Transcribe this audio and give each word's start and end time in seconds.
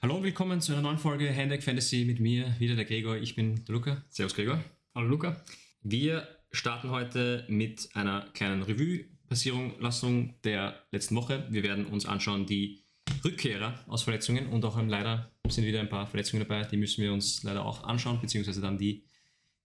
Hallo 0.00 0.14
und 0.14 0.22
willkommen 0.22 0.60
zu 0.60 0.72
einer 0.72 0.82
neuen 0.82 0.96
Folge 0.96 1.28
Handeck 1.28 1.60
Fantasy 1.60 2.04
mit 2.04 2.20
mir, 2.20 2.54
wieder 2.60 2.76
der 2.76 2.84
Gregor. 2.84 3.16
Ich 3.16 3.34
bin 3.34 3.64
der 3.64 3.74
Luca. 3.74 4.04
Servus 4.08 4.36
Gregor. 4.36 4.62
Hallo 4.94 5.08
Luca. 5.08 5.42
Wir 5.82 6.28
starten 6.52 6.90
heute 6.90 7.44
mit 7.48 7.88
einer 7.94 8.28
kleinen 8.32 8.62
Revue-Passierung 8.62 9.74
Lassung 9.80 10.40
der 10.44 10.84
letzten 10.92 11.16
Woche. 11.16 11.48
Wir 11.50 11.64
werden 11.64 11.84
uns 11.86 12.06
anschauen 12.06 12.46
die 12.46 12.84
Rückkehrer 13.24 13.74
aus 13.88 14.04
Verletzungen 14.04 14.46
und 14.50 14.64
auch 14.64 14.80
leider 14.80 15.32
sind 15.48 15.66
wieder 15.66 15.80
ein 15.80 15.88
paar 15.88 16.06
Verletzungen 16.06 16.46
dabei, 16.46 16.62
die 16.62 16.76
müssen 16.76 17.02
wir 17.02 17.12
uns 17.12 17.42
leider 17.42 17.64
auch 17.64 17.82
anschauen, 17.82 18.20
beziehungsweise 18.20 18.60
dann 18.60 18.78
die, 18.78 19.04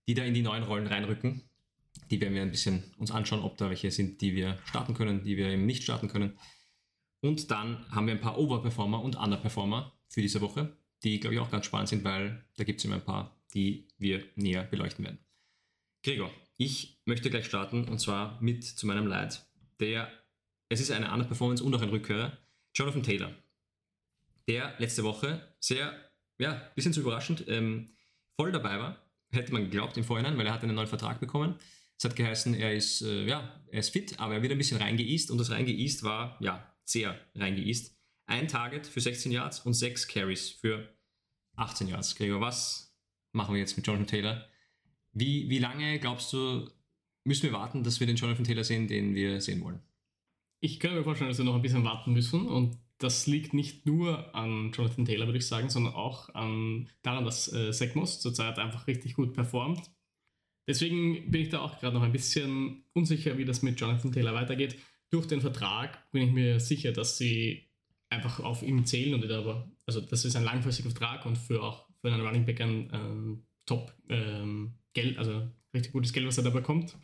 die 0.08 0.16
da 0.16 0.24
in 0.24 0.34
die 0.34 0.42
neuen 0.42 0.64
Rollen 0.64 0.88
reinrücken. 0.88 1.44
Die 2.10 2.20
werden 2.20 2.34
wir 2.34 2.42
ein 2.42 2.50
bisschen 2.50 2.92
uns 2.98 3.12
anschauen, 3.12 3.44
ob 3.44 3.58
da 3.58 3.70
welche 3.70 3.92
sind, 3.92 4.20
die 4.22 4.34
wir 4.34 4.58
starten 4.66 4.96
können, 4.96 5.24
die 5.24 5.38
wir 5.38 5.50
eben 5.50 5.68
nicht 5.68 5.84
starten 5.84 6.08
können. 6.08 6.40
Und 7.22 7.52
dann 7.52 7.86
haben 7.92 8.08
wir 8.08 8.16
ein 8.16 8.20
paar 8.20 8.40
Overperformer 8.40 9.00
und 9.00 9.16
Underperformer 9.16 9.94
für 10.14 10.22
diese 10.22 10.42
Woche, 10.42 10.78
die, 11.04 11.20
glaube 11.20 11.34
ich, 11.34 11.42
auch 11.42 11.50
ganz 11.50 11.66
spannend 11.66 11.90
sind, 11.90 12.04
weil 12.04 12.46
da 12.56 12.64
gibt 12.64 12.80
es 12.80 12.86
immer 12.86 12.96
ein 12.96 13.04
paar, 13.04 13.36
die 13.54 13.88
wir 13.98 14.24
näher 14.36 14.64
beleuchten 14.64 15.04
werden. 15.04 15.18
Gregor, 16.04 16.32
ich 16.58 17.02
möchte 17.06 17.32
gleich 17.32 17.46
starten 17.46 17.88
und 17.90 18.00
zwar 18.00 18.40
mit 18.40 18.64
zu 18.64 18.86
meinem 18.86 19.08
Leid. 19.08 19.44
Der, 19.80 20.12
es 20.70 20.80
ist 20.80 20.92
eine 20.92 21.12
Underperformance 21.12 21.64
und 21.64 21.74
auch 21.74 21.82
ein 21.82 21.90
Rückkehrer, 21.90 22.38
Jonathan 22.76 23.02
Taylor. 23.02 23.34
Der 24.48 24.76
letzte 24.78 25.04
Woche 25.04 25.56
sehr, 25.60 25.98
ja, 26.38 26.54
bisschen 26.76 26.94
zu 26.94 27.02
überraschend, 27.02 27.46
ähm, 27.48 27.90
voll 28.36 28.52
dabei 28.52 28.78
war, 28.78 29.02
hätte 29.32 29.52
man 29.52 29.64
geglaubt 29.64 29.98
im 29.98 30.04
Vorhinein, 30.04 30.38
weil 30.38 30.46
er 30.46 30.54
hat 30.54 30.64
einen 30.64 30.76
neuen 30.76 30.88
Vertrag 30.88 31.20
bekommen. 31.20 31.56
Es 31.98 32.06
hat 32.06 32.16
geheißen, 32.16 32.54
er 32.54 32.74
ist, 32.74 33.02
äh, 33.02 33.26
ja, 33.26 33.62
er 33.72 33.80
ist 33.80 33.90
fit, 33.90 34.20
aber 34.20 34.36
er 34.36 34.42
wird 34.44 34.52
ein 34.52 34.58
bisschen 34.60 34.78
reingeeast 34.78 35.32
und 35.32 35.40
das 35.40 35.50
reingeeast 35.50 36.04
war, 36.04 36.38
ja, 36.40 36.72
sehr 36.86 37.20
reingeeast. 37.34 37.98
Ein 38.34 38.48
Target 38.48 38.88
für 38.88 39.00
16 39.00 39.32
Yards 39.32 39.60
und 39.60 39.76
sechs 39.76 40.08
Carries 40.08 40.50
für 40.50 40.90
18 41.56 41.88
Yards. 41.88 42.16
Gregor, 42.16 42.42
was 42.42 42.98
machen 43.32 43.54
wir 43.54 43.60
jetzt 43.60 43.78
mit 43.78 43.86
Jonathan 43.86 44.08
Taylor? 44.08 44.50
Wie, 45.12 45.52
wie 45.52 45.60
lange 45.60 46.00
glaubst 46.00 46.34
du, 46.34 46.68
müssen 47.26 47.44
wir 47.44 47.54
warten, 47.54 47.84
dass 47.84 48.00
wir 48.00 48.08
den 48.08 48.16
Jonathan 48.16 48.44
Taylor 48.44 48.64
sehen, 48.64 48.88
den 48.88 49.14
wir 49.14 49.40
sehen 49.40 49.64
wollen? 49.64 49.84
Ich 50.62 50.80
kann 50.80 50.96
mir 50.96 51.04
vorstellen, 51.04 51.30
dass 51.30 51.38
wir 51.38 51.46
noch 51.46 51.54
ein 51.54 51.62
bisschen 51.62 51.84
warten 51.84 52.12
müssen 52.12 52.48
und 52.48 52.80
das 52.98 53.28
liegt 53.28 53.54
nicht 53.54 53.86
nur 53.86 54.34
an 54.34 54.72
Jonathan 54.72 55.06
Taylor, 55.06 55.28
würde 55.28 55.38
ich 55.38 55.46
sagen, 55.46 55.70
sondern 55.70 55.94
auch 55.94 56.34
an, 56.34 56.90
daran, 57.04 57.26
dass 57.26 57.54
äh, 57.54 57.72
Zach 57.72 57.94
zurzeit 57.94 58.58
einfach 58.58 58.88
richtig 58.88 59.14
gut 59.14 59.36
performt. 59.36 59.92
Deswegen 60.68 61.30
bin 61.30 61.42
ich 61.42 61.50
da 61.50 61.60
auch 61.60 61.80
gerade 61.80 61.94
noch 61.94 62.02
ein 62.04 62.12
bisschen 62.12 62.84
unsicher, 62.94 63.38
wie 63.38 63.46
das 63.46 63.62
mit 63.62 63.80
Jonathan 63.80 64.12
Taylor 64.12 64.34
weitergeht 64.34 64.80
durch 65.14 65.28
den 65.28 65.42
Vertrag 65.42 66.10
bin 66.12 66.24
ich 66.24 66.32
mir 66.34 66.60
sicher, 66.60 66.92
dass 66.92 67.20
sie 67.20 67.70
einfach 68.14 68.40
auf 68.40 68.64
ihn 68.64 68.86
zählen 68.86 69.14
und 69.14 69.30
aber, 69.32 69.70
also 69.86 70.02
das 70.02 70.26
ist 70.26 70.36
ein 70.36 70.44
langfristiger 70.44 70.90
Vertrag 70.90 71.26
und 71.26 71.38
für 71.38 71.62
auch 71.62 71.88
für 72.02 72.12
einen 72.12 72.26
Running 72.26 72.46
Back 72.46 72.62
ein 72.62 72.90
ähm, 72.94 73.46
Top 73.66 73.94
ähm, 74.10 74.76
Geld, 74.94 75.18
also 75.18 75.50
richtig 75.74 75.94
gutes 75.94 76.14
Geld, 76.14 76.28
was 76.28 76.38
er 76.38 76.44
da 76.44 76.50
bekommt. 76.50 76.96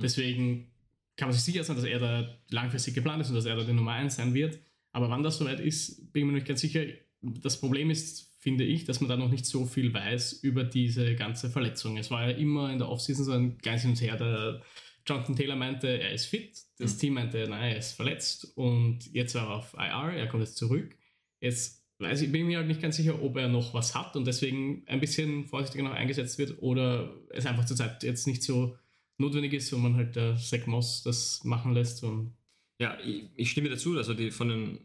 Deswegen 0.00 0.72
kann 1.16 1.28
man 1.28 1.32
sich 1.34 1.44
sicher 1.44 1.64
sein, 1.64 1.76
dass 1.76 1.84
er 1.84 1.98
da 1.98 2.38
langfristig 2.50 2.94
geplant 2.94 3.22
ist 3.22 3.30
und 3.30 3.36
dass 3.36 3.44
er 3.44 3.56
da 3.56 3.64
die 3.64 3.72
Nummer 3.72 3.92
1 3.92 4.16
sein 4.16 4.34
wird. 4.34 4.58
Aber 4.92 5.10
wann 5.10 5.22
das 5.22 5.38
soweit 5.38 5.60
ist, 5.60 6.12
bin 6.12 6.22
ich 6.22 6.26
mir 6.26 6.32
nicht 6.34 6.46
ganz 6.46 6.60
sicher. 6.60 6.84
Das 7.20 7.60
Problem 7.60 7.90
ist, 7.90 8.36
finde 8.38 8.64
ich, 8.64 8.84
dass 8.84 9.00
man 9.00 9.08
da 9.08 9.16
noch 9.16 9.30
nicht 9.30 9.46
so 9.46 9.66
viel 9.66 9.92
weiß 9.92 10.44
über 10.44 10.64
diese 10.64 11.14
ganze 11.16 11.50
Verletzung. 11.50 11.96
Es 11.98 12.10
war 12.10 12.28
ja 12.28 12.36
immer 12.36 12.70
in 12.72 12.78
der 12.78 12.88
Offseason 12.88 13.24
so 13.24 13.32
ein 13.32 13.58
kleines 13.58 13.82
Hin 13.82 13.90
und 13.90 14.00
Her. 14.00 14.16
Der 14.16 14.62
Jonathan 15.08 15.36
Taylor 15.36 15.56
meinte, 15.56 15.88
er 15.88 16.12
ist 16.12 16.26
fit. 16.26 16.60
Das 16.78 16.94
mhm. 16.94 16.98
Team 16.98 17.14
meinte, 17.14 17.46
nein, 17.48 17.72
er 17.72 17.78
ist 17.78 17.92
verletzt. 17.92 18.52
Und 18.56 19.12
jetzt 19.12 19.34
war 19.34 19.48
er 19.48 19.56
auf 19.56 19.74
IR, 19.74 20.12
er 20.16 20.26
kommt 20.28 20.42
jetzt 20.42 20.56
zurück. 20.56 20.96
Jetzt 21.40 21.84
weiß 21.98 22.22
ich, 22.22 22.32
bin 22.32 22.46
mir 22.46 22.58
halt 22.58 22.68
nicht 22.68 22.82
ganz 22.82 22.96
sicher, 22.96 23.20
ob 23.22 23.36
er 23.36 23.48
noch 23.48 23.74
was 23.74 23.94
hat 23.94 24.14
und 24.16 24.26
deswegen 24.26 24.84
ein 24.86 25.00
bisschen 25.00 25.46
vorsichtiger 25.46 25.84
noch 25.84 25.92
eingesetzt 25.92 26.38
wird 26.38 26.62
oder 26.62 27.12
es 27.30 27.46
einfach 27.46 27.64
zurzeit 27.64 28.02
jetzt 28.04 28.26
nicht 28.26 28.42
so 28.42 28.76
notwendig 29.18 29.52
ist 29.52 29.72
und 29.72 29.82
man 29.82 29.96
halt 29.96 30.14
der 30.14 30.36
Zach 30.36 30.66
Moss 30.66 31.02
das 31.02 31.42
machen 31.44 31.74
lässt. 31.74 32.04
Und 32.04 32.36
ja, 32.78 32.98
ich, 33.00 33.24
ich 33.34 33.50
stimme 33.50 33.68
dazu. 33.68 33.96
Also 33.96 34.14
die, 34.14 34.30
von, 34.30 34.48
den, 34.48 34.78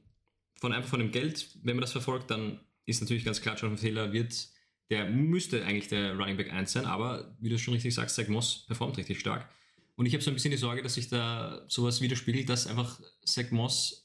von 0.59 0.73
einfach 0.73 0.89
von 0.89 0.99
dem 0.99 1.11
Geld, 1.11 1.49
wenn 1.61 1.75
man 1.75 1.81
das 1.81 1.91
verfolgt, 1.91 2.31
dann 2.31 2.59
ist 2.85 3.01
natürlich 3.01 3.25
ganz 3.25 3.41
klar, 3.41 3.55
Jonathan 3.55 3.85
Taylor 3.85 4.11
wird, 4.11 4.49
der 4.89 5.09
müsste 5.09 5.63
eigentlich 5.65 5.87
der 5.87 6.15
Running 6.15 6.37
Back 6.37 6.51
1 6.51 6.71
sein, 6.71 6.85
aber 6.85 7.35
wie 7.39 7.49
du 7.49 7.57
schon 7.57 7.73
richtig 7.73 7.93
sagst, 7.93 8.15
Zach 8.15 8.27
Moss 8.27 8.65
performt 8.67 8.97
richtig 8.97 9.19
stark. 9.19 9.47
Und 9.95 10.05
ich 10.05 10.13
habe 10.13 10.23
so 10.23 10.31
ein 10.31 10.33
bisschen 10.33 10.51
die 10.51 10.57
Sorge, 10.57 10.81
dass 10.81 10.95
sich 10.95 11.09
da 11.09 11.65
sowas 11.67 12.01
widerspiegelt, 12.01 12.49
dass 12.49 12.67
einfach 12.67 12.99
Zach 13.25 13.51
Moss 13.51 14.03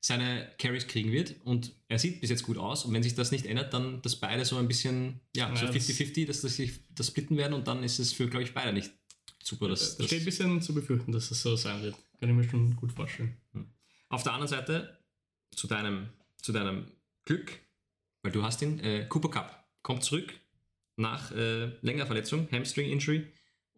seine 0.00 0.52
Carries 0.58 0.86
kriegen 0.86 1.10
wird 1.10 1.36
und 1.44 1.74
er 1.88 1.98
sieht 1.98 2.20
bis 2.20 2.30
jetzt 2.30 2.44
gut 2.44 2.56
aus 2.56 2.84
und 2.84 2.94
wenn 2.94 3.02
sich 3.02 3.14
das 3.14 3.32
nicht 3.32 3.46
ändert, 3.46 3.74
dann 3.74 4.00
dass 4.02 4.16
beide 4.16 4.44
so 4.44 4.56
ein 4.56 4.68
bisschen, 4.68 5.20
ja, 5.34 5.54
so 5.56 5.66
50-50, 5.66 6.26
dass 6.26 6.40
das 6.40 6.56
sich 6.56 6.80
das 6.94 7.08
splitten 7.08 7.36
werden 7.36 7.52
und 7.52 7.66
dann 7.66 7.82
ist 7.82 7.98
es 7.98 8.12
für, 8.12 8.28
glaube 8.28 8.44
ich, 8.44 8.54
beide 8.54 8.72
nicht 8.72 8.92
super. 9.42 9.68
Dass, 9.68 9.96
das 9.96 10.06
steht 10.06 10.22
ein 10.22 10.24
bisschen 10.24 10.62
zu 10.62 10.72
befürchten, 10.72 11.10
dass 11.10 11.30
es 11.30 11.42
so 11.42 11.56
sein 11.56 11.82
wird. 11.82 11.96
Kann 12.20 12.30
ich 12.30 12.36
mir 12.36 12.44
schon 12.44 12.76
gut 12.76 12.92
vorstellen. 12.92 13.36
Hm. 13.52 13.66
Auf 14.08 14.22
der 14.22 14.32
anderen 14.32 14.48
Seite, 14.48 14.98
zu 15.54 15.66
deinem, 15.66 16.08
zu 16.40 16.52
deinem 16.52 16.92
Glück, 17.24 17.58
weil 18.22 18.32
du 18.32 18.42
hast 18.42 18.62
ihn, 18.62 18.78
äh, 18.80 19.06
Cooper 19.08 19.30
Cup 19.30 19.68
kommt 19.82 20.04
zurück 20.04 20.32
nach 20.96 21.32
äh, 21.32 21.66
längerer 21.82 22.06
Verletzung, 22.06 22.48
Hamstring 22.52 22.90
Injury 22.90 23.26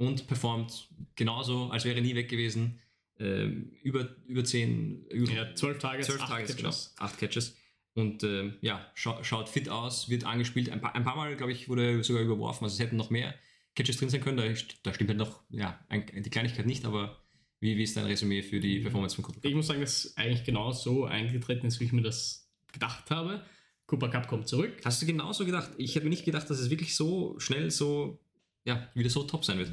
und 0.01 0.27
performt 0.27 0.89
genauso, 1.15 1.69
als 1.71 1.85
wäre 1.85 2.01
nie 2.01 2.15
weg 2.15 2.31
gewesen. 2.31 2.81
Ähm, 3.19 3.71
über, 3.83 4.09
über 4.27 4.43
zehn, 4.45 5.05
über 5.09 5.31
ja, 5.31 5.55
zwölf 5.55 5.79
Tage, 5.79 6.03
zwölf 6.03 6.25
Tage, 6.25 6.55
genau, 6.55 6.71
acht 6.97 7.19
Catches. 7.19 7.55
Und 7.93 8.23
äh, 8.23 8.55
ja, 8.63 8.91
scha 8.95 9.23
schaut 9.23 9.51
fit 9.51 9.69
aus, 9.69 10.09
wird 10.09 10.25
angespielt. 10.25 10.71
Ein 10.71 10.81
paar, 10.81 10.95
ein 10.95 11.05
paar 11.05 11.17
Mal, 11.17 11.37
glaube 11.37 11.53
ich, 11.53 11.69
wurde 11.69 12.03
sogar 12.03 12.23
überworfen. 12.23 12.65
Also 12.65 12.75
es 12.75 12.81
hätten 12.81 12.97
noch 12.97 13.11
mehr 13.11 13.35
Catches 13.77 13.99
drin 13.99 14.09
sein 14.09 14.23
können. 14.23 14.39
Da, 14.39 14.45
da 14.83 14.95
stimmt 14.95 15.11
halt 15.11 15.19
noch 15.19 15.43
ja, 15.51 15.79
die 15.93 16.31
Kleinigkeit 16.31 16.65
nicht, 16.65 16.87
aber 16.87 17.19
wie, 17.61 17.77
wie 17.77 17.83
ist 17.83 17.95
dein 17.95 18.07
Resümee 18.07 18.43
für 18.43 18.59
die 18.59 18.81
Performance 18.81 19.17
von 19.17 19.23
Cooper 19.23 19.41
Cup? 19.41 19.51
Ich 19.51 19.55
muss 19.55 19.67
sagen, 19.67 19.83
dass 19.83 20.17
eigentlich 20.17 20.45
genau 20.45 20.73
so 20.73 21.05
eingetreten 21.05 21.67
ist, 21.67 21.79
wie 21.79 21.85
ich 21.85 21.93
mir 21.93 22.01
das 22.01 22.51
gedacht 22.73 23.11
habe. 23.11 23.45
Cooper 23.85 24.09
Cup 24.09 24.29
kommt 24.29 24.49
zurück. 24.49 24.81
Hast 24.83 25.03
du 25.03 25.07
genauso 25.07 25.45
gedacht? 25.45 25.73
Ich 25.77 25.95
hätte 25.95 26.05
mir 26.05 26.11
nicht 26.11 26.25
gedacht, 26.25 26.49
dass 26.49 26.59
es 26.59 26.71
wirklich 26.71 26.97
so 26.97 27.39
schnell 27.39 27.71
so, 27.71 28.19
ja, 28.65 28.89
wieder 28.95 29.11
so 29.11 29.25
top 29.25 29.45
sein 29.45 29.59
wird. 29.59 29.73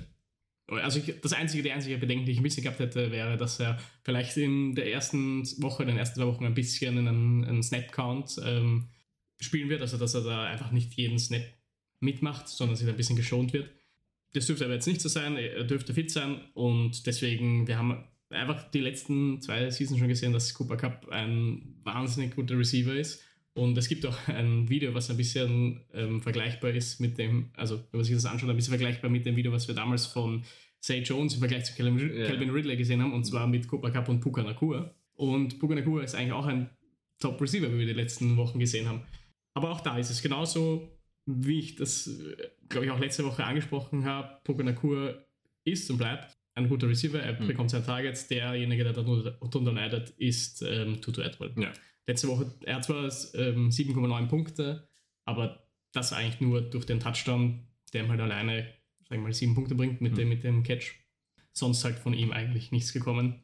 Also 0.68 1.00
ich, 1.00 1.22
das 1.22 1.34
einzige, 1.34 1.64
die 1.64 1.72
einzige 1.72 1.98
Bedenken, 1.98 2.26
die 2.26 2.34
ich 2.34 2.40
ein 2.40 2.44
bisschen 2.44 2.64
gehabt 2.64 2.80
hätte, 2.80 3.12
wäre, 3.12 3.38
dass 3.38 3.60
er 3.60 3.80
vielleicht 4.04 4.36
in 4.36 4.76
der 4.76 4.92
ersten 4.92 5.44
Woche, 5.62 5.84
in 5.84 5.90
den 5.90 5.98
ersten 5.98 6.20
zwei 6.20 6.28
Wochen 6.28 6.46
ein 6.46 6.54
bisschen 6.54 6.98
einen, 6.98 7.46
einen 7.46 7.64
Snap-Count 7.64 8.42
ähm, 8.44 8.90
spielen 9.40 9.70
wird, 9.70 9.82
also 9.82 9.98
dass 9.98 10.14
er 10.14 10.22
da 10.22 10.44
einfach 10.44 10.72
nicht 10.72 10.94
jeden 10.96 11.20
Snap 11.20 11.46
mitmacht, 12.02 12.50
sondern 12.50 12.76
sich 12.76 12.88
ein 12.88 12.98
bisschen 12.98 13.16
geschont 13.16 13.54
wird. 13.54 13.70
Das 14.34 14.46
dürfte 14.46 14.66
aber 14.66 14.74
jetzt 14.74 14.88
nicht 14.88 15.00
so 15.00 15.08
sein, 15.08 15.38
er 15.38 15.64
dürfte 15.64 15.94
fit 15.94 16.12
sein. 16.12 16.42
Und 16.54 17.08
deswegen, 17.08 17.66
wir 17.66 17.78
haben 17.78 18.04
einfach 18.30 18.70
die 18.70 18.82
letzten 18.82 19.42
zwei 19.42 19.70
Seasons 19.70 20.00
schon 20.00 20.10
gesehen, 20.10 20.34
dass 20.34 20.54
Cooper 20.54 20.76
Cup 20.76 21.08
ein 21.10 21.80
wahnsinnig 21.84 22.36
guter 22.36 22.58
Receiver 22.58 22.94
ist 22.94 23.24
und 23.58 23.78
es 23.78 23.88
gibt 23.88 24.06
auch 24.06 24.28
ein 24.28 24.70
Video, 24.70 24.94
was 24.94 25.10
ein 25.10 25.18
bisschen 25.18 25.82
ähm, 25.94 26.22
vergleichbar 26.22 26.72
ist 26.72 27.00
mit 27.00 27.18
dem, 27.18 27.50
also 27.56 27.78
wenn 27.92 28.00
man 28.00 28.04
sich 28.04 28.14
das 28.14 28.26
anschaut, 28.26 28.50
ein 28.50 28.56
bisschen 28.56 28.78
vergleichbar 28.78 29.10
mit 29.10 29.26
dem 29.26 29.36
Video, 29.36 29.52
was 29.52 29.68
wir 29.68 29.74
damals 29.74 30.06
von 30.06 30.44
Say 30.80 31.00
Jones 31.00 31.34
im 31.34 31.40
Vergleich 31.40 31.66
zu 31.66 31.76
Calvin, 31.76 31.98
yeah. 31.98 32.28
Calvin 32.28 32.52
Ridley 32.52 32.78
gesehen 32.78 33.02
haben, 33.02 33.14
und 33.14 33.26
zwar 33.26 33.48
mit 33.48 33.68
Cooper 33.68 33.90
Cup 33.90 34.10
und 34.10 34.20
Puka 34.20 34.44
Nakua. 34.44 34.94
Und 35.16 35.58
Puka 35.58 35.74
Nakua 35.74 36.04
ist 36.04 36.14
eigentlich 36.14 36.34
auch 36.34 36.46
ein 36.46 36.70
Top 37.20 37.42
Receiver, 37.42 37.72
wie 37.74 37.80
wir 37.80 37.88
die 37.88 37.94
letzten 37.94 38.38
Wochen 38.38 38.60
gesehen 38.60 38.88
haben. 38.88 39.02
Aber 39.56 39.72
auch 39.72 39.82
da 39.82 39.98
ist 39.98 40.12
es 40.12 40.22
genauso, 40.22 40.96
wie 41.26 41.60
ich 41.60 41.76
das, 41.76 42.10
glaube 42.70 42.86
ich, 42.86 42.92
auch 42.92 43.00
letzte 43.00 43.26
Woche 43.26 43.44
angesprochen 43.44 44.06
habe. 44.06 44.40
Puka 44.44 44.62
Nakua 44.62 45.16
ist 45.64 45.90
und 45.90 45.98
bleibt 45.98 46.38
ein 46.54 46.70
guter 46.70 46.88
Receiver, 46.88 47.20
er 47.20 47.42
mhm. 47.42 47.48
bekommt 47.48 47.72
seine 47.72 47.86
Targets. 47.86 48.28
Derjenige, 48.28 48.84
der 48.84 48.94
darunter 48.94 49.72
leidet, 49.72 50.12
ist 50.12 50.62
ähm, 50.62 51.02
Tutu 51.02 51.22
Atwell. 51.24 51.54
Ja. 51.58 51.74
Letzte 52.08 52.30
Woche, 52.30 52.52
er 52.64 52.78
hat 52.78 52.86
zwar 52.86 53.04
ähm, 53.36 53.70
7,9 53.70 54.28
Punkte, 54.28 54.88
aber 55.26 55.68
das 55.92 56.14
eigentlich 56.14 56.40
nur 56.40 56.62
durch 56.62 56.86
den 56.86 57.00
Touchdown, 57.00 57.68
der 57.94 58.04
ihm 58.04 58.10
halt 58.10 58.22
alleine, 58.22 58.74
sagen 59.10 59.22
wir 59.22 59.28
mal, 59.28 59.34
sieben 59.34 59.56
Punkte 59.56 59.76
bringt 59.76 60.00
mit, 60.02 60.14
mhm. 60.14 60.18
dem, 60.18 60.30
mit 60.30 60.44
dem 60.44 60.64
Catch. 60.64 60.96
Sonst 61.52 61.84
halt 61.84 62.00
von 62.00 62.14
ihm 62.14 62.32
eigentlich 62.32 62.72
nichts 62.72 62.94
gekommen. 62.94 63.44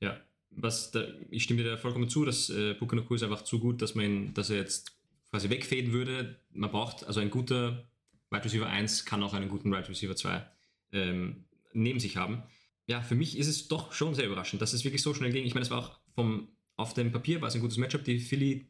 Ja, 0.00 0.18
was 0.50 0.92
da, 0.92 1.04
ich 1.30 1.42
stimme 1.42 1.62
dir 1.62 1.70
da 1.70 1.76
vollkommen 1.76 2.08
zu, 2.08 2.24
dass 2.24 2.48
äh, 2.48 2.74
Bukanuku 2.74 3.14
ist 3.14 3.22
einfach 3.22 3.42
zu 3.42 3.58
gut, 3.58 3.82
dass 3.82 3.94
man 3.94 4.04
ihn, 4.04 4.34
dass 4.34 4.50
er 4.50 4.56
jetzt 4.56 4.96
quasi 5.28 5.50
wegfäden 5.50 5.92
würde. 5.92 6.40
Man 6.50 6.70
braucht 6.70 7.04
also 7.04 7.20
ein 7.20 7.30
guter 7.30 7.90
Wide 8.30 8.44
Receiver 8.44 8.66
1 8.66 9.04
kann 9.04 9.22
auch 9.22 9.34
einen 9.34 9.48
guten 9.48 9.70
Wide 9.72 9.88
Receiver 9.88 10.16
2 10.16 10.46
ähm, 10.92 11.44
neben 11.72 12.00
sich 12.00 12.16
haben. 12.16 12.42
Ja, 12.86 13.02
für 13.02 13.14
mich 13.14 13.36
ist 13.36 13.48
es 13.48 13.68
doch 13.68 13.92
schon 13.92 14.14
sehr 14.14 14.26
überraschend, 14.26 14.62
dass 14.62 14.72
es 14.72 14.84
wirklich 14.84 15.02
so 15.02 15.14
schnell 15.14 15.32
ging. 15.32 15.44
Ich 15.44 15.54
meine, 15.54 15.62
es 15.62 15.70
war 15.70 15.78
auch 15.78 16.00
vom 16.14 16.48
auf 16.80 16.94
dem 16.94 17.12
Papier 17.12 17.40
war 17.40 17.48
es 17.48 17.54
ein 17.54 17.60
gutes 17.60 17.78
Matchup. 17.78 18.04
Die 18.04 18.18
Philly 18.18 18.66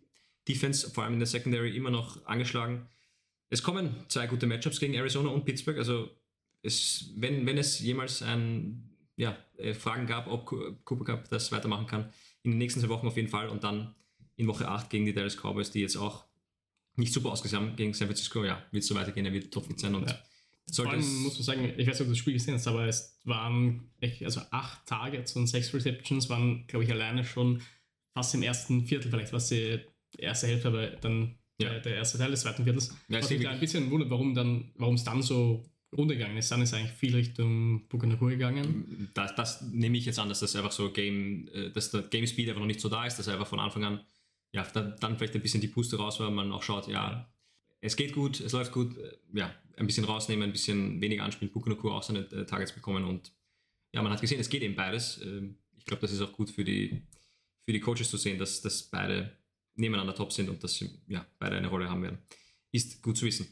Defense, 0.49 0.91
vor 0.91 1.05
allem 1.05 1.15
in 1.15 1.21
der 1.21 1.27
Secondary, 1.27 1.77
immer 1.77 1.91
noch 1.91 2.25
angeschlagen. 2.27 2.87
Es 3.51 3.63
kommen 3.63 3.95
zwei 4.09 4.27
gute 4.27 4.47
Matchups 4.47 4.81
gegen 4.81 4.95
Arizona 4.95 5.31
und 5.31 5.45
Pittsburgh. 5.45 5.79
Also 5.79 6.11
es, 6.63 7.11
wenn, 7.17 7.47
wenn 7.47 7.59
es 7.59 7.81
jemals 7.81 8.23
ein, 8.23 8.91
ja, 9.17 9.37
äh, 9.59 9.75
Fragen 9.75 10.07
gab, 10.07 10.27
ob 10.29 10.47
Cooper 10.85 11.05
Cup 11.05 11.29
das 11.29 11.53
weitermachen 11.53 11.87
kann, 11.87 12.13
in 12.43 12.53
den 12.53 12.59
nächsten 12.59 12.81
zwei 12.81 12.89
Wochen 12.89 13.07
auf 13.07 13.17
jeden 13.17 13.29
Fall 13.29 13.49
und 13.49 13.65
dann 13.65 13.95
in 14.37 14.47
Woche 14.47 14.67
8 14.67 14.89
gegen 14.89 15.05
die 15.05 15.13
Dallas 15.13 15.37
Cowboys, 15.37 15.71
die 15.71 15.81
jetzt 15.81 15.97
auch 15.97 16.25
nicht 16.97 17.13
super 17.13 17.31
ausgesehen 17.31 17.63
haben 17.63 17.77
gegen 17.77 17.93
San 17.93 18.09
Francisco, 18.09 18.45
ja, 18.45 18.63
wird 18.71 18.83
es 18.83 18.89
so 18.89 18.95
weitergehen, 18.95 19.27
er 19.27 19.33
wird 19.33 19.53
topfit 19.53 19.79
sein 19.79 19.95
und 19.95 20.09
Ja. 20.09 20.19
Vor 20.73 20.89
allem 20.89 21.23
muss 21.23 21.35
man 21.35 21.43
sagen, 21.43 21.65
ich 21.77 21.87
weiß 21.87 21.95
nicht, 21.95 22.01
ob 22.03 22.07
du 22.07 22.13
das 22.13 22.19
Spiel 22.19 22.35
gesehen 22.35 22.55
hast, 22.55 22.69
aber 22.69 22.87
es 22.87 23.19
waren 23.25 23.91
echt, 24.01 24.23
also 24.23 24.41
acht 24.51 24.87
Targets 24.87 25.35
und 25.35 25.49
sechs 25.49 25.75
Receptions 25.75 26.29
waren, 26.29 26.65
glaube 26.69 26.85
ich, 26.85 26.93
alleine 26.93 27.25
schon 27.25 27.61
fast 28.15 28.35
im 28.35 28.43
ersten 28.43 28.87
Viertel, 28.87 29.11
vielleicht 29.11 29.33
was 29.33 29.49
die 29.49 29.81
erste 30.19 30.47
Hälfte, 30.49 30.69
aber 30.69 30.87
dann 30.89 31.37
Ja. 31.61 31.73
äh, 31.75 31.83
der 31.83 31.97
erste 31.97 32.19
Teil 32.19 32.31
des 32.31 32.41
zweiten 32.41 32.65
Viertels. 32.65 32.95
Ja, 33.09 33.21
was 33.21 33.31
mich 33.31 33.43
da 33.43 33.51
ein 33.51 33.61
bisschen 33.61 33.91
wundert, 33.91 34.11
warum 34.11 34.35
dann, 34.35 34.71
warum 34.77 34.95
es 34.95 35.05
dann 35.05 35.23
so 35.23 35.65
runtergegangen 35.97 36.37
ist. 36.37 36.51
Dann 36.51 36.63
ist 36.63 36.73
eigentlich 36.73 36.93
viel 36.93 37.15
Richtung 37.17 37.87
Buccaneer 37.89 38.17
gegangen. 38.17 39.11
das, 39.15 39.35
das 39.35 39.63
nehme 39.63 39.97
ich 39.99 40.05
jetzt 40.07 40.19
an, 40.19 40.29
dass 40.29 40.41
das 40.41 40.55
einfach 40.57 40.73
so 40.73 40.91
Game, 40.93 41.49
äh, 41.49 41.71
dass 41.71 41.91
der 41.91 42.03
Game 42.03 42.27
Speed 42.27 42.49
einfach 42.49 42.61
noch 42.61 42.67
nicht 42.67 42.81
so 42.81 42.89
da 42.89 43.07
ist, 43.07 43.19
dass 43.19 43.27
er 43.27 43.35
einfach 43.35 43.47
von 43.49 43.61
Anfang 43.61 43.85
an, 43.85 44.01
ja, 44.53 44.63
dann, 44.73 44.97
dann 45.01 45.17
vielleicht 45.17 45.35
ein 45.35 45.43
bisschen 45.43 45.61
die 45.61 45.69
Puste 45.69 45.97
raus, 45.97 46.19
weil 46.21 46.31
man 46.31 46.51
auch 46.53 46.63
schaut, 46.63 46.89
ja, 46.89 47.29
es 47.81 47.97
geht 47.97 48.13
gut, 48.13 48.41
es 48.41 48.53
läuft 48.53 48.73
gut, 48.73 48.97
äh, 48.99 49.17
ja, 49.35 49.55
ein 49.77 49.87
bisschen 49.87 50.05
rausnehmen, 50.05 50.45
ein 50.45 50.53
bisschen 50.53 51.01
weniger 51.01 51.25
anspielen, 51.25 51.53
Bukunoku 51.53 51.91
auch 51.91 52.03
seine 52.03 52.29
Targets 52.47 52.73
bekommen 52.73 53.05
und 53.05 53.33
ja, 53.93 54.03
man 54.03 54.13
hat 54.13 54.21
gesehen, 54.21 54.39
es 54.41 54.49
geht 54.51 54.63
eben 54.63 54.75
beides. 54.77 55.21
Ähm, 55.23 55.57
ich 55.77 55.85
glaube, 55.87 56.03
das 56.03 56.13
ist 56.13 56.21
auch 56.21 56.33
gut 56.33 56.51
für 56.51 56.63
die, 56.65 57.03
für 57.65 57.73
die 57.73 57.81
Coaches 57.81 58.11
zu 58.11 58.17
sehen, 58.17 58.39
dass, 58.39 58.61
dass 58.61 58.83
beide 58.83 59.37
nebeneinander 59.75 60.15
top 60.15 60.33
sind 60.33 60.49
und 60.49 60.63
dass 60.63 60.75
sie, 60.75 60.91
ja, 61.09 61.27
beide 61.39 61.57
eine 61.57 61.69
Rolle 61.69 61.89
haben 61.89 62.03
werden. 62.03 62.19
Ist 62.73 63.03
gut 63.03 63.17
zu 63.17 63.27
wissen. 63.27 63.49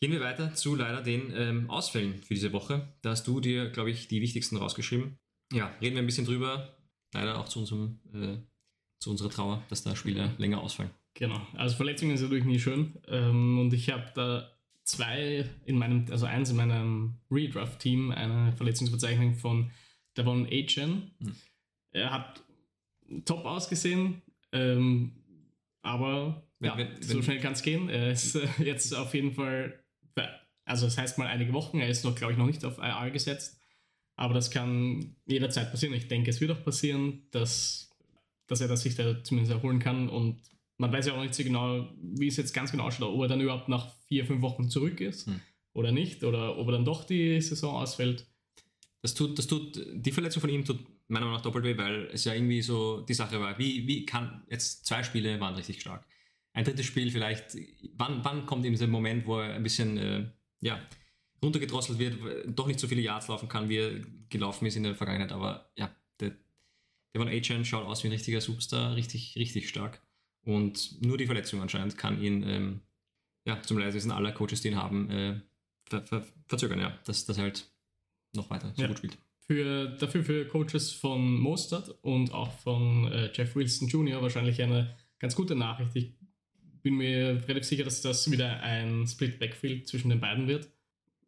Gehen 0.00 0.12
wir 0.12 0.20
weiter 0.20 0.54
zu 0.54 0.74
leider 0.74 1.02
den 1.02 1.32
ähm, 1.34 1.70
Ausfällen 1.70 2.22
für 2.22 2.34
diese 2.34 2.52
Woche. 2.52 2.92
Da 3.02 3.10
hast 3.10 3.26
du 3.26 3.40
dir, 3.40 3.70
glaube 3.70 3.90
ich, 3.90 4.08
die 4.08 4.20
wichtigsten 4.20 4.56
rausgeschrieben. 4.56 5.18
Ja, 5.52 5.74
reden 5.80 5.94
wir 5.94 6.02
ein 6.02 6.06
bisschen 6.06 6.26
drüber. 6.26 6.76
Leider 7.14 7.38
auch 7.38 7.48
zu, 7.48 7.60
unserem, 7.60 8.00
äh, 8.12 8.36
zu 8.98 9.10
unserer 9.10 9.30
Trauer, 9.30 9.62
dass 9.68 9.82
da 9.82 9.96
Spieler 9.96 10.34
länger 10.38 10.60
ausfallen. 10.60 10.90
Genau, 11.14 11.40
also 11.54 11.76
Verletzungen 11.76 12.14
ist 12.14 12.20
natürlich 12.20 12.44
nie 12.44 12.58
schön. 12.58 12.98
Ähm, 13.08 13.58
und 13.58 13.72
ich 13.72 13.88
habe 13.88 14.12
da 14.14 14.52
zwei 14.84 15.48
in 15.64 15.78
meinem, 15.78 16.06
also 16.10 16.26
eins 16.26 16.50
in 16.50 16.56
meinem 16.56 17.18
Redraft-Team, 17.30 18.10
eine 18.10 18.52
Verletzungsbezeichnung 18.52 19.34
von 19.34 19.70
Devon 20.16 20.46
Achen. 20.46 21.10
Hm. 21.20 21.36
Er 21.92 22.10
hat 22.12 22.44
top 23.24 23.44
ausgesehen, 23.44 24.22
ähm, 24.52 25.12
aber 25.82 26.46
Wenn- 26.58 26.70
ja, 26.70 26.76
wenn- 26.78 27.02
so 27.02 27.14
wenn- 27.16 27.22
schnell 27.22 27.40
kann 27.40 27.52
es 27.52 27.62
gehen. 27.62 27.88
Er 27.88 28.10
ist 28.12 28.34
äh, 28.34 28.46
jetzt 28.64 28.94
auf 28.94 29.14
jeden 29.14 29.32
Fall, 29.32 29.82
also 30.64 30.86
das 30.86 30.98
heißt 30.98 31.18
mal 31.18 31.28
einige 31.28 31.52
Wochen, 31.52 31.78
er 31.78 31.88
ist 31.88 32.04
noch, 32.04 32.14
glaube 32.16 32.32
ich, 32.32 32.38
noch 32.38 32.46
nicht 32.46 32.64
auf 32.64 32.78
IR 32.78 33.10
gesetzt. 33.10 33.60
Aber 34.16 34.34
das 34.34 34.50
kann 34.50 35.14
jederzeit 35.26 35.70
passieren. 35.70 35.94
Ich 35.94 36.08
denke, 36.08 36.30
es 36.30 36.40
wird 36.40 36.50
auch 36.50 36.64
passieren, 36.64 37.28
dass, 37.30 37.90
dass 38.48 38.60
er 38.62 38.66
das 38.68 38.82
sich 38.82 38.94
da 38.96 39.22
zumindest 39.22 39.52
erholen 39.52 39.78
kann. 39.78 40.08
Und 40.08 40.40
man 40.78 40.90
weiß 40.92 41.06
ja 41.06 41.12
auch 41.14 41.20
nicht 41.22 41.34
so 41.34 41.44
genau, 41.44 41.86
wie 42.00 42.26
es 42.26 42.36
jetzt 42.38 42.54
ganz 42.54 42.70
genau 42.72 42.84
ausschaut, 42.84 43.14
ob 43.14 43.20
er 43.22 43.28
dann 43.28 43.40
überhaupt 43.42 43.68
nach 43.68 43.94
vier, 44.08 44.24
fünf 44.24 44.40
Wochen 44.40 44.70
zurück 44.70 45.00
ist 45.00 45.26
Hm. 45.26 45.40
oder 45.74 45.92
nicht, 45.92 46.24
oder 46.24 46.56
ob 46.58 46.66
er 46.68 46.72
dann 46.72 46.84
doch 46.86 47.04
die 47.04 47.40
Saison 47.42 47.76
ausfällt. 47.76 48.26
Das 49.02 49.14
tut, 49.14 49.38
das 49.38 49.46
tut, 49.46 49.78
die 49.94 50.10
Verletzung 50.12 50.40
von 50.40 50.50
ihm 50.50 50.64
tut 50.64 50.80
meiner 51.08 51.26
Meinung 51.26 51.38
nach 51.38 51.42
doppelt 51.42 51.64
weh, 51.64 51.76
weil 51.78 52.06
es 52.12 52.24
ja 52.24 52.34
irgendwie 52.34 52.62
so 52.62 53.00
die 53.00 53.14
Sache 53.14 53.40
war, 53.40 53.58
wie, 53.58 53.86
wie 53.86 54.04
kann, 54.06 54.44
jetzt 54.50 54.86
zwei 54.86 55.02
Spiele 55.02 55.38
waren 55.40 55.54
richtig 55.54 55.80
stark. 55.80 56.06
Ein 56.52 56.64
drittes 56.64 56.86
Spiel 56.86 57.10
vielleicht, 57.10 57.56
wann, 57.96 58.24
wann 58.24 58.46
kommt 58.46 58.64
ihm 58.64 58.72
dieser 58.72 58.86
Moment, 58.86 59.26
wo 59.26 59.38
er 59.38 59.54
ein 59.54 59.62
bisschen, 59.62 59.98
äh, 59.98 60.30
ja, 60.60 60.80
runtergedrosselt 61.42 61.98
wird, 61.98 62.18
doch 62.58 62.66
nicht 62.66 62.80
so 62.80 62.88
viele 62.88 63.02
Yards 63.02 63.28
laufen 63.28 63.48
kann, 63.48 63.68
wie 63.68 63.76
er 63.76 64.00
gelaufen 64.30 64.66
ist 64.66 64.76
in 64.76 64.82
der 64.84 64.94
Vergangenheit, 64.94 65.32
aber 65.32 65.70
ja, 65.76 65.94
der 66.18 66.32
Devon 67.14 67.28
Achan 67.28 67.64
schaut 67.64 67.86
aus 67.86 68.02
wie 68.02 68.08
ein 68.08 68.12
richtiger 68.12 68.40
Superstar, 68.40 68.96
richtig, 68.96 69.36
richtig 69.36 69.68
stark. 69.68 70.02
Und 70.44 71.02
nur 71.04 71.18
die 71.18 71.26
Verletzung 71.26 71.60
anscheinend 71.60 71.98
kann 71.98 72.22
ihn, 72.22 72.42
ähm, 72.48 72.80
ja, 73.44 73.60
zum 73.62 73.78
Leidwesen 73.78 74.10
aller 74.10 74.32
Coaches, 74.32 74.62
die 74.62 74.68
ihn 74.68 74.76
haben, 74.76 75.10
äh, 75.10 75.40
ver 75.88 76.02
ver 76.04 76.26
verzögern, 76.48 76.80
ja, 76.80 76.98
dass 77.04 77.26
das 77.26 77.38
halt 77.38 77.70
noch 78.32 78.48
weiter 78.50 78.72
so 78.74 78.82
Ja. 78.82 78.88
gut 78.88 78.98
spielt. 78.98 79.18
Für, 79.48 79.88
dafür 79.90 80.24
für 80.24 80.44
Coaches 80.46 80.90
von 80.92 81.38
Mostert 81.38 81.94
und 82.02 82.32
auch 82.34 82.50
von 82.60 83.10
äh, 83.12 83.30
Jeff 83.32 83.54
Wilson 83.54 83.86
Jr. 83.86 84.20
wahrscheinlich 84.20 84.60
eine 84.60 84.96
ganz 85.20 85.36
gute 85.36 85.54
Nachricht. 85.54 85.94
Ich 85.94 86.14
bin 86.82 86.94
mir 86.96 87.42
relativ 87.46 87.64
sicher, 87.68 87.84
dass 87.84 88.00
das 88.02 88.28
wieder 88.30 88.60
ein 88.62 89.06
Split 89.06 89.38
Backfield 89.38 89.86
zwischen 89.86 90.08
den 90.10 90.18
beiden 90.18 90.48
wird. 90.48 90.68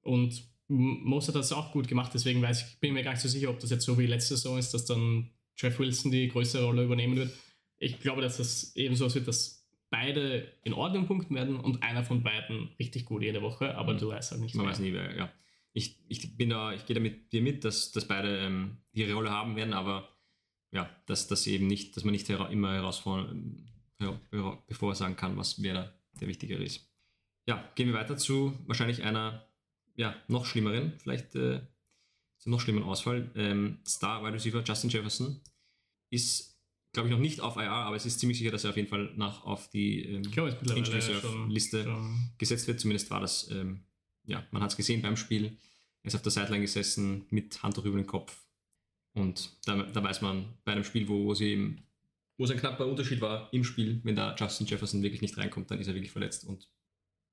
Und 0.02 0.42
Mostert 0.66 1.36
hat 1.36 1.44
es 1.44 1.52
auch 1.52 1.72
gut 1.72 1.86
gemacht, 1.86 2.10
deswegen 2.12 2.42
weiß 2.42 2.60
ich, 2.62 2.80
bin 2.80 2.92
mir 2.92 3.02
gar 3.04 3.12
nicht 3.12 3.22
so 3.22 3.28
sicher, 3.28 3.50
ob 3.50 3.60
das 3.60 3.70
jetzt 3.70 3.84
so 3.84 3.96
wie 3.98 4.06
letzte 4.06 4.36
Saison 4.36 4.58
ist, 4.58 4.74
dass 4.74 4.84
dann 4.84 5.30
Jeff 5.56 5.78
Wilson 5.78 6.10
die 6.10 6.28
größere 6.28 6.64
Rolle 6.64 6.84
übernehmen 6.84 7.16
wird. 7.16 7.30
Ich 7.78 8.00
glaube, 8.00 8.20
dass 8.20 8.36
das 8.38 8.74
eben 8.76 8.96
so 8.96 9.12
wird, 9.14 9.28
dass 9.28 9.64
beide 9.90 10.46
in 10.64 10.74
Ordnung 10.74 11.06
punkten 11.06 11.34
werden 11.36 11.56
und 11.58 11.82
einer 11.84 12.04
von 12.04 12.22
beiden 12.22 12.68
richtig 12.78 13.04
gut 13.06 13.22
jede 13.22 13.42
Woche, 13.42 13.76
aber 13.76 13.94
Mhm. 13.94 13.98
du 13.98 14.08
weißt 14.08 14.32
halt 14.32 14.40
nicht 14.42 14.54
Man 14.56 14.66
wer. 14.66 14.72
weiß 14.72 14.80
nie, 14.80 14.92
wer, 14.92 15.16
ja. 15.16 15.32
Ich, 15.72 15.98
ich 16.08 16.36
bin 16.36 16.50
da, 16.50 16.72
ich 16.72 16.86
gehe 16.86 16.94
da 16.94 17.00
mit 17.00 17.32
dir 17.32 17.42
mit, 17.42 17.64
dass, 17.64 17.92
dass 17.92 18.06
beide 18.08 18.38
ähm, 18.38 18.78
ihre 18.92 19.12
Rolle 19.14 19.30
haben 19.30 19.54
werden, 19.56 19.74
aber 19.74 20.08
ja, 20.72 20.88
dass, 21.06 21.26
dass 21.28 21.46
eben 21.46 21.66
nicht, 21.66 21.96
dass 21.96 22.04
man 22.04 22.12
nicht 22.12 22.28
hera 22.28 22.48
immer 22.48 22.72
herausfordern, 22.74 23.70
ja, 24.00 24.18
hera- 24.30 24.62
bevor 24.66 24.94
sagen 24.94 25.16
kann, 25.16 25.36
was 25.36 25.62
wer 25.62 25.74
da 25.74 25.94
der 26.20 26.28
Wichtigere 26.28 26.62
ist. 26.64 26.88
Ja, 27.46 27.70
gehen 27.74 27.88
wir 27.88 27.94
weiter 27.94 28.16
zu 28.16 28.58
wahrscheinlich 28.66 29.02
einer 29.02 29.46
ja, 29.94 30.14
noch 30.28 30.46
schlimmeren, 30.46 30.92
vielleicht 30.98 31.34
äh, 31.34 31.60
zu 32.38 32.50
noch 32.50 32.60
schlimmeren 32.60 32.88
Ausfall. 32.88 33.30
Ähm, 33.34 33.78
Star 33.86 34.22
Wide 34.22 34.34
Receiver 34.34 34.62
Justin 34.62 34.90
Jefferson 34.90 35.40
ist, 36.10 36.58
glaube 36.92 37.08
ich, 37.08 37.14
noch 37.14 37.20
nicht 37.20 37.40
auf 37.40 37.56
IR, 37.56 37.70
aber 37.70 37.96
es 37.96 38.06
ist 38.06 38.20
ziemlich 38.20 38.38
sicher, 38.38 38.50
dass 38.50 38.64
er 38.64 38.70
auf 38.70 38.76
jeden 38.76 38.88
Fall 38.88 39.12
nach 39.16 39.44
auf 39.44 39.68
die 39.70 40.02
ähm, 40.04 40.22
Injury 40.76 40.96
Reserve 40.96 41.46
Liste 41.48 41.84
schon 41.84 42.30
gesetzt 42.38 42.66
wird. 42.68 42.80
Zumindest 42.80 43.10
war 43.10 43.20
das, 43.20 43.50
ähm, 43.50 43.84
ja, 44.28 44.46
man 44.50 44.62
hat 44.62 44.70
es 44.70 44.76
gesehen 44.76 45.02
beim 45.02 45.16
Spiel. 45.16 45.56
Er 46.02 46.08
ist 46.08 46.14
auf 46.14 46.22
der 46.22 46.30
Sideline 46.30 46.60
gesessen 46.60 47.24
mit 47.30 47.62
Handtuch 47.62 47.84
über 47.84 47.96
den 47.96 48.06
Kopf. 48.06 48.46
Und 49.14 49.50
da, 49.64 49.82
da 49.82 50.02
weiß 50.02 50.20
man 50.20 50.54
bei 50.64 50.72
einem 50.72 50.84
Spiel, 50.84 51.08
wo, 51.08 51.24
wo 51.24 51.34
sie 51.34 51.52
eben, 51.52 51.82
wo 52.36 52.44
es 52.44 52.50
ein 52.50 52.58
knapper 52.58 52.86
Unterschied 52.86 53.20
war 53.20 53.52
im 53.52 53.64
Spiel, 53.64 54.00
wenn 54.04 54.14
da 54.14 54.36
Justin 54.38 54.66
Jefferson 54.66 55.02
wirklich 55.02 55.22
nicht 55.22 55.36
reinkommt, 55.36 55.70
dann 55.70 55.80
ist 55.80 55.88
er 55.88 55.94
wirklich 55.94 56.12
verletzt. 56.12 56.44
Und 56.44 56.68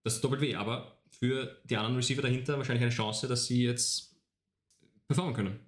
das 0.04 0.16
ist 0.16 0.24
doppelt 0.24 0.42
weh. 0.42 0.56
Aber 0.56 1.00
für 1.10 1.62
die 1.66 1.78
anderen 1.78 1.98
Receiver 1.98 2.22
dahinter 2.22 2.58
wahrscheinlich 2.58 2.84
eine 2.84 2.94
Chance, 2.94 3.28
dass 3.28 3.46
sie 3.46 3.64
jetzt 3.64 4.16
performen 5.08 5.36
können. 5.36 5.60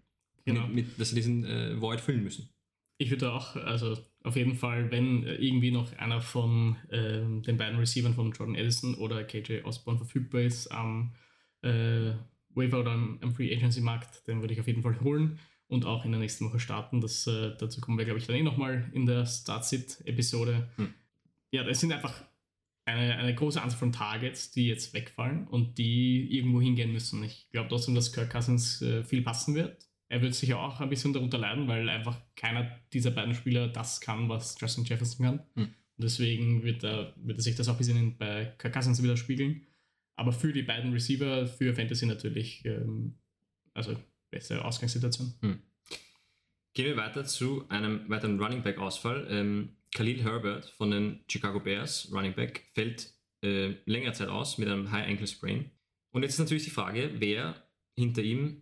Genau. 0.45 0.65
Mit, 0.67 0.75
mit, 0.75 0.99
dass 0.99 1.09
sie 1.09 1.15
diesen 1.15 1.45
äh, 1.45 1.79
Void 1.79 2.01
füllen 2.01 2.23
müssen. 2.23 2.49
Ich 2.97 3.11
würde 3.11 3.31
auch, 3.31 3.55
also 3.57 3.97
auf 4.27 4.35
jeden 4.35 4.55
Fall, 4.55 4.91
wenn 4.91 5.25
äh, 5.25 5.35
irgendwie 5.35 5.71
noch 5.71 5.97
einer 5.97 6.21
von 6.21 6.75
ähm, 6.91 7.41
den 7.43 7.57
beiden 7.57 7.79
Receivern 7.79 8.13
von 8.13 8.31
Jordan 8.31 8.55
Edison 8.55 8.95
oder 8.95 9.23
KJ 9.23 9.63
Osborne 9.63 9.97
verfügbar 9.97 10.41
ist 10.41 10.67
am 10.67 11.13
äh, 11.61 12.11
Waiver 12.49 12.79
oder 12.81 12.91
am, 12.91 13.19
am 13.21 13.33
Free 13.33 13.55
Agency 13.55 13.81
Markt, 13.81 14.27
den 14.27 14.41
würde 14.41 14.53
ich 14.53 14.59
auf 14.59 14.67
jeden 14.67 14.81
Fall 14.81 14.99
holen 15.01 15.39
und 15.67 15.85
auch 15.85 16.05
in 16.05 16.11
der 16.11 16.19
nächsten 16.19 16.45
Woche 16.45 16.59
starten. 16.59 17.01
Das, 17.01 17.27
äh, 17.27 17.55
dazu 17.57 17.81
kommen 17.81 17.97
wir, 17.97 18.05
glaube 18.05 18.19
ich, 18.19 18.27
dann 18.27 18.35
eh 18.35 18.43
nochmal 18.43 18.89
in 18.93 19.05
der 19.05 19.25
Start-Sit-Episode. 19.25 20.69
Hm. 20.75 20.93
Ja, 21.51 21.63
das 21.63 21.79
sind 21.79 21.91
einfach 21.91 22.23
eine, 22.85 23.17
eine 23.17 23.35
große 23.35 23.61
Anzahl 23.61 23.79
von 23.79 23.91
Targets, 23.91 24.51
die 24.51 24.67
jetzt 24.67 24.93
wegfallen 24.93 25.47
und 25.47 25.77
die 25.77 26.35
irgendwo 26.35 26.61
hingehen 26.61 26.91
müssen. 26.91 27.23
Ich 27.23 27.49
glaube 27.51 27.69
trotzdem, 27.69 27.95
dass 27.95 28.13
Kirk 28.13 28.29
Cousins 28.29 28.81
äh, 28.81 29.03
viel 29.03 29.21
passen 29.21 29.55
wird. 29.55 29.86
Er 30.09 30.21
wird 30.21 30.35
sicher 30.35 30.59
auch 30.59 30.79
ein 30.79 30.89
bisschen 30.89 31.13
darunter 31.13 31.37
leiden, 31.37 31.67
weil 31.67 31.89
einfach 31.89 32.17
keiner 32.35 32.79
dieser 32.93 33.11
beiden 33.11 33.33
Spieler 33.33 33.67
das 33.67 33.99
kann, 33.99 34.29
was 34.29 34.55
Justin 34.59 34.85
Jefferson 34.85 35.25
kann. 35.25 35.45
Hm. 35.55 35.63
Und 35.65 36.03
deswegen 36.03 36.63
wird 36.63 36.83
er, 36.83 37.13
wird 37.17 37.39
er 37.39 37.41
sich 37.41 37.55
das 37.55 37.67
auch 37.67 37.73
ein 37.73 37.77
bisschen 37.77 38.17
bei 38.17 38.53
Kirk 38.57 38.73
Cousins 38.73 39.01
widerspiegeln. 39.01 39.65
Aber 40.15 40.31
für 40.31 40.53
die 40.53 40.63
beiden 40.63 40.93
Receiver, 40.93 41.45
für 41.47 41.73
Fantasy 41.73 42.05
natürlich, 42.05 42.63
ähm, 42.65 43.15
also 43.73 43.95
bessere 44.31 44.63
Ausgangssituation. 44.63 45.33
Gehen 46.73 46.85
wir 46.85 46.97
weiter 46.97 47.25
zu 47.25 47.67
einem 47.69 48.07
weiteren 48.09 48.39
Running 48.39 48.61
Back 48.61 48.77
Ausfall. 48.77 49.27
Ähm, 49.29 49.77
Khalil 49.93 50.23
Herbert 50.23 50.65
von 50.77 50.91
den 50.91 51.23
Chicago 51.27 51.59
Bears, 51.59 52.11
Running 52.11 52.33
Back, 52.33 52.65
fällt 52.73 53.13
äh, 53.41 53.73
längere 53.85 54.13
Zeit 54.13 54.29
aus 54.29 54.57
mit 54.57 54.67
einem 54.67 54.91
High 54.91 55.07
Ankle 55.07 55.27
Sprain. 55.27 55.71
Und 56.11 56.23
jetzt 56.23 56.33
ist 56.33 56.39
natürlich 56.39 56.65
die 56.65 56.69
Frage, 56.69 57.11
wer 57.17 57.67
hinter 57.95 58.21
ihm, 58.21 58.61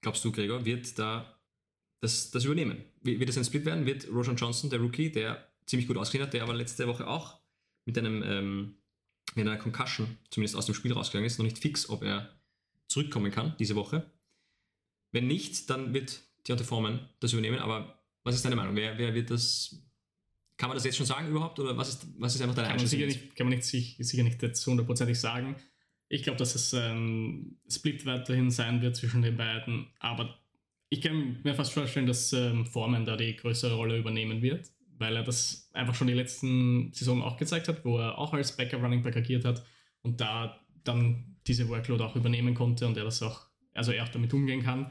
glaubst 0.00 0.24
du, 0.24 0.32
Gregor, 0.32 0.64
wird 0.64 0.98
da 0.98 1.38
das, 2.00 2.30
das 2.30 2.44
übernehmen? 2.44 2.84
Wird 3.02 3.28
es 3.28 3.36
ein 3.38 3.44
Split 3.44 3.64
werden? 3.64 3.86
Wird 3.86 4.08
Roshan 4.08 4.36
Johnson, 4.36 4.70
der 4.70 4.80
Rookie, 4.80 5.10
der 5.10 5.48
ziemlich 5.66 5.86
gut 5.88 5.96
ausgesehen 5.96 6.24
hat, 6.24 6.32
der 6.32 6.42
aber 6.42 6.54
letzte 6.54 6.86
Woche 6.86 7.06
auch 7.06 7.38
mit 7.84 7.98
einem 7.98 8.22
ähm, 8.22 8.74
mit 9.34 9.46
einer 9.46 9.58
Concussion 9.58 10.16
zumindest 10.30 10.56
aus 10.56 10.66
dem 10.66 10.74
Spiel 10.74 10.92
rausgegangen 10.92 11.26
ist, 11.26 11.38
noch 11.38 11.44
nicht 11.44 11.58
fix, 11.58 11.88
ob 11.90 12.02
er 12.02 12.34
zurückkommen 12.88 13.30
kann 13.30 13.54
diese 13.58 13.74
Woche. 13.76 14.10
Wenn 15.12 15.26
nicht, 15.26 15.68
dann 15.70 15.92
wird 15.92 16.22
Deontay 16.46 16.64
Foreman 16.64 17.08
das 17.20 17.32
übernehmen. 17.32 17.58
Aber 17.58 18.02
was 18.24 18.34
ist 18.34 18.44
deine 18.44 18.56
Meinung? 18.56 18.74
Wer, 18.76 18.96
wer 18.98 19.14
wird 19.14 19.30
das? 19.30 19.82
Kann 20.56 20.68
man 20.68 20.76
das 20.76 20.84
jetzt 20.84 20.96
schon 20.96 21.06
sagen 21.06 21.28
überhaupt? 21.28 21.58
Oder 21.60 21.76
was 21.76 21.90
ist, 21.90 22.06
was 22.18 22.34
ist 22.34 22.40
einfach 22.40 22.54
deine 22.56 22.68
Kann 22.68 22.76
man, 22.78 22.86
sicher 22.86 23.04
Einschätzung? 23.04 23.26
nicht, 23.26 23.36
kann 23.36 23.46
man 23.48 23.56
nicht, 23.56 23.66
sich- 23.66 23.96
sicher 24.00 24.22
nicht 24.22 24.42
hundertprozentig 24.66 25.20
sagen. 25.20 25.56
Ich 26.08 26.22
glaube, 26.22 26.38
dass 26.38 26.54
es 26.54 26.72
ein 26.74 27.58
Split 27.68 28.06
weiterhin 28.06 28.50
sein 28.50 28.80
wird 28.82 28.96
zwischen 28.96 29.22
den 29.22 29.36
beiden. 29.36 29.88
Aber 30.00 30.38
ich 30.88 31.02
kann 31.02 31.40
mir 31.44 31.54
fast 31.54 31.72
vorstellen, 31.72 32.06
dass 32.06 32.32
ähm, 32.32 32.66
Foreman 32.66 33.04
da 33.04 33.16
die 33.16 33.36
größere 33.36 33.74
Rolle 33.74 33.98
übernehmen 33.98 34.40
wird. 34.42 34.70
weil 34.98 35.16
er 35.16 35.22
das 35.22 35.70
einfach 35.72 35.94
schon 35.94 36.08
die 36.08 36.14
letzten 36.14 36.92
Saison 36.92 37.22
auch 37.22 37.36
gezeigt 37.36 37.68
hat, 37.68 37.84
wo 37.84 37.98
er 37.98 38.18
auch 38.18 38.32
als 38.34 38.56
Backup 38.56 38.82
Running 38.82 39.02
Back 39.02 39.16
agiert 39.16 39.44
hat 39.44 39.64
und 40.02 40.20
da 40.20 40.60
dann 40.84 41.36
diese 41.46 41.68
Workload 41.68 42.02
auch 42.02 42.16
übernehmen 42.16 42.54
konnte 42.54 42.86
und 42.86 42.96
er 42.96 43.04
das 43.04 43.22
auch, 43.22 43.46
also 43.74 43.92
er 43.92 44.04
auch 44.04 44.08
damit 44.08 44.34
umgehen 44.34 44.62
kann. 44.62 44.90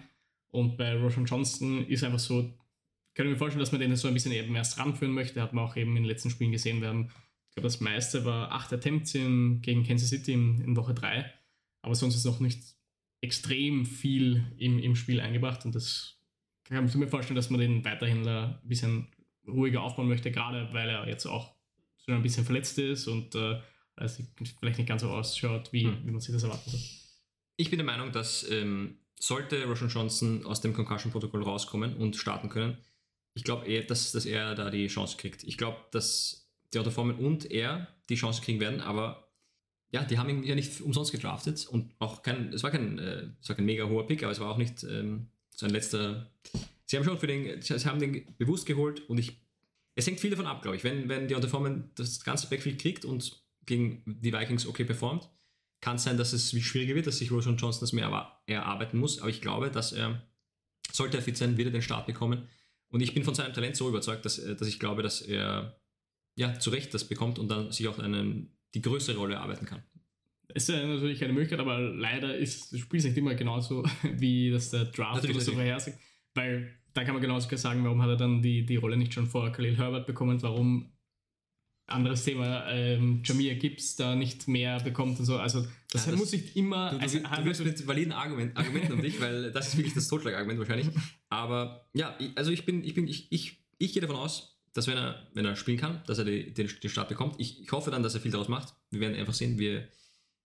Und 0.49 0.77
bei 0.77 0.95
Roshan 0.95 1.25
Johnston 1.25 1.85
ist 1.87 2.03
einfach 2.03 2.19
so, 2.19 2.53
kann 3.13 3.25
ich 3.25 3.33
mir 3.33 3.37
vorstellen, 3.37 3.59
dass 3.59 3.71
man 3.71 3.81
den 3.81 3.95
so 3.95 4.07
ein 4.07 4.13
bisschen 4.13 4.31
eben 4.31 4.55
erst 4.55 4.79
ranführen 4.79 5.13
möchte. 5.13 5.41
Hat 5.41 5.53
man 5.53 5.65
auch 5.65 5.75
eben 5.75 5.91
in 5.91 6.03
den 6.03 6.05
letzten 6.05 6.29
Spielen 6.29 6.51
gesehen. 6.51 6.81
Wir 6.81 6.89
haben, 6.89 7.09
glaube, 7.57 7.67
das 7.67 7.79
meiste 7.79 8.23
war 8.23 8.51
acht 8.51 8.71
Attempts 8.71 9.15
in, 9.15 9.63
gegen 9.63 9.83
Kansas 9.83 10.09
City 10.09 10.33
in, 10.33 10.61
in 10.61 10.75
Woche 10.75 10.93
drei. 10.93 11.33
Aber 11.81 11.95
sonst 11.95 12.15
ist 12.15 12.25
noch 12.25 12.39
nicht 12.39 12.61
extrem 13.21 13.85
viel 13.85 14.45
im, 14.57 14.77
im 14.77 14.95
Spiel 14.95 15.19
eingebracht 15.19 15.65
und 15.65 15.73
das 15.73 16.19
kann 16.65 16.85
ich 16.85 16.93
mir 16.93 17.07
vorstellen, 17.07 17.35
dass 17.35 17.49
man 17.49 17.59
den 17.59 17.83
weiterhin 17.83 18.27
ein 18.27 18.59
bisschen 18.63 19.07
ruhiger 19.47 19.81
aufbauen 19.81 20.07
möchte, 20.07 20.31
gerade 20.31 20.69
weil 20.71 20.87
er 20.89 21.07
jetzt 21.07 21.25
auch 21.25 21.55
so 21.97 22.11
ein 22.11 22.21
bisschen 22.21 22.45
verletzt 22.45 22.77
ist 22.77 23.07
und 23.07 23.33
äh, 23.33 23.59
also 23.95 24.23
vielleicht 24.59 24.77
nicht 24.77 24.87
ganz 24.87 25.01
so 25.01 25.09
ausschaut, 25.09 25.73
wie, 25.73 25.85
hm. 25.85 26.05
wie 26.05 26.11
man 26.11 26.21
sich 26.21 26.33
das 26.33 26.43
erwartet 26.43 26.73
hat. 26.73 26.79
Ich 27.55 27.71
bin 27.71 27.79
der 27.79 27.85
Meinung, 27.85 28.11
dass 28.11 28.47
ähm, 28.51 28.99
sollte 29.19 29.65
Roshan 29.65 29.89
Johnson 29.89 30.45
aus 30.45 30.61
dem 30.61 30.73
Concussion-Protokoll 30.73 31.41
rauskommen 31.41 31.95
und 31.95 32.17
starten 32.17 32.49
können, 32.49 32.77
ich 33.33 33.43
glaube 33.43 33.83
dass, 33.83 34.11
dass 34.11 34.25
er 34.25 34.53
da 34.53 34.69
die 34.69 34.87
Chance 34.87 35.17
kriegt. 35.17 35.43
Ich 35.43 35.57
glaube, 35.57 35.77
dass 35.91 36.46
die 36.73 36.79
Autoformen 36.79 37.17
und 37.17 37.49
er 37.49 37.87
die 38.09 38.15
Chance 38.15 38.41
kriegen 38.41 38.59
werden, 38.59 38.81
aber 38.81 39.31
ja, 39.91 40.03
die 40.03 40.17
haben 40.17 40.29
ihn 40.29 40.43
ja 40.43 40.55
nicht 40.55 40.81
umsonst 40.81 41.11
gedraftet 41.11 41.65
und 41.67 41.93
auch 41.99 42.21
kein, 42.21 42.51
es 42.53 42.63
war 42.63 42.71
kein, 42.71 42.99
äh, 42.99 43.29
es 43.41 43.47
war 43.47 43.55
kein 43.55 43.65
mega 43.65 43.85
hoher 43.85 44.05
Pick, 44.05 44.23
aber 44.23 44.31
es 44.31 44.39
war 44.39 44.49
auch 44.49 44.57
nicht 44.57 44.83
ähm, 44.83 45.27
so 45.55 45.65
ein 45.65 45.71
letzter. 45.71 46.29
Sie 46.85 46.97
haben 46.97 47.05
schon 47.05 47.17
für 47.17 47.27
den, 47.27 47.61
sie 47.61 47.73
haben 47.73 47.99
den 47.99 48.35
bewusst 48.37 48.65
geholt 48.65 49.09
und 49.09 49.17
ich, 49.17 49.41
es 49.95 50.05
hängt 50.07 50.19
viel 50.19 50.29
davon 50.29 50.45
ab, 50.45 50.61
glaube 50.61 50.77
ich. 50.77 50.83
Wenn, 50.83 51.09
wenn 51.09 51.27
die 51.27 51.35
Autoformen 51.35 51.91
das 51.95 52.23
ganze 52.23 52.49
Backfield 52.49 52.79
kriegt 52.79 53.05
und 53.05 53.47
gegen 53.67 54.01
die 54.05 54.33
Vikings 54.33 54.65
okay 54.65 54.85
performt. 54.85 55.29
Kann 55.79 55.99
sein, 55.99 56.17
dass 56.17 56.33
es 56.33 56.59
schwieriger 56.59 56.95
wird, 56.95 57.05
dass 57.05 57.19
sich 57.19 57.31
Roshan 57.31 57.57
Johnson 57.57 57.81
das 57.81 57.93
mehr 57.93 58.31
erarbeiten 58.47 58.97
muss, 58.97 59.19
aber 59.19 59.29
ich 59.29 59.41
glaube, 59.41 59.69
dass 59.69 59.91
er, 59.91 60.23
sollte 60.91 61.17
er 61.17 61.23
fit 61.23 61.37
sein, 61.37 61.55
wird 61.57 61.67
er 61.67 61.71
den 61.71 61.83
Start 61.83 62.07
bekommen. 62.07 62.47
Und 62.89 63.01
ich 63.01 63.13
bin 63.13 63.23
von 63.23 63.35
seinem 63.35 63.53
Talent 63.53 63.75
so 63.75 63.87
überzeugt, 63.87 64.25
dass, 64.25 64.39
äh, 64.39 64.55
dass 64.55 64.67
ich 64.67 64.79
glaube, 64.79 65.03
dass 65.03 65.21
er 65.21 65.79
ja, 66.37 66.57
zu 66.59 66.69
Recht 66.69 66.93
das 66.93 67.03
bekommt 67.03 67.39
und 67.39 67.49
dann 67.49 67.71
sich 67.71 67.87
auch 67.87 67.99
einen, 67.99 68.55
die 68.73 68.81
größere 68.81 69.17
Rolle 69.17 69.35
erarbeiten 69.35 69.65
kann. 69.65 69.81
Es 70.53 70.69
ist 70.69 70.75
ja 70.75 70.85
natürlich 70.85 71.21
eine 71.23 71.33
Möglichkeit, 71.33 71.59
aber 71.59 71.79
leider 71.79 72.37
ist 72.37 72.71
das 72.71 72.79
Spiel 72.79 73.01
nicht 73.01 73.17
immer 73.17 73.35
genauso, 73.35 73.83
wie 74.03 74.51
das 74.51 74.69
der 74.69 74.85
Draft 74.85 75.15
natürlich, 75.15 75.37
oder 75.37 75.45
so 75.45 75.51
vorhersagt. 75.53 75.99
Weil 76.35 76.71
da 76.93 77.03
kann 77.03 77.13
man 77.13 77.21
genauso 77.21 77.53
sagen, 77.57 77.83
warum 77.83 78.01
hat 78.01 78.09
er 78.09 78.15
dann 78.17 78.41
die, 78.41 78.65
die 78.65 78.75
Rolle 78.75 78.97
nicht 78.97 79.13
schon 79.13 79.27
vor 79.27 79.51
Khalil 79.51 79.77
Herbert 79.77 80.05
bekommen, 80.05 80.41
warum 80.41 80.93
anderes 81.87 82.23
Thema, 82.23 82.69
ähm, 82.69 83.21
Jamir 83.23 83.55
Gibbs 83.55 83.95
da 83.95 84.15
nicht 84.15 84.47
mehr 84.47 84.79
bekommt 84.79 85.19
und 85.19 85.25
so. 85.25 85.37
Also 85.37 85.65
das, 85.91 86.05
ja, 86.05 86.11
das 86.11 86.19
muss 86.19 86.31
nicht 86.33 86.55
immer. 86.55 86.91
Du, 86.91 86.97
du, 86.97 87.01
also, 87.01 87.19
du 87.19 87.45
wirst 87.45 87.63
mit 87.63 87.87
validen 87.87 88.11
Argument, 88.11 88.55
Argumenten 88.55 88.93
um 88.93 89.01
dich, 89.01 89.19
weil 89.19 89.51
das 89.51 89.69
ist 89.69 89.77
wirklich 89.77 89.93
das 89.93 90.07
Totschlagargument 90.07 90.59
wahrscheinlich. 90.59 90.89
Aber 91.29 91.89
ja, 91.93 92.15
also 92.35 92.51
ich 92.51 92.65
bin, 92.65 92.83
ich 92.83 92.93
bin, 92.93 93.07
ich, 93.07 93.31
ich, 93.31 93.63
ich 93.77 93.93
gehe 93.93 94.01
davon 94.01 94.17
aus, 94.17 94.56
dass 94.77 94.85
wenn 94.85 94.97
er, 94.97 95.27
wenn 95.33 95.43
er 95.43 95.55
spielen 95.55 95.77
kann, 95.77 96.01
dass 96.05 96.19
er 96.19 96.25
die, 96.25 96.53
den, 96.53 96.67
den 96.67 96.89
Start 96.89 97.09
bekommt. 97.09 97.35
Ich, 97.39 97.61
ich 97.63 97.71
hoffe 97.71 97.89
dann, 97.89 98.03
dass 98.03 98.13
er 98.13 98.21
viel 98.21 98.31
daraus 98.31 98.47
macht. 98.47 98.75
Wir 98.91 98.99
werden 98.99 99.15
einfach 99.17 99.33
sehen, 99.33 99.57
wie, 99.57 99.81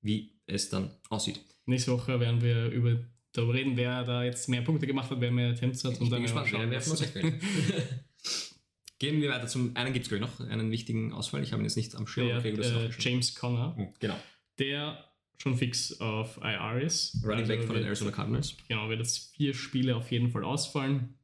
wie 0.00 0.40
es 0.46 0.70
dann 0.70 0.90
aussieht. 1.10 1.40
Nächste 1.66 1.92
Woche 1.92 2.18
werden 2.18 2.40
wir 2.40 2.70
über 2.70 2.98
darüber 3.32 3.54
reden, 3.54 3.76
wer 3.76 4.04
da 4.04 4.24
jetzt 4.24 4.48
mehr 4.48 4.62
Punkte 4.62 4.86
gemacht 4.86 5.10
hat, 5.10 5.20
wer 5.20 5.30
mehr 5.30 5.50
Attempts 5.50 5.84
hat. 5.84 5.92
Ich 5.92 6.00
und 6.00 6.06
bin 6.06 6.12
dann 6.12 6.22
gespannt, 6.22 6.48
schauen, 6.48 6.70
wer, 6.70 6.80
wer 6.80 7.32
Gehen 8.98 9.20
wir 9.20 9.30
weiter 9.30 9.48
zum 9.48 9.76
einen 9.76 9.92
gibt 9.92 10.10
es 10.10 10.20
noch 10.20 10.40
einen 10.40 10.70
wichtigen 10.70 11.12
Ausfall. 11.12 11.42
Ich 11.42 11.52
habe 11.52 11.60
ihn 11.60 11.66
jetzt 11.66 11.76
nicht 11.76 11.94
am 11.94 12.06
Schirm. 12.06 12.28
Der, 12.28 12.38
okay, 12.38 12.50
äh, 12.52 12.90
James 12.98 13.34
Conner. 13.34 13.76
Hm, 13.76 13.88
genau. 14.00 14.16
Der 14.58 15.04
schon 15.36 15.56
fix 15.56 16.00
auf 16.00 16.38
IR 16.38 16.80
ist. 16.80 17.16
Running 17.22 17.40
also 17.40 17.52
Back 17.52 17.64
von 17.64 17.76
den 17.76 17.84
Arizona 17.84 18.12
Cardinals. 18.12 18.56
Genau, 18.68 18.88
wird 18.88 19.00
jetzt 19.00 19.34
vier 19.34 19.52
Spiele 19.52 19.96
auf 19.96 20.10
jeden 20.10 20.30
Fall 20.30 20.44
ausfallen. 20.44 21.18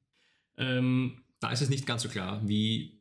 Ähm, 0.56 1.22
da 1.40 1.52
ist 1.52 1.62
es 1.62 1.68
nicht 1.68 1.86
ganz 1.86 2.02
so 2.02 2.08
klar, 2.08 2.40
wie. 2.46 2.97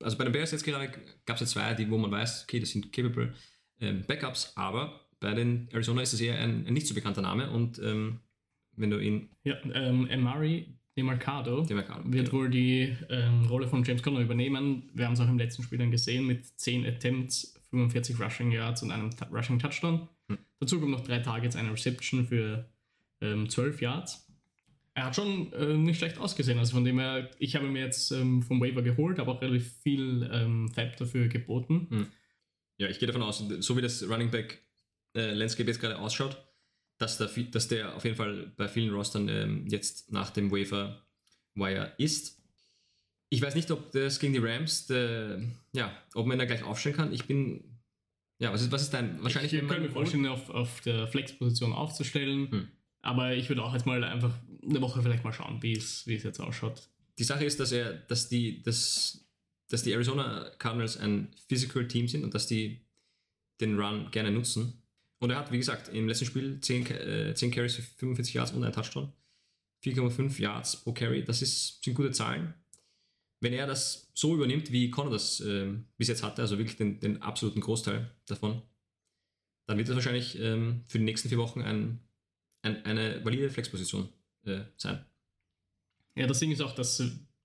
Also 0.00 0.16
bei 0.16 0.24
den 0.24 0.32
Bears 0.32 0.52
jetzt 0.52 0.64
gerade 0.64 0.90
gab 1.26 1.36
es 1.36 1.40
ja 1.40 1.46
zwei, 1.46 1.74
die, 1.74 1.90
wo 1.90 1.98
man 1.98 2.10
weiß, 2.10 2.44
okay, 2.44 2.60
das 2.60 2.70
sind 2.70 2.92
capable 2.92 3.34
ähm, 3.80 4.04
Backups, 4.06 4.52
aber 4.56 5.08
bei 5.20 5.34
den 5.34 5.68
Arizona 5.72 6.02
ist 6.02 6.12
es 6.12 6.20
eher 6.20 6.38
ein, 6.38 6.66
ein, 6.66 6.72
nicht 6.72 6.86
so 6.86 6.94
bekannter 6.94 7.22
Name 7.22 7.50
und 7.50 7.78
ähm, 7.80 8.20
wenn 8.76 8.90
du 8.90 8.98
ihn. 8.98 9.30
Ja, 9.42 9.56
ähm, 9.74 10.08
Amari 10.10 10.78
Demarcado, 10.96 11.62
Demarcado 11.62 12.12
wird 12.12 12.30
genau. 12.30 12.42
wohl 12.42 12.50
die 12.50 12.96
ähm, 13.08 13.46
Rolle 13.46 13.68
von 13.68 13.84
James 13.84 14.02
Conner 14.02 14.20
übernehmen. 14.20 14.90
Wir 14.94 15.06
haben 15.06 15.12
es 15.12 15.20
auch 15.20 15.28
im 15.28 15.38
letzten 15.38 15.62
Spiel 15.62 15.78
dann 15.78 15.90
gesehen 15.90 16.26
mit 16.26 16.46
10 16.58 16.86
Attempts, 16.86 17.54
45 17.70 18.20
Rushing 18.20 18.50
Yards 18.50 18.82
und 18.82 18.90
einem 18.90 19.10
Rushing 19.32 19.58
Touchdown. 19.58 20.08
Hm. 20.28 20.38
Dazu 20.58 20.80
kommen 20.80 20.90
noch 20.90 21.02
drei 21.04 21.20
Targets, 21.20 21.54
eine 21.54 21.72
Reception 21.72 22.26
für 22.26 22.68
ähm, 23.20 23.48
12 23.48 23.80
Yards. 23.80 24.27
Er 24.98 25.04
hat 25.04 25.14
schon 25.14 25.52
äh, 25.52 25.76
nicht 25.76 25.98
schlecht 25.98 26.18
ausgesehen, 26.18 26.58
also 26.58 26.72
von 26.72 26.84
dem 26.84 26.98
her, 26.98 27.30
ich 27.38 27.54
habe 27.54 27.68
mir 27.68 27.84
jetzt 27.84 28.10
ähm, 28.10 28.42
vom 28.42 28.60
Waiver 28.60 28.82
geholt, 28.82 29.20
aber 29.20 29.30
auch 29.30 29.40
relativ 29.40 29.72
viel 29.80 30.28
ähm, 30.32 30.68
Fab 30.74 30.96
dafür 30.96 31.28
geboten. 31.28 31.86
Hm. 31.88 32.06
Ja, 32.78 32.88
ich 32.88 32.98
gehe 32.98 33.06
davon 33.06 33.22
aus, 33.22 33.38
so 33.60 33.76
wie 33.76 33.80
das 33.80 34.02
Running 34.08 34.32
Back 34.32 34.60
äh, 35.14 35.34
Landscape 35.34 35.68
jetzt 35.68 35.80
gerade 35.80 36.00
ausschaut, 36.00 36.36
dass 36.98 37.16
der, 37.16 37.28
dass 37.28 37.68
der 37.68 37.94
auf 37.94 38.02
jeden 38.02 38.16
Fall 38.16 38.52
bei 38.56 38.66
vielen 38.66 38.92
Rostern 38.92 39.28
ähm, 39.28 39.68
jetzt 39.68 40.10
nach 40.10 40.30
dem 40.30 40.50
Waiver 40.50 41.00
Wire 41.54 41.92
ist. 41.98 42.42
Ich 43.28 43.40
weiß 43.40 43.54
nicht, 43.54 43.70
ob 43.70 43.92
das 43.92 44.18
gegen 44.18 44.32
die 44.32 44.40
Rams, 44.40 44.88
der, 44.88 45.40
ja, 45.74 45.96
ob 46.14 46.26
man 46.26 46.40
da 46.40 46.44
gleich 46.44 46.64
aufstellen 46.64 46.96
kann. 46.96 47.12
Ich 47.12 47.26
bin, 47.26 47.62
ja, 48.40 48.52
was 48.52 48.62
ist, 48.62 48.72
was 48.72 48.82
ist 48.82 48.94
dein, 48.94 49.22
wahrscheinlich... 49.22 49.52
Ich, 49.52 49.62
ich 49.62 49.68
könnte 49.68 49.84
mir 49.84 49.90
vorstellen, 49.90 50.26
auf, 50.26 50.50
auf 50.50 50.80
der 50.80 51.06
Flex-Position 51.06 51.72
aufzustellen, 51.72 52.50
hm. 52.50 52.68
aber 53.00 53.36
ich 53.36 53.48
würde 53.48 53.62
auch 53.62 53.74
jetzt 53.74 53.86
mal 53.86 54.02
einfach 54.02 54.34
eine 54.62 54.80
Woche 54.80 55.02
vielleicht 55.02 55.24
mal 55.24 55.32
schauen, 55.32 55.62
wie 55.62 55.72
es, 55.72 56.06
wie 56.06 56.14
es 56.14 56.22
jetzt 56.22 56.40
ausschaut. 56.40 56.88
Die 57.18 57.24
Sache 57.24 57.44
ist, 57.44 57.58
dass 57.60 57.72
er, 57.72 57.94
dass 57.94 58.28
die, 58.28 58.62
dass, 58.62 59.24
dass 59.68 59.82
die 59.82 59.92
Arizona 59.92 60.50
Cardinals 60.58 60.96
ein 60.96 61.28
Physical 61.48 61.86
Team 61.88 62.08
sind 62.08 62.24
und 62.24 62.34
dass 62.34 62.46
die 62.46 62.80
den 63.60 63.78
Run 63.78 64.10
gerne 64.10 64.30
nutzen. 64.30 64.82
Und 65.18 65.30
er 65.30 65.38
hat, 65.38 65.50
wie 65.50 65.58
gesagt, 65.58 65.88
im 65.88 66.06
letzten 66.06 66.26
Spiel 66.26 66.60
10, 66.60 66.86
äh, 66.90 67.34
10 67.34 67.50
Carries 67.50 67.74
für 67.74 67.82
45 67.82 68.34
Yards 68.34 68.52
und 68.52 68.62
ein 68.62 68.72
Touchdown. 68.72 69.12
4,5 69.84 70.40
Yards 70.40 70.76
pro 70.76 70.92
Carry, 70.92 71.24
das 71.24 71.42
ist, 71.42 71.82
sind 71.82 71.94
gute 71.94 72.12
Zahlen. 72.12 72.54
Wenn 73.40 73.52
er 73.52 73.66
das 73.66 74.10
so 74.14 74.34
übernimmt, 74.34 74.72
wie 74.72 74.90
Connor 74.90 75.12
das 75.12 75.40
äh, 75.40 75.72
bis 75.96 76.08
jetzt 76.08 76.22
hatte, 76.22 76.42
also 76.42 76.58
wirklich 76.58 76.76
den, 76.76 76.98
den, 76.98 77.22
absoluten 77.22 77.60
Großteil 77.60 78.10
davon, 78.26 78.62
dann 79.66 79.78
wird 79.78 79.88
das 79.88 79.94
wahrscheinlich 79.94 80.38
ähm, 80.40 80.82
für 80.88 80.98
die 80.98 81.04
nächsten 81.04 81.28
vier 81.28 81.38
Wochen 81.38 81.62
ein, 81.62 82.00
ein, 82.62 82.84
eine 82.84 83.24
valide 83.24 83.50
Flexposition 83.50 84.08
äh, 84.48 84.64
sein. 84.76 85.04
Ja, 86.14 86.26
das 86.26 86.40
Ding 86.40 86.50
ist 86.50 86.60
auch, 86.60 86.74
dass 86.74 86.96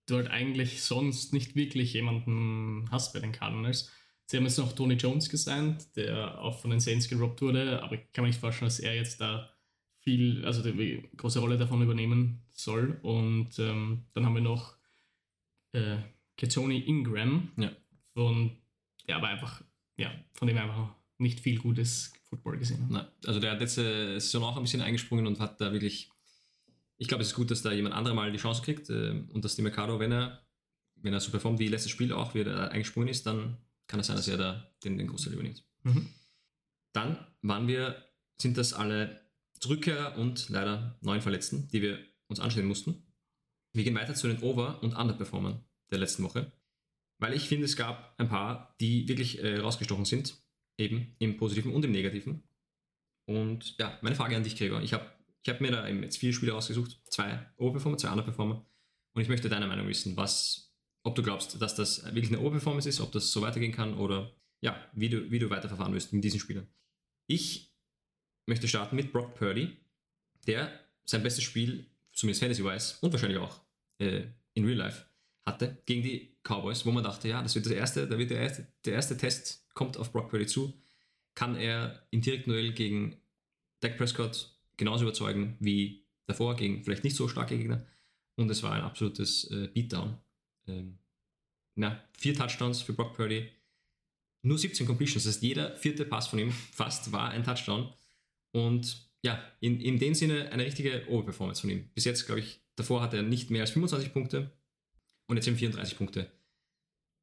du 0.06 0.16
halt 0.16 0.30
eigentlich 0.30 0.82
sonst 0.82 1.34
nicht 1.34 1.56
wirklich 1.56 1.94
jemanden 1.94 2.90
hast 2.92 3.14
bei 3.14 3.20
den 3.20 3.32
Cardinals. 3.32 3.92
Sie 4.26 4.38
haben 4.38 4.46
jetzt 4.46 4.58
noch 4.58 4.74
Tony 4.74 4.96
Jones 4.96 5.30
gesigned, 5.30 5.96
der 5.96 6.40
auch 6.40 6.60
von 6.60 6.72
den 6.72 6.80
Saints 6.80 7.08
gerobbt 7.08 7.42
wurde, 7.42 7.84
aber 7.84 7.96
ich 7.96 8.12
kann 8.14 8.24
mir 8.24 8.30
nicht 8.30 8.40
vorstellen, 8.40 8.68
dass 8.68 8.80
er 8.80 8.96
jetzt 8.96 9.22
da 9.22 9.54
viel, 10.00 10.44
also 10.46 10.64
die 10.64 11.10
große 11.16 11.40
Rolle 11.40 11.58
davon 11.58 11.82
übernehmen 11.82 12.42
soll. 12.50 13.00
Und 13.02 13.58
ähm, 13.60 14.06
dann 14.14 14.26
haben 14.26 14.36
wir 14.36 14.42
noch 14.42 14.76
äh, 15.72 15.98
Ketoni 16.38 16.80
Ingram, 16.80 17.52
ja. 17.58 17.72
von, 18.14 18.52
der 19.08 19.18
aber 19.18 19.28
einfach, 19.28 19.64
ja, 19.98 20.12
von 20.34 20.48
dem 20.48 20.58
einfach 20.58 20.94
nicht 21.18 21.40
viel 21.40 21.60
gutes 21.60 22.14
Football 22.24 22.58
gesehen 22.58 22.88
Nein, 22.90 23.06
also 23.26 23.40
der 23.40 23.52
hat 23.52 23.60
letzte 23.60 24.20
Saison 24.20 24.44
auch 24.44 24.58
ein 24.58 24.64
bisschen 24.64 24.82
eingesprungen 24.82 25.28
und 25.28 25.40
hat 25.40 25.62
da 25.62 25.72
wirklich, 25.72 26.10
ich 27.04 27.10
glaube, 27.10 27.22
es 27.22 27.30
ist 27.32 27.36
gut, 27.36 27.52
dass 27.52 27.62
da 27.62 27.74
jemand 27.74 27.94
anderer 27.96 28.16
mal 28.16 28.32
die 28.32 28.38
Chance 28.38 28.62
kriegt 28.62 28.90
äh, 28.90 29.10
und 29.34 29.44
dass 29.44 29.58
die 29.58 29.62
Mercado, 29.62 30.00
wenn 30.00 30.14
er, 30.14 30.42
wenn 30.96 31.12
er 31.12 31.20
so 31.20 31.32
performt 31.32 31.60
wie 31.60 31.68
letztes 31.68 31.92
Spiel 31.92 32.14
auch, 32.14 32.34
wie 32.34 32.44
er 32.44 32.72
eingesprungen 32.72 33.10
ist, 33.10 33.26
dann 33.26 33.58
kann 33.88 34.00
es 34.00 34.08
sein, 34.08 34.16
dass 34.16 34.30
er 34.30 34.38
da 34.38 34.74
den, 34.86 34.98
den 34.98 35.08
Großteil 35.08 35.34
übernimmt. 35.34 35.66
Mhm. 35.84 36.08
Dann 36.94 37.28
waren 37.42 37.68
wir, 37.68 38.02
sind 38.38 38.58
das 38.58 38.72
alle 38.72 39.20
Rückkehrer 39.68 40.18
und 40.18 40.48
leider 40.48 40.98
neun 41.02 41.22
Verletzten, 41.22 41.68
die 41.74 41.82
wir 41.82 42.00
uns 42.28 42.40
anschauen 42.40 42.66
mussten. 42.66 43.04
Wir 43.74 43.84
gehen 43.84 43.96
weiter 43.96 44.16
zu 44.16 44.28
den 44.28 44.42
Over- 44.42 44.82
und 44.82 44.96
Underperformern 44.96 45.62
der 45.92 46.00
letzten 46.00 46.24
Woche, 46.24 46.54
weil 47.20 47.34
ich 47.34 47.50
finde, 47.50 47.66
es 47.66 47.76
gab 47.76 48.18
ein 48.18 48.30
paar, 48.30 48.78
die 48.80 49.10
wirklich 49.10 49.44
äh, 49.44 49.58
rausgestochen 49.58 50.06
sind, 50.06 50.38
eben 50.78 51.18
im 51.20 51.36
Positiven 51.36 51.74
und 51.74 51.84
im 51.84 51.92
Negativen. 51.92 52.44
Und 53.26 53.78
ja, 53.78 53.98
meine 54.02 54.16
Frage 54.16 54.38
an 54.38 54.44
dich, 54.44 54.56
Gregor. 54.56 54.82
Ich 54.82 54.94
habe 54.94 55.06
ich 55.44 55.50
hab 55.50 55.60
mir 55.60 55.72
da 55.72 55.88
eben 55.88 56.02
jetzt 56.04 56.18
vier 56.18 56.34
Spiele 56.34 56.54
rausgesucht, 56.54 57.00
zwei 57.06 57.46
Overperformer, 57.58 57.98
zwei 57.98 58.12
Underperformer. 58.12 58.66
Und 59.14 59.22
ich 59.22 59.28
möchte 59.28 59.50
deine 59.50 59.68
Meinung 59.68 59.88
wissen, 59.88 60.16
was, 60.16 60.74
ob 61.04 61.16
du 61.16 61.22
glaubst, 61.22 61.62
dass 61.62 61.76
das 61.76 62.04
wirklich 62.06 62.30
eine 62.30 62.40
Overperformance 62.40 62.88
ist, 62.88 63.02
ob 63.02 63.12
das 63.12 63.32
so 63.32 63.42
weitergehen 63.42 63.74
kann 63.74 63.96
oder 63.96 64.34
ja, 64.62 64.82
wie 64.94 65.10
du, 65.10 65.30
wie 65.30 65.40
du 65.40 65.50
weiterverfahren 65.50 65.94
wirst 65.94 66.14
mit 66.14 66.24
diesen 66.24 66.40
Spielern. 66.40 66.68
Ich 67.28 67.74
möchte 68.46 68.68
starten 68.68 68.96
mit 68.96 69.12
Brock 69.12 69.36
Purdy, 69.36 69.78
der 70.48 70.80
sein 71.06 71.24
bestes 71.24 71.44
Spiel, 71.44 71.90
zumindest 72.14 72.42
Fantasy-wise 72.42 72.96
und 73.02 73.12
wahrscheinlich 73.12 73.40
auch 73.40 73.62
äh, 74.00 74.24
in 74.54 74.66
Real 74.66 74.78
Life, 74.78 75.06
hatte 75.46 75.82
gegen 75.86 76.04
die 76.04 76.38
Cowboys, 76.44 76.86
wo 76.86 76.92
man 76.92 77.04
dachte, 77.04 77.28
ja, 77.28 77.42
das 77.42 77.56
wird 77.56 77.66
das 77.66 77.74
erste, 77.74 78.08
da 78.08 78.18
wird 78.18 78.32
der 78.32 78.40
erste, 78.40 78.68
der 78.86 78.94
erste 78.94 79.18
Test 79.18 79.68
kommt 79.74 79.98
auf 79.98 80.14
Brock 80.14 80.30
Purdy 80.30 80.46
zu. 80.46 80.74
Kann 81.36 81.56
er 81.56 82.06
im 82.12 82.22
direkten 82.22 82.52
Duell 82.52 82.72
gegen 82.74 83.18
Dak 83.82 83.98
Prescott 83.98 84.53
genauso 84.78 85.04
überzeugen 85.04 85.58
wie 85.60 86.06
davor 86.26 86.56
gegen 86.56 86.84
vielleicht 86.84 87.04
nicht 87.04 87.16
so 87.16 87.28
starke 87.28 87.58
Gegner? 87.58 87.86
Und 88.36 88.50
es 88.50 88.64
war 88.64 88.72
ein 88.72 88.82
absolutes 88.82 89.46
äh, 89.52 89.68
Beatdown. 89.68 90.18
Ähm, 90.68 90.98
na, 91.76 92.04
vier 92.18 92.34
Touchdowns 92.34 92.82
für 92.82 92.94
Brock 92.94 93.16
Purdy, 93.16 93.50
nur 94.44 94.58
17 94.58 94.86
Completions, 94.86 95.24
das 95.24 95.36
heißt 95.36 95.44
jeder 95.44 95.76
vierte 95.78 96.06
Pass 96.06 96.28
von 96.28 96.40
ihm 96.40 96.52
fast 96.52 97.12
war 97.12 97.30
ein 97.30 97.44
Touchdown. 97.44 97.94
Und 98.52 99.10
ja, 99.24 99.42
in, 99.62 99.80
in 99.80 100.00
dem 100.00 100.14
Sinne 100.14 100.52
eine 100.52 100.66
richtige 100.66 101.08
Overperformance 101.08 101.62
von 101.62 101.70
ihm. 101.70 101.90
Bis 101.94 102.06
jetzt, 102.06 102.26
glaube 102.26 102.42
ich, 102.42 102.62
davor 102.76 103.02
hat 103.02 103.14
er 103.14 103.24
nicht 103.24 103.50
mehr 103.50 103.62
als 103.62 103.72
25 103.72 104.12
Punkte 104.12 104.52
und 105.28 105.38
jetzt 105.38 105.48
eben 105.48 105.58
34 105.58 105.98
Punkte. 105.98 106.32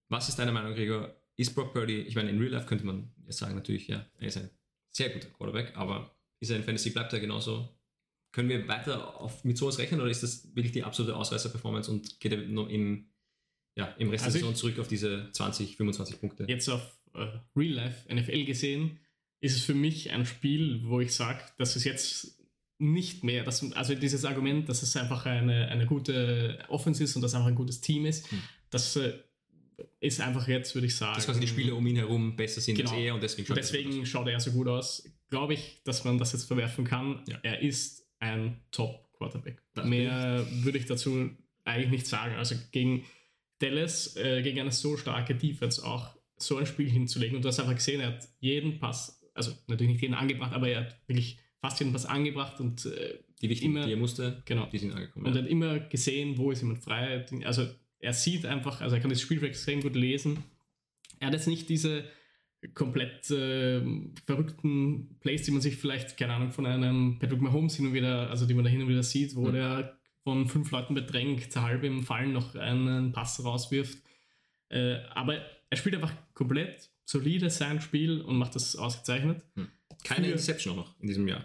Was 0.08 0.28
ist 0.28 0.38
deine 0.38 0.52
Meinung, 0.52 0.74
Gregor? 0.74 1.14
Ist 1.36 1.54
Brock 1.54 1.72
Purdy, 1.72 2.00
ich 2.00 2.16
meine, 2.16 2.30
in 2.30 2.38
Real 2.38 2.52
Life 2.52 2.66
könnte 2.66 2.84
man 2.84 3.12
jetzt 3.24 3.38
sagen, 3.38 3.54
natürlich, 3.54 3.86
ja, 3.88 4.04
er 4.18 4.26
ist 4.26 4.36
ein 4.36 4.50
sehr 4.90 5.10
guter 5.10 5.28
Quarterback, 5.28 5.76
aber 5.76 6.14
ist 6.40 6.50
er 6.50 6.56
in 6.56 6.64
Fantasy, 6.64 6.90
bleibt 6.90 7.12
er 7.12 7.20
genauso? 7.20 7.68
Können 8.32 8.48
wir 8.48 8.66
weiter 8.68 9.20
auf, 9.20 9.44
mit 9.44 9.58
sowas 9.58 9.78
rechnen 9.78 10.00
oder 10.00 10.10
ist 10.10 10.22
das 10.22 10.54
wirklich 10.54 10.72
die 10.72 10.84
absolute 10.84 11.16
Ausreißer-Performance 11.16 11.90
und 11.90 12.20
geht 12.20 12.32
er 12.32 12.38
noch 12.38 12.68
im, 12.68 13.08
ja, 13.76 13.86
im 13.98 14.10
Rest 14.10 14.24
Also 14.24 14.38
der 14.38 14.42
Saison 14.42 14.54
zurück 14.56 14.78
auf 14.78 14.88
diese 14.88 15.28
20, 15.32 15.76
25 15.76 16.20
Punkte? 16.20 16.44
Jetzt 16.48 16.68
auf 16.68 16.82
äh, 17.14 17.26
Real 17.56 17.72
Life 17.74 18.14
NFL 18.14 18.44
gesehen, 18.44 18.98
ist 19.40 19.56
es 19.56 19.62
für 19.64 19.74
mich 19.74 20.12
ein 20.12 20.26
Spiel, 20.26 20.82
wo 20.84 21.00
ich 21.00 21.12
sage, 21.14 21.40
dass 21.58 21.74
es 21.76 21.84
jetzt 21.84 22.36
nicht 22.78 23.24
mehr, 23.24 23.42
dass, 23.44 23.72
also 23.72 23.94
dieses 23.94 24.24
Argument, 24.24 24.68
dass 24.68 24.82
es 24.82 24.96
einfach 24.96 25.26
eine, 25.26 25.68
eine 25.68 25.86
gute 25.86 26.64
Offense 26.68 27.02
ist 27.04 27.16
und 27.16 27.22
dass 27.22 27.32
es 27.32 27.34
einfach 27.34 27.48
ein 27.48 27.54
gutes 27.54 27.80
Team 27.80 28.06
ist, 28.06 28.30
Hm. 28.30 28.42
das 28.70 28.94
äh, 28.96 29.18
ist 29.98 30.20
einfach 30.20 30.46
jetzt, 30.46 30.74
würde 30.74 30.86
ich 30.86 30.94
sagen. 30.96 31.14
Dass 31.16 31.26
quasi 31.26 31.40
die 31.40 31.48
Spiele 31.48 31.74
um 31.74 31.86
ihn 31.86 31.96
herum 31.96 32.36
besser 32.36 32.60
sind 32.60 32.76
Genau. 32.76 32.90
als 32.90 32.98
er 33.00 33.14
und 33.14 33.22
deswegen 33.22 33.42
Und 33.50 33.56
schaut 33.56 33.58
er 33.58 33.64
so 33.64 33.72
deswegen 33.72 34.00
aus. 34.02 34.08
schaut 34.08 34.28
er 34.28 34.40
so 34.40 34.52
gut 34.52 34.68
aus. 34.68 35.10
Glaube 35.30 35.54
ich, 35.54 35.80
dass 35.84 36.04
man 36.04 36.18
das 36.18 36.32
jetzt 36.32 36.44
verwerfen 36.44 36.84
kann. 36.84 37.22
Ja. 37.28 37.38
Er 37.42 37.60
ist 37.62 38.06
ein 38.18 38.60
Top-Quarterback. 38.72 39.62
Mehr 39.84 40.46
würde 40.62 40.78
ich 40.78 40.86
dazu 40.86 41.30
eigentlich 41.64 41.90
nicht 41.90 42.06
sagen. 42.06 42.34
Also 42.34 42.56
gegen 42.72 43.04
Dallas, 43.60 44.16
äh, 44.16 44.42
gegen 44.42 44.60
eine 44.60 44.72
so 44.72 44.96
starke 44.96 45.34
Defense 45.34 45.84
auch 45.86 46.16
so 46.36 46.56
ein 46.56 46.66
Spiel 46.66 46.88
hinzulegen. 46.90 47.36
Und 47.36 47.42
du 47.44 47.48
hast 47.48 47.60
einfach 47.60 47.74
gesehen, 47.74 48.00
er 48.00 48.08
hat 48.08 48.28
jeden 48.40 48.78
Pass, 48.78 49.22
also 49.34 49.52
natürlich 49.66 49.92
nicht 49.92 50.02
jeden 50.02 50.14
angebracht, 50.14 50.52
aber 50.52 50.68
er 50.68 50.80
hat 50.80 51.00
wirklich 51.06 51.38
fast 51.60 51.78
jeden 51.80 51.92
Pass 51.92 52.06
angebracht 52.06 52.58
und 52.60 52.86
äh, 52.86 53.18
Die 53.42 53.48
wichtigen, 53.50 53.76
immer- 53.76 53.86
die 53.86 53.92
er 53.92 53.98
musste, 53.98 54.42
genau. 54.46 54.66
die 54.66 54.78
sind 54.78 54.92
angekommen. 54.92 55.26
Und 55.26 55.34
ja. 55.34 55.40
er 55.40 55.44
hat 55.44 55.50
immer 55.50 55.78
gesehen, 55.80 56.38
wo 56.38 56.50
ist 56.50 56.62
jemand 56.62 56.82
frei. 56.82 57.24
Also 57.44 57.68
er 57.98 58.14
sieht 58.14 58.46
einfach, 58.46 58.80
also 58.80 58.96
er 58.96 59.00
kann 59.02 59.10
das 59.10 59.20
Spiel 59.20 59.44
extrem 59.44 59.82
gut 59.82 59.94
lesen. 59.94 60.42
Er 61.18 61.26
hat 61.26 61.34
jetzt 61.34 61.46
nicht 61.46 61.68
diese 61.68 62.04
komplett 62.74 63.30
äh, 63.30 63.80
verrückten 64.26 65.16
Plays, 65.20 65.42
die 65.42 65.50
man 65.50 65.60
sich 65.60 65.76
vielleicht, 65.76 66.16
keine 66.16 66.34
Ahnung, 66.34 66.52
von 66.52 66.66
einem 66.66 67.18
Patrick 67.18 67.40
Mahomes 67.40 67.76
hin 67.76 67.86
und 67.86 67.94
wieder, 67.94 68.28
also 68.30 68.46
die 68.46 68.54
man 68.54 68.64
da 68.64 68.70
hin 68.70 68.82
und 68.82 68.88
wieder 68.88 69.02
sieht, 69.02 69.34
wo 69.34 69.46
Mhm. 69.48 69.52
der 69.52 69.98
von 70.22 70.46
fünf 70.46 70.70
Leuten 70.70 70.94
bedrängt, 70.94 71.54
halb 71.56 71.82
im 71.84 72.02
Fallen 72.02 72.32
noch 72.32 72.54
einen 72.54 73.12
Pass 73.12 73.42
rauswirft. 73.42 73.98
Äh, 74.68 74.96
aber 75.14 75.38
er 75.70 75.76
spielt 75.76 75.94
einfach 75.94 76.12
komplett 76.34 76.90
solide 77.04 77.48
sein 77.50 77.80
Spiel 77.80 78.20
und 78.20 78.36
macht 78.36 78.54
das 78.54 78.76
ausgezeichnet. 78.76 79.42
Keine 80.04 80.26
für- 80.26 80.32
Interception 80.32 80.74
auch 80.74 80.76
noch 80.86 81.00
in 81.00 81.08
diesem 81.08 81.26
Jahr. 81.26 81.44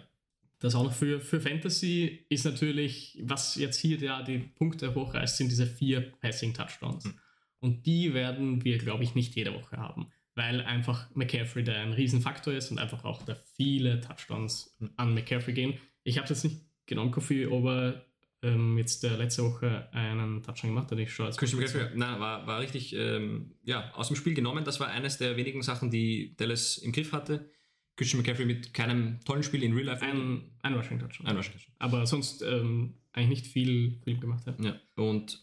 Das 0.58 0.74
auch 0.74 0.84
noch 0.84 0.92
für, 0.92 1.20
für 1.20 1.40
Fantasy 1.40 2.24
ist 2.28 2.44
natürlich, 2.44 3.18
was 3.22 3.56
jetzt 3.56 3.78
hier 3.78 3.98
ja 3.98 4.22
die 4.22 4.38
Punkte 4.38 4.94
hochreißt, 4.94 5.36
sind 5.38 5.50
diese 5.50 5.66
vier 5.66 6.00
Passing-Touchdowns. 6.20 7.04
Hm. 7.04 7.14
Und 7.60 7.86
die 7.86 8.14
werden 8.14 8.64
wir, 8.64 8.78
glaube 8.78 9.02
ich, 9.04 9.14
nicht 9.14 9.34
jede 9.34 9.52
Woche 9.54 9.76
haben, 9.76 10.06
weil 10.36 10.60
einfach 10.60 11.08
McCaffrey 11.16 11.64
da 11.64 11.72
ein 11.72 11.94
Riesenfaktor 11.94 12.52
ist 12.52 12.70
und 12.70 12.78
einfach 12.78 13.04
auch 13.04 13.22
da 13.22 13.34
viele 13.56 14.00
Touchdowns 14.00 14.76
an 14.96 15.14
McCaffrey 15.14 15.54
gehen. 15.54 15.74
Ich 16.04 16.18
habe 16.18 16.24
es 16.24 16.30
jetzt 16.30 16.44
nicht 16.44 16.62
genau 16.84 17.02
im 17.02 17.10
Kopf, 17.10 17.30
ob 17.50 17.64
er 17.64 18.06
ähm, 18.42 18.76
jetzt 18.76 19.02
äh, 19.02 19.16
letzte 19.16 19.42
Woche 19.44 19.88
einen 19.92 20.42
Touchdown 20.42 20.70
gemacht 20.70 20.92
hat. 20.92 20.98
Ich 20.98 21.12
schaue 21.12 21.26
jetzt 21.26 21.38
Christian 21.38 21.62
McCaffrey, 21.62 21.96
nein, 21.96 22.20
war, 22.20 22.46
war 22.46 22.60
richtig 22.60 22.94
ähm, 22.94 23.54
ja, 23.64 23.90
aus 23.94 24.08
dem 24.08 24.16
Spiel 24.16 24.34
genommen. 24.34 24.64
Das 24.64 24.78
war 24.78 24.88
eines 24.88 25.16
der 25.16 25.36
wenigen 25.36 25.62
Sachen, 25.62 25.90
die 25.90 26.36
Dallas 26.36 26.76
im 26.78 26.92
Griff 26.92 27.12
hatte. 27.12 27.50
Christian 27.96 28.20
McCaffrey 28.20 28.44
mit 28.44 28.74
keinem 28.74 29.20
tollen 29.24 29.42
Spiel 29.42 29.62
in 29.62 29.72
Real 29.72 29.86
Life. 29.86 30.04
Ein, 30.04 30.50
ein 30.60 30.74
Rushing 30.74 30.98
Touchdown. 30.98 31.26
Ein 31.26 31.36
Rushing 31.36 31.54
Touchdown. 31.54 31.74
Aber 31.78 32.06
sonst 32.06 32.42
ähm, 32.42 32.94
eigentlich 33.12 33.42
nicht 33.42 33.46
viel, 33.46 33.98
viel 34.04 34.20
gemacht. 34.20 34.44
Ja. 34.46 34.54
Ja, 34.58 34.80
und 34.96 35.42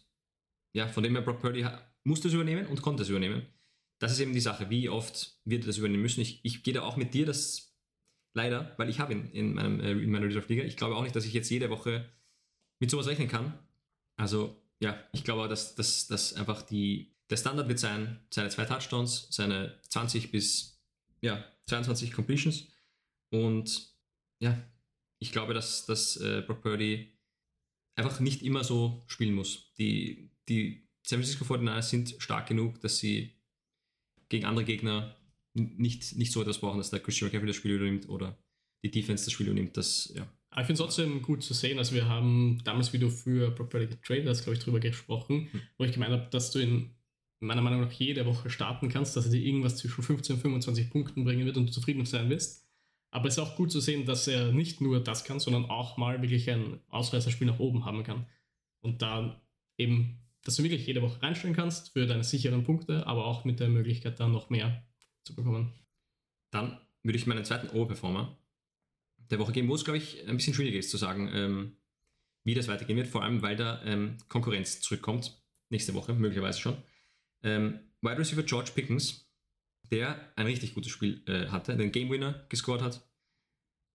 ja, 0.74 0.88
von 0.88 1.04
dem 1.04 1.14
her 1.14 1.24
Brock 1.24 1.42
Purdy 1.42 1.66
musste 2.04 2.28
es 2.28 2.36
übernehmen 2.36 2.68
und 2.68 2.84
konnte 2.84 3.02
es 3.02 3.10
übernehmen. 3.10 3.42
Das 4.04 4.12
ist 4.12 4.20
eben 4.20 4.34
die 4.34 4.42
Sache. 4.42 4.70
Wie 4.70 4.90
oft 4.90 5.38
wird 5.46 5.64
er 5.64 5.68
das 5.68 5.78
übernehmen 5.78 6.02
müssen? 6.02 6.20
Ich, 6.20 6.44
ich 6.44 6.62
gehe 6.62 6.74
da 6.74 6.82
auch 6.82 6.98
mit 6.98 7.14
dir, 7.14 7.26
das 7.26 7.74
leider, 8.34 8.74
weil 8.76 8.90
ich 8.90 9.00
habe 9.00 9.14
ihn 9.14 9.30
in, 9.32 9.54
meinem, 9.54 9.80
äh, 9.80 9.92
in 9.92 10.12
meiner 10.12 10.26
Reserve 10.26 10.46
Liga. 10.50 10.64
Ich 10.66 10.76
glaube 10.76 10.98
auch 10.98 11.04
nicht, 11.04 11.16
dass 11.16 11.24
ich 11.24 11.32
jetzt 11.32 11.50
jede 11.50 11.70
Woche 11.70 12.10
mit 12.82 12.92
sowas 12.92 13.08
rechnen 13.08 13.30
kann. 13.30 13.58
Also 14.18 14.62
ja, 14.82 15.02
ich 15.14 15.24
glaube, 15.24 15.48
dass, 15.48 15.76
dass, 15.76 16.08
dass 16.08 16.34
einfach 16.34 16.64
die, 16.64 17.16
der 17.30 17.38
Standard 17.38 17.70
wird 17.70 17.80
sein, 17.80 18.20
seine 18.30 18.50
zwei 18.50 18.66
Touchdowns, 18.66 19.28
seine 19.30 19.80
20 19.88 20.32
bis 20.32 20.84
ja, 21.22 21.42
22 21.68 22.12
Completions. 22.12 22.68
Und 23.30 23.88
ja, 24.42 24.62
ich 25.20 25.32
glaube, 25.32 25.54
dass, 25.54 25.86
dass 25.86 26.18
äh, 26.18 26.44
Brock 26.46 26.62
Purdy 26.62 27.18
einfach 27.96 28.20
nicht 28.20 28.44
immer 28.44 28.66
so 28.66 29.06
spielen 29.08 29.34
muss. 29.34 29.72
Die, 29.78 30.30
die 30.50 30.90
San 31.04 31.20
Francisco 31.20 31.46
49ers 31.46 31.84
sind 31.84 32.16
stark 32.20 32.48
genug, 32.48 32.82
dass 32.82 32.98
sie 32.98 33.40
gegen 34.30 34.46
andere 34.46 34.66
Gegner 34.66 35.16
nicht, 35.54 36.16
nicht 36.16 36.32
so 36.32 36.42
etwas 36.42 36.60
brauchen, 36.60 36.78
dass 36.78 36.90
der 36.90 37.00
Christian 37.00 37.28
McCaffrey 37.28 37.48
das 37.48 37.56
Spiel 37.56 37.72
übernimmt 37.72 38.10
oder 38.10 38.38
die 38.84 38.92
Defense 38.92 39.26
das 39.26 39.34
Spiel 39.34 39.48
übernimmt. 39.48 39.78
Das, 39.78 40.12
ja. 40.16 40.28
Aber 40.50 40.62
ich 40.62 40.68
finde 40.68 40.74
es 40.74 40.86
trotzdem 40.86 41.22
gut 41.22 41.44
zu 41.44 41.54
sehen. 41.54 41.78
Also 41.78 41.96
wir 41.96 42.08
haben 42.08 42.62
damals, 42.64 42.94
wie 42.94 43.00
du 43.00 43.10
für 43.10 43.52
Property 43.52 43.88
getradet 43.88 44.28
hast, 44.28 44.44
glaube 44.44 44.58
ich, 44.58 44.64
drüber 44.64 44.80
gesprochen, 44.80 45.50
Hm. 45.52 45.62
wo 45.78 45.84
ich 45.84 45.94
gemeint 45.94 46.12
habe, 46.12 46.28
dass 46.30 46.52
du 46.52 46.60
in 46.60 46.96
meiner 47.40 47.62
Meinung 47.62 47.82
nach 47.82 47.92
jede 47.92 48.26
Woche 48.26 48.50
starten 48.50 48.90
kannst, 48.90 49.16
dass 49.16 49.26
er 49.26 49.32
dir 49.32 49.42
irgendwas 49.42 49.78
zwischen 49.78 50.04
15 50.04 50.36
und 50.36 50.42
25 50.42 50.90
Punkten 50.90 51.24
bringen 51.24 51.46
wird 51.46 51.58
und 51.58 51.68
du 51.68 51.72
zufrieden 51.72 52.06
sein 52.06 52.30
wirst. 52.30 52.68
Aber 53.12 53.28
es 53.28 53.36
ist 53.38 53.44
auch 53.44 53.56
gut 53.56 53.72
zu 53.72 53.80
sehen, 53.80 54.06
dass 54.06 54.28
er 54.28 54.52
nicht 54.52 54.82
nur 54.82 55.00
das 55.04 55.24
kann, 55.24 55.40
sondern 55.40 55.66
auch 55.66 55.98
mal 55.98 56.22
wirklich 56.22 56.50
ein 56.50 56.80
Ausreißerspiel 56.90 57.46
nach 57.46 57.60
oben 57.60 57.86
haben 57.86 58.04
kann. 58.04 58.26
Und 58.82 59.02
da 59.02 59.40
eben, 59.78 60.20
dass 60.44 60.56
du 60.56 60.64
wirklich 60.64 60.86
jede 60.86 61.02
Woche 61.02 61.22
reinstellen 61.22 61.56
kannst 61.56 61.94
für 61.94 62.06
deine 62.06 62.24
sicheren 62.24 62.64
Punkte, 62.64 63.08
aber 63.08 63.26
auch 63.26 63.46
mit 63.46 63.60
der 63.60 63.70
Möglichkeit, 63.70 64.20
dann 64.20 64.32
noch 64.32 64.50
mehr 64.50 64.86
zu 65.24 65.36
bekommen. 65.36 65.74
Dann 66.52 66.80
würde 67.02 67.18
ich 67.18 67.28
meinen 67.28 67.46
zweiten 67.46 67.70
Oberperformer 67.70 68.38
der 69.30 69.40
Woche 69.40 69.54
geben, 69.54 69.70
wo 69.70 69.76
es, 69.76 69.86
glaube 69.86 69.98
ich, 69.98 70.28
ein 70.28 70.38
bisschen 70.38 70.54
schwieriger 70.54 70.80
ist 70.80 70.90
zu 70.90 70.98
sagen, 70.98 71.30
ähm, 71.34 71.78
wie 72.44 72.54
das 72.54 72.68
weitergehen 72.68 72.98
wird, 72.98 73.08
vor 73.08 73.24
allem 73.24 73.42
weil 73.42 73.56
da 73.56 73.82
ähm, 73.84 74.18
Konkurrenz 74.28 74.82
zurückkommt, 74.82 75.42
nächste 75.70 75.94
Woche, 75.94 76.14
möglicherweise 76.14 76.60
schon. 76.60 76.78
Ähm, 77.42 77.80
Wide 78.02 78.18
Receiver 78.18 78.44
George 78.44 78.72
Pickens, 78.76 79.30
der 79.90 80.34
ein 80.36 80.46
richtig 80.46 80.74
gutes 80.74 80.92
Spiel 80.92 81.24
äh, 81.28 81.48
hatte, 81.48 81.76
den 81.78 81.92
Game 81.92 82.10
Winner 82.10 82.46
gescored 82.50 82.82
hat. 82.82 83.02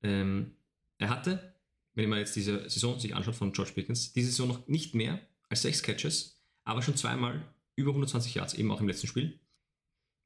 Ähm, 0.02 0.56
er 0.98 1.11
hatte, 1.11 1.54
wenn 1.94 2.08
man 2.08 2.20
jetzt 2.20 2.37
diese 2.37 2.68
Saison 2.70 2.98
sich 2.98 3.14
anschaut 3.14 3.34
von 3.34 3.52
George 3.52 3.72
Pickens, 3.74 4.12
diese 4.12 4.30
Saison 4.30 4.48
noch 4.48 4.66
nicht 4.66 4.94
mehr 4.94 5.20
als 5.48 5.62
sechs 5.62 5.82
Catches, 5.82 6.38
aber 6.68 6.83
schon 6.83 6.96
zweimal 6.96 7.42
über 7.76 7.90
120 7.90 8.35
Yards, 8.35 8.54
eben 8.54 8.70
auch 8.70 8.81
im 8.81 8.88
letzten 8.88 9.07
Spiel. 9.07 9.40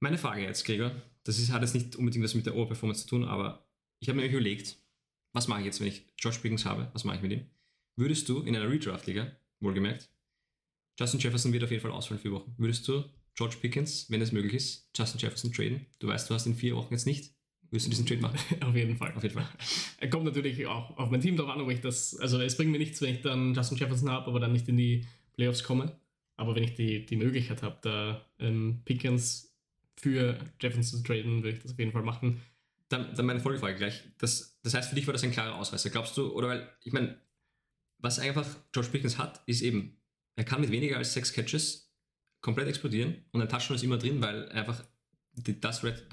Meine 0.01 0.19
Frage 0.19 0.43
jetzt, 0.43 0.65
Gregor, 0.65 0.91
das 1.23 1.39
ist, 1.39 1.53
hat 1.53 1.63
jetzt 1.63 1.75
nicht 1.75 1.95
unbedingt 1.95 2.25
was 2.25 2.35
mit 2.35 2.47
der 2.47 2.57
Oberperformance 2.57 3.03
zu 3.03 3.09
tun, 3.09 3.25
aber 3.25 3.65
ich 4.01 4.09
habe 4.09 4.21
mir 4.21 4.27
überlegt, 4.27 4.77
was 5.33 5.47
mache 5.47 5.61
ich 5.61 5.67
jetzt, 5.67 5.81
wenn 5.81 5.87
ich 5.87 6.05
George 6.17 6.39
Pickens 6.43 6.65
habe? 6.65 6.91
Was 6.95 7.05
mache 7.05 7.17
ich 7.17 7.23
mit 7.23 7.33
ihm? 7.33 7.47
Würdest 7.95 8.29
du 8.29 8.41
in 8.41 8.57
einer 8.57 8.69
Redraft-Liga, 8.69 9.31
wohlgemerkt, 9.61 10.11
Justin 10.99 11.21
Jefferson 11.21 11.53
wird 11.53 11.63
auf 11.63 11.71
jeden 11.71 11.81
Fall 11.81 11.93
ausfallen 11.93 12.21
für 12.21 12.33
Wochen. 12.33 12.53
Würdest 12.59 12.87
du 12.89 13.05
George 13.37 13.57
Pickens, 13.61 14.11
wenn 14.11 14.21
es 14.21 14.33
möglich 14.33 14.55
ist, 14.55 14.91
Justin 14.97 15.21
Jefferson 15.21 15.53
traden? 15.53 15.87
Du 16.01 16.09
weißt, 16.09 16.29
du 16.29 16.35
hast 16.35 16.47
in 16.47 16.57
vier 16.57 16.75
Wochen 16.75 16.93
jetzt 16.93 17.07
nicht. 17.07 17.33
Würdest 17.71 17.87
du 17.87 17.91
diesen 17.91 18.05
Trade 18.05 18.21
machen? 18.21 18.39
Auf 18.63 18.75
jeden 18.75 18.97
Fall. 18.97 19.15
Auf 19.15 19.23
jeden 19.23 19.35
Fall. 19.35 19.49
Er 19.99 20.11
kommt 20.11 20.25
natürlich 20.25 20.67
auch 20.67 20.99
auf 20.99 21.11
mein 21.11 21.23
Team 21.23 21.37
drauf 21.37 21.49
an, 21.49 21.61
ob 21.61 21.71
ich 21.71 21.81
das, 21.81 22.17
also 22.17 22.41
es 22.41 22.57
bringt 22.57 22.73
mir 22.73 22.79
nichts, 22.79 23.01
wenn 23.01 23.15
ich 23.15 23.23
dann 23.23 23.55
Justin 23.55 23.79
Jefferson 23.79 24.11
habe, 24.11 24.27
aber 24.27 24.41
dann 24.41 24.53
nicht 24.53 24.69
in 24.69 24.77
die 24.77 25.07
Playoffs 25.35 25.65
komme. 25.65 25.97
Aber 26.43 26.57
wenn 26.57 26.65
ich 26.65 26.75
die, 26.75 27.07
die 27.07 27.15
Möglichkeit 27.15 27.63
habe, 27.63 27.79
da 27.83 28.27
ähm, 28.41 28.83
Pickens 28.85 29.57
für 29.97 30.37
Jefferson 30.61 30.99
zu 30.99 31.05
traden, 31.05 31.45
würde 31.45 31.57
ich 31.57 31.63
das 31.63 31.71
auf 31.71 31.79
jeden 31.79 31.93
Fall 31.93 32.03
machen. 32.03 32.43
Dann, 32.89 33.15
dann 33.15 33.27
meine 33.27 33.39
Folgefrage 33.39 33.77
gleich. 33.77 34.03
Das, 34.19 34.59
das 34.65 34.75
heißt, 34.75 34.89
für 34.89 34.97
dich 34.97 35.07
war 35.07 35.13
das 35.13 35.23
ein 35.23 35.31
klarer 35.31 35.55
Ausreißer. 35.55 35.91
Glaubst 35.91 36.17
du, 36.17 36.33
oder 36.33 36.49
weil, 36.49 36.69
ich 36.83 36.93
meine, 36.93 37.17
was 37.99 38.19
einfach 38.19 38.45
George 38.73 38.91
Pickens 38.91 39.19
hat, 39.19 39.41
ist 39.47 39.63
eben, 39.63 40.03
er 40.35 40.43
kann 40.43 40.61
mit 40.61 40.73
weniger 40.73 40.97
als 40.97 41.15
sechs 41.15 41.33
Catches 41.33 41.95
komplett 42.41 42.67
explodieren 42.67 43.25
und 43.31 43.41
ein 43.41 43.49
Touchdown 43.49 43.77
ist 43.77 43.85
immer 43.85 43.99
drin, 43.99 44.21
weil 44.21 44.49
einfach 44.49 44.85
die, 45.35 45.61
das 45.61 45.85
Red, 45.85 46.05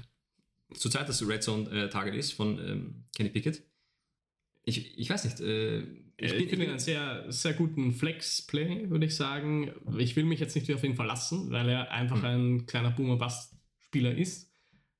zurzeit 0.74 1.08
das 1.08 1.26
Red 1.26 1.42
Zone 1.42 1.68
äh, 1.70 1.90
Target 1.90 2.14
ist 2.14 2.34
von 2.34 2.56
ähm, 2.64 3.04
Kenny 3.16 3.30
Pickett. 3.30 3.68
Ich, 4.64 4.98
ich 4.98 5.10
weiß 5.10 5.24
nicht. 5.24 5.40
Äh, 5.40 5.80
ich, 6.16 6.34
ich 6.34 6.48
finde 6.48 6.64
ihn 6.64 6.70
einen 6.70 6.78
sehr, 6.78 7.24
sehr 7.28 7.54
guten 7.54 7.92
Flex-Play, 7.92 8.90
würde 8.90 9.06
ich 9.06 9.16
sagen. 9.16 9.70
Ich 9.98 10.16
will 10.16 10.24
mich 10.24 10.40
jetzt 10.40 10.54
nicht 10.54 10.72
auf 10.72 10.84
ihn 10.84 10.94
verlassen, 10.94 11.50
weil 11.50 11.68
er 11.68 11.90
einfach 11.90 12.22
hm. 12.22 12.24
ein 12.24 12.66
kleiner 12.66 12.90
Boomer-Bust-Spieler 12.90 14.16
ist. 14.16 14.50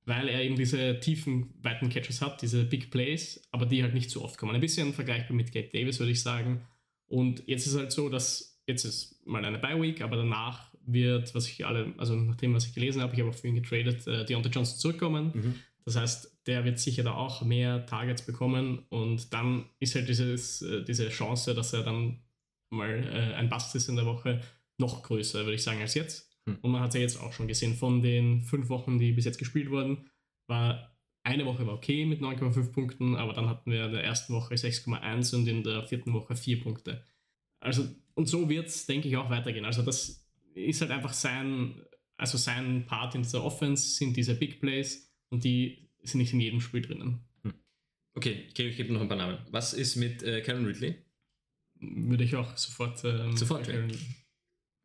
Weil 0.07 0.29
er 0.29 0.43
eben 0.43 0.57
diese 0.57 0.99
tiefen, 0.99 1.55
weiten 1.61 1.91
Catches 1.91 2.23
hat, 2.23 2.41
diese 2.41 2.65
Big 2.65 2.91
Plays, 2.91 3.47
aber 3.53 3.67
die 3.67 3.83
halt 3.83 3.93
nicht 3.93 4.11
so 4.11 4.25
oft 4.25 4.39
kommen. 4.39 4.55
Ein 4.55 4.61
bisschen 4.61 4.95
vergleichbar 4.95 5.37
mit 5.37 5.53
Gabe 5.53 5.69
Davis, 5.73 6.01
würde 6.01 6.13
ich 6.13 6.23
sagen. 6.23 6.67
Und 7.07 7.47
jetzt 7.47 7.67
ist 7.67 7.77
halt 7.77 7.93
so, 7.93 8.09
dass 8.09 8.51
jetzt 8.67 8.85
ist 8.85 9.21
mal 9.27 9.45
eine 9.45 9.59
Bye-Week, 9.59 10.01
aber 10.01 10.17
danach 10.17 10.71
wird, 10.87 11.35
was 11.35 11.47
ich 11.49 11.67
alle, 11.67 11.93
also 11.99 12.17
nach 12.17 12.37
dem, 12.37 12.55
was 12.55 12.67
ich 12.67 12.75
gelesen 12.75 13.03
habe, 13.03 13.13
ich 13.15 13.21
habe 13.21 13.31
auch 13.31 13.35
für 13.35 13.49
ihn 13.49 13.57
getradet, 13.57 14.07
äh, 14.07 14.25
Deontay 14.25 14.49
Johnson 14.51 14.79
zurückkommen. 14.79 15.33
Mhm. 15.35 15.55
Das 15.85 15.97
heißt, 15.97 16.40
der 16.47 16.65
wird 16.65 16.79
sicher 16.79 17.03
da 17.03 17.15
auch 17.15 17.43
mehr 17.43 17.87
Targets 17.87 18.25
bekommen 18.25 18.87
und 18.89 19.33
dann 19.33 19.67
ist 19.79 19.95
halt 19.95 20.09
dieses, 20.09 20.63
äh, 20.63 20.83
diese 20.85 21.09
Chance, 21.11 21.55
dass 21.55 21.73
er 21.73 21.83
dann 21.83 22.23
mal 22.71 22.89
äh, 22.91 23.35
ein 23.35 23.49
Bast 23.49 23.75
ist 23.75 23.89
in 23.89 23.97
der 23.97 24.07
Woche, 24.07 24.41
noch 24.79 25.03
größer, 25.03 25.41
würde 25.41 25.55
ich 25.55 25.63
sagen, 25.63 25.81
als 25.81 25.95
jetzt. 25.95 26.31
Mhm. 26.47 26.59
Und 26.63 26.71
man 26.73 26.81
hat 26.81 26.91
es 26.91 26.95
ja 26.95 27.01
jetzt 27.01 27.21
auch 27.21 27.33
schon 27.33 27.49
gesehen, 27.49 27.75
von 27.75 28.01
den 28.03 28.43
fünf 28.43 28.69
Wochen, 28.69 28.99
die 28.99 29.13
bis 29.13 29.27
jetzt 29.27 29.39
gespielt 29.39 29.71
wurden, 29.71 30.11
war 30.47 30.97
eine 31.23 31.45
Woche 31.45 31.67
war 31.67 31.75
okay 31.75 32.07
mit 32.07 32.21
9,5 32.21 32.73
Punkten, 32.73 33.17
aber 33.17 33.35
dann 33.35 33.49
hatten 33.49 33.71
wir 33.71 33.85
in 33.85 33.93
der 33.93 34.05
ersten 34.05 34.33
Woche 34.33 34.55
6,1 34.55 35.35
und 35.35 35.47
in 35.47 35.63
der 35.63 35.87
vierten 35.87 36.13
Woche 36.15 36.35
4 36.35 36.63
Punkte. 36.63 37.05
Also, 37.61 37.87
und 38.15 38.27
so 38.27 38.49
wird 38.49 38.69
es, 38.69 38.87
denke 38.87 39.09
ich, 39.09 39.17
auch 39.17 39.29
weitergehen. 39.29 39.67
Also, 39.67 39.83
das 39.83 40.27
ist 40.55 40.81
halt 40.81 40.91
einfach 40.91 41.13
sein, 41.13 41.83
also 42.17 42.39
sein 42.39 42.87
Part 42.87 43.15
in 43.15 43.23
dieser 43.23 43.45
Offense 43.45 43.97
sind 43.97 44.17
diese 44.17 44.35
Big 44.35 44.61
Plays 44.61 45.13
und 45.29 45.45
die 45.45 45.90
sind 46.03 46.21
nicht 46.21 46.33
in 46.33 46.41
jedem 46.41 46.61
Spiel 46.61 46.83
drinnen. 46.83 47.21
Hm. 47.43 47.55
Okay, 48.15 48.45
ich 48.49 48.55
gebe, 48.55 48.69
ich 48.69 48.77
gebe 48.77 48.93
noch 48.93 49.01
ein 49.01 49.09
paar 49.09 49.17
Namen. 49.17 49.39
Was 49.51 49.73
ist 49.73 49.97
mit 49.97 50.23
äh, 50.23 50.41
Karen 50.43 50.65
Ridley? 50.65 50.97
Würde 51.81 52.25
ich 52.25 52.37
auch 52.37 52.57
sofort. 52.57 53.05
Ähm, 53.05 53.37
sofort. 53.37 53.67
Karen 53.67 53.91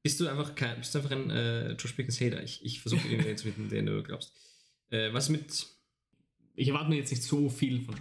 bist 0.05 0.19
du 0.19 0.27
einfach 0.27 0.53
kein, 0.53 0.77
bist 0.77 0.93
du 0.93 0.99
einfach 0.99 1.09
ein 1.09 1.31
äh, 1.31 1.71
Josh 1.71 1.93
Pickens 1.93 2.21
Hater? 2.21 2.43
Ich, 2.43 2.63
ich 2.63 2.79
versuche 2.79 3.07
den 3.09 3.37
zu 3.37 3.51
finden, 3.51 3.69
den 3.69 3.87
du 3.87 4.03
glaubst. 4.03 4.33
Äh, 4.91 5.11
was 5.13 5.29
mit. 5.29 5.65
Ich 6.53 6.67
erwarte 6.67 6.89
mir 6.89 6.97
jetzt 6.97 7.09
nicht 7.09 7.23
so 7.23 7.49
viel 7.49 7.81
von 7.81 7.95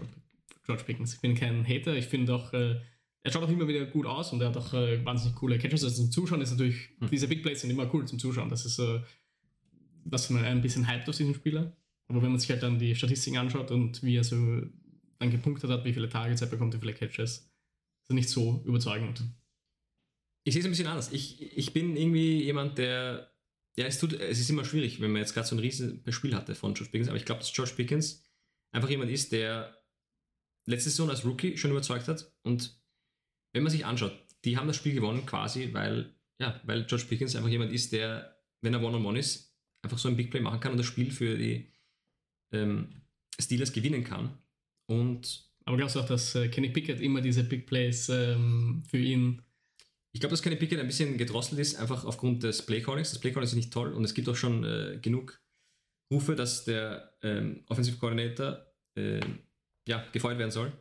George 0.67 0.85
Pickens. 0.85 1.15
Ich 1.15 1.21
bin 1.21 1.35
kein 1.35 1.67
Hater. 1.67 1.97
Ich 1.97 2.05
finde 2.05 2.35
auch, 2.35 2.53
äh, 2.53 2.79
er 3.23 3.33
schaut 3.33 3.45
auch 3.45 3.49
immer 3.49 3.67
wieder 3.67 3.87
gut 3.87 4.05
aus 4.05 4.35
und 4.35 4.43
er 4.43 4.49
hat 4.49 4.57
auch 4.59 4.75
äh, 4.75 5.03
wahnsinnig 5.03 5.35
coole 5.37 5.57
Catches. 5.57 5.83
Also 5.83 6.03
zum 6.03 6.13
Zuschauen 6.13 6.43
ist 6.43 6.51
natürlich, 6.51 6.91
hm. 6.99 7.09
diese 7.11 7.27
Big 7.27 7.43
Plays 7.43 7.63
sind 7.63 7.71
immer 7.71 7.93
cool 7.95 8.07
zum 8.07 8.19
Zuschauen. 8.19 8.51
Das 8.51 8.67
ist, 8.67 8.79
äh, 8.79 9.01
was 10.05 10.29
man 10.29 10.45
ein 10.45 10.61
bisschen 10.61 10.87
hyped 10.87 11.09
aus 11.09 11.17
diesem 11.17 11.35
Spieler. 11.35 11.75
Aber 12.09 12.23
wenn 12.23 12.31
man 12.31 12.39
sich 12.39 12.51
halt 12.51 12.63
dann 12.63 12.79
die 12.79 12.95
Statistiken 12.95 13.39
anschaut 13.39 13.71
und 13.71 14.03
wie 14.03 14.17
er 14.17 14.25
so 14.25 14.37
dann 15.19 15.31
gepunktet 15.31 15.71
hat, 15.71 15.85
wie 15.85 15.93
viele 15.93 16.09
Targets 16.09 16.43
er 16.43 16.49
bekommt, 16.49 16.75
wie 16.75 16.79
viele 16.79 16.95
Catches, 16.95 17.51
ist 18.03 18.11
nicht 18.11 18.29
so 18.29 18.63
überzeugend. 18.67 19.23
Ich 20.45 20.53
sehe 20.53 20.61
es 20.61 20.67
ein 20.67 20.73
bisschen 20.73 20.87
anders. 20.87 21.13
Ich, 21.13 21.57
ich 21.57 21.73
bin 21.73 21.97
irgendwie 21.97 22.43
jemand, 22.43 22.79
der. 22.79 23.31
Ja, 23.77 23.87
es, 23.87 23.99
tut, 23.99 24.13
es 24.13 24.39
ist 24.39 24.51
immer 24.51 24.65
schwierig, 24.65 25.01
wenn 25.01 25.11
man 25.11 25.21
jetzt 25.21 25.35
gerade 25.35 25.49
so 25.49 25.57
ein 25.57 25.59
riesiges 25.59 26.15
Spiel 26.15 26.37
hatte 26.37 26.55
von 26.55 26.75
George 26.75 26.93
Pickens, 26.93 27.09
aber 27.09 27.17
ich 27.17 27.25
glaube, 27.25 27.41
dass 27.41 27.53
George 27.53 27.73
Pickens 27.75 28.23
einfach 28.71 28.89
jemand 28.89 29.11
ist, 29.11 29.33
der 29.33 29.77
letzte 30.67 30.91
Saison 30.91 31.11
als 31.11 31.25
Rookie 31.25 31.57
schon 31.57 31.73
überzeugt 31.73 32.07
hat 32.07 32.33
und 32.45 32.81
wenn 33.53 33.65
man 33.65 33.73
sich 33.73 33.85
anschaut, 33.85 34.17
die 34.45 34.57
haben 34.57 34.69
das 34.69 34.77
Spiel 34.77 34.95
gewonnen 34.95 35.27
quasi, 35.27 35.73
weil, 35.73 36.15
ja, 36.39 36.61
weil 36.65 36.85
George 36.85 37.07
Pickens 37.09 37.35
einfach 37.35 37.51
jemand 37.51 37.73
ist, 37.73 37.93
der, 37.93 38.37
wenn 38.61 38.75
er 38.75 38.81
One-on-One 38.81 39.09
-on 39.09 39.13
-one 39.15 39.19
ist, 39.19 39.57
einfach 39.83 39.99
so 39.99 40.09
ein 40.09 40.17
Big 40.17 40.31
Play 40.31 40.41
machen 40.41 40.61
kann 40.61 40.73
und 40.73 40.79
das 40.79 40.87
Spiel 40.87 41.11
für 41.11 41.37
die 41.37 41.73
ähm, 42.55 42.89
Steelers 43.39 43.73
gewinnen 43.73 44.05
kann. 44.05 44.39
Und 44.87 45.51
aber 45.67 45.77
glaubst 45.77 45.97
du 45.97 46.01
auch, 46.01 46.07
dass 46.07 46.35
äh, 46.35 46.49
Kenny 46.49 46.69
Pickett 46.69 47.01
immer 47.01 47.21
diese 47.21 47.45
Big 47.45 47.67
Plays 47.67 48.09
ähm, 48.09 48.83
für 48.89 48.99
ihn 48.99 49.43
ich 50.15 50.21
glaube, 50.21 50.31
dass 50.31 50.43
Kenny 50.43 50.55
Pickett 50.55 50.79
ein 50.79 50.87
bisschen 50.87 51.19
gedrosselt 51.19 51.61
ist, 51.61 51.75
einfach 51.75 52.05
aufgrund 52.05 52.45
des 52.45 52.65
Playcallings. 52.65 53.11
Das 53.11 53.19
Playcalling 53.19 53.49
ist 53.49 53.55
nicht 53.57 53.73
toll 53.73 53.93
und 53.93 54.05
es 54.05 54.15
gibt 54.15 54.29
auch 54.29 54.37
schon 54.37 54.63
äh, 54.65 54.99
genug 55.03 55.43
Rufe, 56.13 56.37
dass 56.37 56.65
der 56.65 57.17
ähm, 57.23 57.65
Offensive 57.67 57.97
Coordinator 57.99 58.65
äh, 58.97 59.19
ja, 59.89 60.07
gefeuert 60.13 60.39
werden 60.39 60.53
soll 60.53 60.73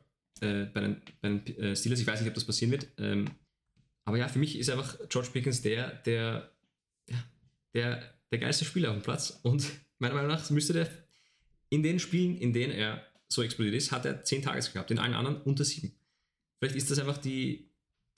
äh, 0.41 0.65
bei 0.65 0.81
den, 0.81 1.01
bei 1.19 1.29
den 1.29 1.57
äh, 1.57 1.75
Steelers. 1.75 1.99
Ich 1.99 2.05
weiß 2.05 2.21
nicht, 2.21 2.29
ob 2.29 2.35
das 2.35 2.45
passieren 2.45 2.71
wird. 2.71 2.87
Ähm, 2.99 3.27
aber 4.05 4.17
ja, 4.17 4.27
für 4.27 4.37
mich 4.37 4.57
ist 4.59 4.69
einfach 4.69 4.99
George 5.09 5.29
Pickens 5.33 5.63
der, 5.63 5.89
der, 6.03 6.51
der, 7.73 8.03
der 8.31 8.39
geilste 8.39 8.65
Spieler 8.65 8.91
auf 8.91 8.97
dem 8.97 9.03
Platz. 9.03 9.39
Und 9.41 9.65
meiner 9.97 10.13
Meinung 10.13 10.29
nach 10.29 10.47
müsste 10.51 10.73
der 10.73 10.87
in 11.73 11.81
den 11.81 11.97
Spielen, 11.97 12.37
in 12.37 12.53
denen 12.53 12.71
er 12.71 13.03
so 13.27 13.41
explodiert 13.41 13.75
ist, 13.75 13.91
hat 13.91 14.05
er 14.05 14.23
10 14.23 14.43
Tages 14.43 14.71
gehabt, 14.71 14.91
in 14.91 14.99
allen 14.99 15.15
anderen 15.15 15.41
unter 15.41 15.65
7. 15.65 15.91
Vielleicht 16.59 16.75
ist 16.75 16.91
das 16.91 16.99
einfach 16.99 17.17
die 17.17 17.67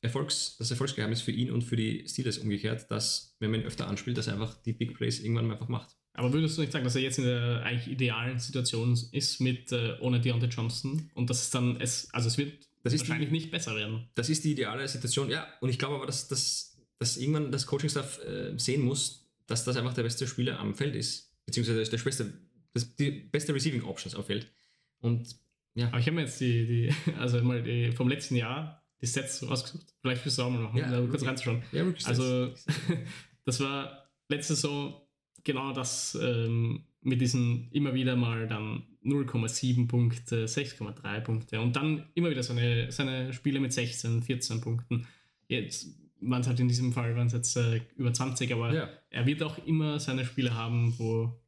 Erfolgs, 0.02 0.58
das 0.60 0.70
Erfolgsgeheimnis 0.72 1.22
für 1.22 1.32
ihn 1.32 1.50
und 1.50 1.64
für 1.64 1.78
die 1.78 2.06
Steelers 2.06 2.38
umgekehrt, 2.38 2.92
dass, 2.92 3.34
wenn 3.40 3.52
man 3.52 3.62
ihn 3.62 3.66
öfter 3.66 3.88
anspielt, 3.88 4.18
dass 4.18 4.28
er 4.28 4.34
einfach 4.34 4.62
die 4.64 4.74
Big 4.74 4.94
Plays 4.94 5.22
irgendwann 5.22 5.50
einfach 5.50 5.70
macht. 5.70 5.96
Aber 6.14 6.34
würdest 6.34 6.58
du 6.58 6.62
nicht 6.62 6.74
sagen, 6.74 6.84
dass 6.84 6.98
er 6.98 7.02
jetzt 7.02 7.18
in 7.18 7.24
der 7.24 7.64
eigentlich 7.64 7.88
idealen 7.88 8.40
Situation 8.40 8.98
ist 9.14 9.40
mit 9.40 9.72
äh, 9.72 9.98
ohne 10.02 10.20
Deontay 10.20 10.48
Johnson 10.48 11.10
und 11.14 11.30
dass 11.30 11.44
es 11.44 11.50
dann 11.50 11.80
es 11.80 12.10
also 12.14 12.28
es 12.28 12.38
wird 12.38 12.68
das 12.84 12.98
wahrscheinlich 13.00 13.30
die, 13.30 13.36
nicht 13.36 13.52
besser 13.52 13.76
werden? 13.78 14.10
Das 14.16 14.30
ist 14.30 14.44
die 14.44 14.52
ideale 14.52 14.86
Situation, 14.90 15.30
ja. 15.30 15.48
Und 15.62 15.70
ich 15.70 15.80
glaube 15.80 15.96
aber, 15.96 16.06
dass, 16.06 16.28
dass, 16.28 16.78
dass 17.00 17.16
irgendwann 17.16 17.52
das 17.52 17.66
Coaching-Staff 17.66 18.20
äh, 18.20 18.58
sehen 18.58 18.82
muss, 18.82 19.26
dass 19.48 19.64
das 19.64 19.78
einfach 19.78 19.94
der 19.94 20.04
beste 20.04 20.28
Spieler 20.28 20.60
am 20.60 20.76
Feld 20.76 20.94
ist, 20.94 21.32
beziehungsweise 21.46 21.90
der 21.90 21.98
beste, 21.98 22.34
das, 22.76 22.96
die 22.96 23.12
beste 23.12 23.56
Receiving 23.56 23.84
Options 23.84 24.16
auf 24.16 24.28
Feld. 24.28 24.52
Und 25.00 25.36
ja. 25.74 25.88
Aber 25.88 26.00
ich 26.00 26.06
habe 26.06 26.16
mir 26.16 26.22
jetzt 26.22 26.40
die, 26.40 26.66
die 26.68 27.12
also 27.20 27.42
mal 27.42 27.64
die 27.64 27.92
vom 27.92 28.08
letzten 28.08 28.36
Jahr 28.36 28.84
die 29.02 29.08
Sets 29.08 29.48
rausgesucht. 29.48 29.94
Vielleicht 30.02 30.22
fürs 30.22 30.36
du 30.36 30.44
auch 30.44 30.50
mal 30.50 30.62
machen, 30.62 30.78
ja, 30.78 31.00
um 31.00 31.10
kurz 31.10 31.26
reinzuschauen. 31.26 31.64
Ja, 31.72 31.86
also 32.04 32.54
das 33.46 33.60
war 33.60 34.10
letzte 34.30 34.56
Saison 34.56 35.02
genau 35.44 35.74
das 35.74 36.18
ähm, 36.22 36.86
mit 37.02 37.22
diesen 37.22 37.70
immer 37.72 37.94
wieder 37.94 38.16
mal 38.16 38.48
dann 38.48 38.84
0,7 39.04 39.88
Punkte, 39.88 40.46
6,3 40.46 41.20
Punkte 41.22 41.62
und 41.62 41.76
dann 41.76 42.06
immer 42.16 42.32
wieder 42.32 42.42
seine, 42.42 42.92
seine 42.92 43.32
Spiele 43.32 43.60
mit 43.60 43.72
16, 43.72 44.24
14 44.24 44.62
Punkten. 44.62 45.08
Jetzt 45.48 45.88
waren 46.22 46.42
es 46.42 46.48
halt 46.48 46.60
in 46.60 46.68
diesem 46.68 46.92
Fall 46.92 47.16
waren 47.16 47.28
es 47.28 47.34
jetzt 47.34 47.56
äh, 47.58 47.82
über 47.98 48.12
20, 48.12 48.52
aber 48.54 48.74
ja. 48.74 48.90
er 49.12 49.26
wird 49.28 49.44
auch 49.44 49.64
immer 49.68 50.00
seine 50.00 50.26
Spiele 50.26 50.56
haben, 50.56 50.98
wo, 50.98 51.40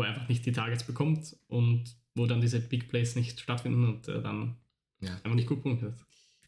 wo 0.00 0.04
er 0.04 0.08
einfach 0.08 0.28
nicht 0.28 0.46
die 0.46 0.52
Targets 0.52 0.84
bekommt 0.84 1.36
und 1.48 1.96
wo 2.14 2.26
dann 2.26 2.40
diese 2.40 2.60
Big 2.60 2.88
Plays 2.88 3.14
nicht 3.14 3.38
stattfinden 3.38 3.84
und 3.84 4.08
äh, 4.08 4.22
dann 4.22 4.56
ja. 5.00 5.14
einfach 5.14 5.34
nicht 5.34 5.48
gut 5.48 5.62
punktet 5.62 5.94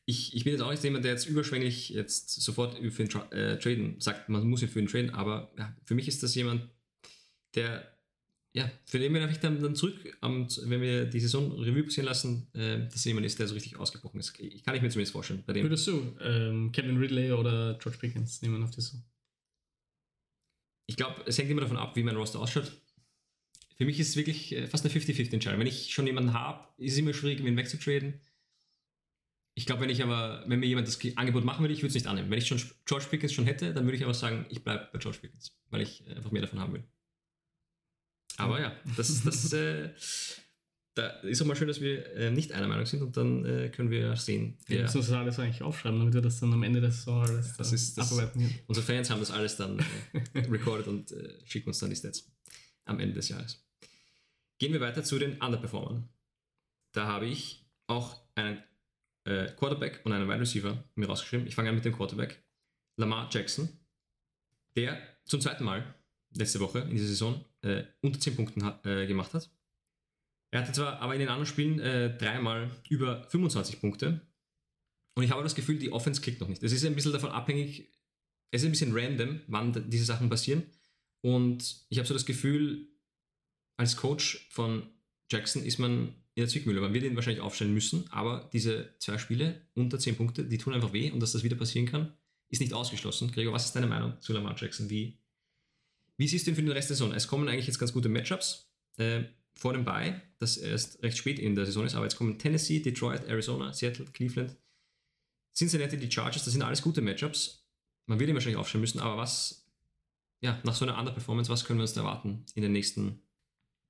ich, 0.05 0.35
ich 0.35 0.45
bin 0.45 0.53
jetzt 0.53 0.63
auch 0.63 0.71
nicht 0.71 0.83
jemand, 0.83 1.05
der 1.05 1.13
jetzt 1.13 1.27
überschwänglich 1.27 1.91
jetzt 1.91 2.31
sofort 2.41 2.77
für 2.79 3.03
ihn 3.03 3.09
tra 3.09 3.31
äh, 3.31 3.59
traden 3.59 4.01
sagt, 4.01 4.29
man 4.29 4.47
muss 4.49 4.63
ihn 4.63 4.69
für 4.69 4.81
ihn 4.81 4.89
traden, 4.89 5.11
aber 5.11 5.53
ja, 5.59 5.77
für 5.85 5.95
mich 5.95 6.09
ist 6.09 6.23
das 6.23 6.35
jemand, 6.35 6.69
der, 7.55 7.97
ja, 8.53 8.71
für 8.85 8.99
den 8.99 9.15
wir 9.15 9.23
vielleicht 9.23 9.45
dann, 9.45 9.63
dann 9.63 9.77
zurück, 9.77 9.97
um, 10.21 10.49
wenn 10.65 10.81
wir 10.81 11.07
die 11.07 11.21
Saison 11.21 11.53
Revue 11.53 11.85
passieren 11.85 12.07
lassen, 12.07 12.49
äh, 12.55 12.89
dass 12.89 13.05
jemand 13.05 13.27
ist, 13.27 13.39
der 13.39 13.47
so 13.47 13.55
richtig 13.55 13.77
ausgebrochen 13.77 14.19
ist. 14.19 14.39
Ich 14.41 14.65
kann 14.65 14.75
ich 14.75 14.83
mir 14.83 14.91
zumindest 14.91 15.13
vorstellen. 15.13 15.45
Bei 15.47 15.53
dem. 15.53 15.65
Würdest 15.65 15.87
du 15.87 16.17
ähm, 16.21 16.73
Kevin 16.73 16.97
Ridley 16.97 17.33
oder 17.33 17.79
George 17.81 17.99
Pickens 17.99 18.43
nehmen 18.43 18.63
auf 18.63 18.71
die 18.71 18.81
Saison? 18.81 19.05
Ich 20.89 20.97
glaube, 20.97 21.23
es 21.27 21.39
hängt 21.39 21.51
immer 21.51 21.61
davon 21.61 21.77
ab, 21.77 21.95
wie 21.95 22.03
mein 22.03 22.17
Roster 22.17 22.41
ausschaut. 22.41 22.73
Für 23.83 23.87
mich 23.87 23.99
ist 23.99 24.11
es 24.11 24.17
wirklich 24.17 24.55
äh, 24.55 24.67
fast 24.69 24.85
eine 24.85 24.95
50-50-Entscheidung. 24.95 25.59
Wenn 25.59 25.67
ich 25.67 25.93
schon 25.93 26.07
jemanden 26.07 26.33
habe, 26.33 26.69
ist 26.79 26.93
es 26.93 26.99
immer 26.99 27.13
schwierig, 27.13 27.41
ihn 27.41 27.57
wegzutraden 27.57 28.21
ich 29.55 29.67
glaube, 29.67 29.83
wenn 29.83 29.91
ich 29.91 30.03
aber, 30.03 30.45
wenn 30.47 30.61
mir 30.61 30.67
jemand 30.67 30.89
das 30.89 30.99
Angebot 31.17 31.45
machen 31.45 31.63
würde, 31.63 31.75
ich 31.75 31.81
würde 31.81 31.89
es 31.89 31.95
nicht 31.95 32.07
annehmen. 32.07 32.31
Wenn 32.31 32.39
ich 32.39 32.47
schon 32.47 32.61
George 32.87 33.07
Pickens 33.11 33.33
schon 33.33 33.45
hätte, 33.45 33.75
dann 33.75 33.85
würde 33.85 33.97
ich 33.97 34.05
aber 34.05 34.15
sagen, 34.15 34.47
ich 34.49 34.65
bleibe 34.65 34.89
bei 34.93 34.99
George 34.99 35.19
Pickens, 35.21 35.55
weil 35.71 35.83
ich 35.83 36.05
einfach 36.09 36.31
mehr 36.31 36.43
davon 36.43 36.59
haben 36.59 36.73
will. 36.73 36.85
Aber 38.39 38.61
ja, 38.61 38.75
das, 38.97 39.23
das 39.23 39.53
äh, 39.53 39.91
da 40.95 41.07
ist 41.21 41.43
auch 41.43 41.47
mal 41.47 41.55
schön, 41.55 41.69
dass 41.69 41.83
wir 41.83 42.15
äh, 42.15 42.31
nicht 42.31 42.53
einer 42.53 42.67
Meinung 42.67 42.87
sind 42.87 43.03
und 43.03 43.17
dann 43.17 43.45
äh, 43.45 43.69
können 43.69 43.91
wir 43.91 44.17
sehen. 44.17 44.57
Wir 44.67 44.83
müssen 44.83 44.99
das 44.99 45.11
alles 45.11 45.39
eigentlich 45.39 45.63
aufschreiben, 45.63 45.99
damit 45.99 46.15
wir 46.15 46.23
das 46.23 46.41
dann 46.41 46.53
am 46.53 46.63
Ende 46.63 46.81
des 46.81 46.99
Saison 46.99 47.23
alles 47.23 47.57
das 47.57 47.73
ist, 47.73 47.99
das, 47.99 48.11
abarbeiten 48.11 48.59
Unsere 48.67 48.87
Fans 48.87 49.11
haben 49.11 49.21
das 49.21 49.31
alles 49.31 49.57
dann 49.57 49.79
äh, 50.33 50.39
recorded 50.51 50.89
und 50.89 51.13
äh, 51.13 51.35
schicken 51.45 51.69
uns 51.69 51.79
dann 51.79 51.91
die 51.91 51.97
Stats 51.97 52.31
am 52.87 53.01
Ende 53.01 53.15
des 53.15 53.29
Jahres. 53.29 53.63
Gehen 54.63 54.73
wir 54.73 54.81
weiter 54.81 55.03
zu 55.03 55.19
den 55.19 55.41
Underperformern. 55.43 56.09
Da 56.93 57.09
habe 57.09 57.27
ich 57.27 57.67
auch 57.89 58.23
einen 58.37 58.63
äh, 59.25 59.47
Quarterback 59.57 60.03
und 60.05 60.13
einen 60.13 60.29
Wide 60.29 60.39
Receiver 60.39 60.85
mir 60.95 61.09
rausgeschrieben. 61.09 61.49
Ich 61.49 61.57
fange 61.57 61.69
an 61.69 61.75
mit 61.75 61.85
dem 61.85 61.93
Quarterback. 61.97 62.45
Lamar 62.97 63.29
Jackson, 63.33 63.69
der 64.77 65.03
zum 65.25 65.41
zweiten 65.41 65.65
Mal 65.65 65.93
letzte 66.37 66.61
Woche 66.61 66.79
in 66.79 66.91
dieser 66.91 67.09
Saison 67.09 67.45
äh, 67.63 67.83
unter 68.03 68.21
10 68.21 68.37
Punkten 68.37 68.63
hat, 68.63 68.87
äh, 68.87 69.09
gemacht 69.09 69.35
hat. 69.35 69.51
Er 70.53 70.61
hatte 70.61 70.71
zwar 70.71 71.01
aber 71.01 71.15
in 71.15 71.19
den 71.19 71.29
anderen 71.29 71.47
Spielen 71.47 71.81
äh, 71.81 72.17
dreimal 72.17 72.71
über 72.89 73.25
25 73.25 73.81
Punkte. 73.81 74.21
Und 75.17 75.25
ich 75.25 75.33
habe 75.33 75.43
das 75.43 75.57
Gefühl, 75.57 75.81
die 75.81 75.91
Offense 75.91 76.21
klickt 76.21 76.41
noch 76.41 76.47
nicht. 76.47 76.63
Es 76.63 76.71
ist 76.71 76.85
ein 76.85 76.95
bisschen 76.95 77.13
davon 77.13 77.31
abhängig, 77.31 77.91
es 78.53 78.63
ist 78.63 78.69
ein 78.69 78.71
bisschen 78.71 78.97
random, 78.97 79.41
wann 79.49 79.91
diese 79.91 80.05
Sachen 80.05 80.31
passieren. 80.31 80.63
Und 81.21 81.85
ich 81.89 81.99
habe 81.99 82.07
so 82.07 82.15
das 82.15 82.27
Gefühl, 82.27 82.92
als 83.83 83.97
Coach 83.97 84.47
von 84.51 84.85
Jackson 85.29 85.65
ist 85.65 85.79
man 85.79 86.15
in 86.35 86.43
der 86.43 86.49
Zwickmühle. 86.49 86.81
Man 86.81 86.95
wird 86.95 87.05
ihn 87.05 87.17
wahrscheinlich 87.17 87.43
aufstellen 87.43 87.75
müssen, 87.75 88.05
aber 88.11 88.49
diese 88.53 88.95
zwei 89.01 89.19
Spiele 89.19 89.61
unter 89.75 89.99
10 89.99 90.17
Punkte, 90.17 90.45
die 90.45 90.57
tun 90.57 90.73
einfach 90.73 90.93
weh 90.93 91.11
und 91.11 91.21
dass 91.21 91.33
das 91.33 91.43
wieder 91.43 91.57
passieren 91.57 91.87
kann, 91.87 92.13
ist 92.49 92.61
nicht 92.61 92.73
ausgeschlossen. 92.73 93.33
Gregor, 93.33 93.53
was 93.53 93.65
ist 93.65 93.73
deine 93.73 93.89
Meinung 93.89 94.21
zu 94.21 94.33
Lamar 94.33 94.55
Jackson? 94.57 94.89
Wie, 94.89 95.19
wie 96.17 96.29
siehst 96.29 96.47
du 96.47 96.53
ihn 96.53 96.55
für 96.55 96.63
den 96.63 96.71
Rest 96.71 96.91
der 96.91 96.97
Saison? 96.97 97.13
Es 97.13 97.27
kommen 97.27 97.49
eigentlich 97.49 97.67
jetzt 97.67 97.81
ganz 97.81 97.93
gute 97.93 98.09
Matchups 98.09 98.71
äh, 98.99 99.25
vor 99.55 99.73
dem 99.73 99.85
Bye, 99.85 100.23
das 100.39 100.59
erst 100.59 101.03
recht 101.03 101.19
spät 101.19 101.41
in 101.41 101.57
der 101.57 101.67
Saison 101.67 101.85
ist, 101.85 101.97
aber 101.97 102.05
jetzt 102.05 102.17
kommen 102.17 102.39
Tennessee, 102.39 102.79
Detroit, 102.79 103.25
Arizona, 103.27 103.73
Seattle, 103.73 104.07
Cleveland, 104.13 104.57
Cincinnati, 105.53 105.97
die 105.97 106.11
Chargers, 106.11 106.45
das 106.45 106.53
sind 106.53 106.63
alles 106.63 106.83
gute 106.83 107.03
Matchups. 107.03 107.67
Man 108.07 108.21
wird 108.21 108.31
ihn 108.31 108.35
wahrscheinlich 108.35 108.61
aufstellen 108.61 108.81
müssen, 108.81 109.01
aber 109.01 109.17
was, 109.17 109.67
ja, 110.41 110.61
nach 110.63 110.75
so 110.75 110.85
einer 110.85 110.97
anderen 110.97 111.17
Performance, 111.17 111.51
was 111.51 111.65
können 111.65 111.81
wir 111.81 111.83
uns 111.83 111.95
da 111.95 112.03
erwarten 112.03 112.47
in 112.55 112.63
den 112.63 112.73
nächsten 112.73 113.21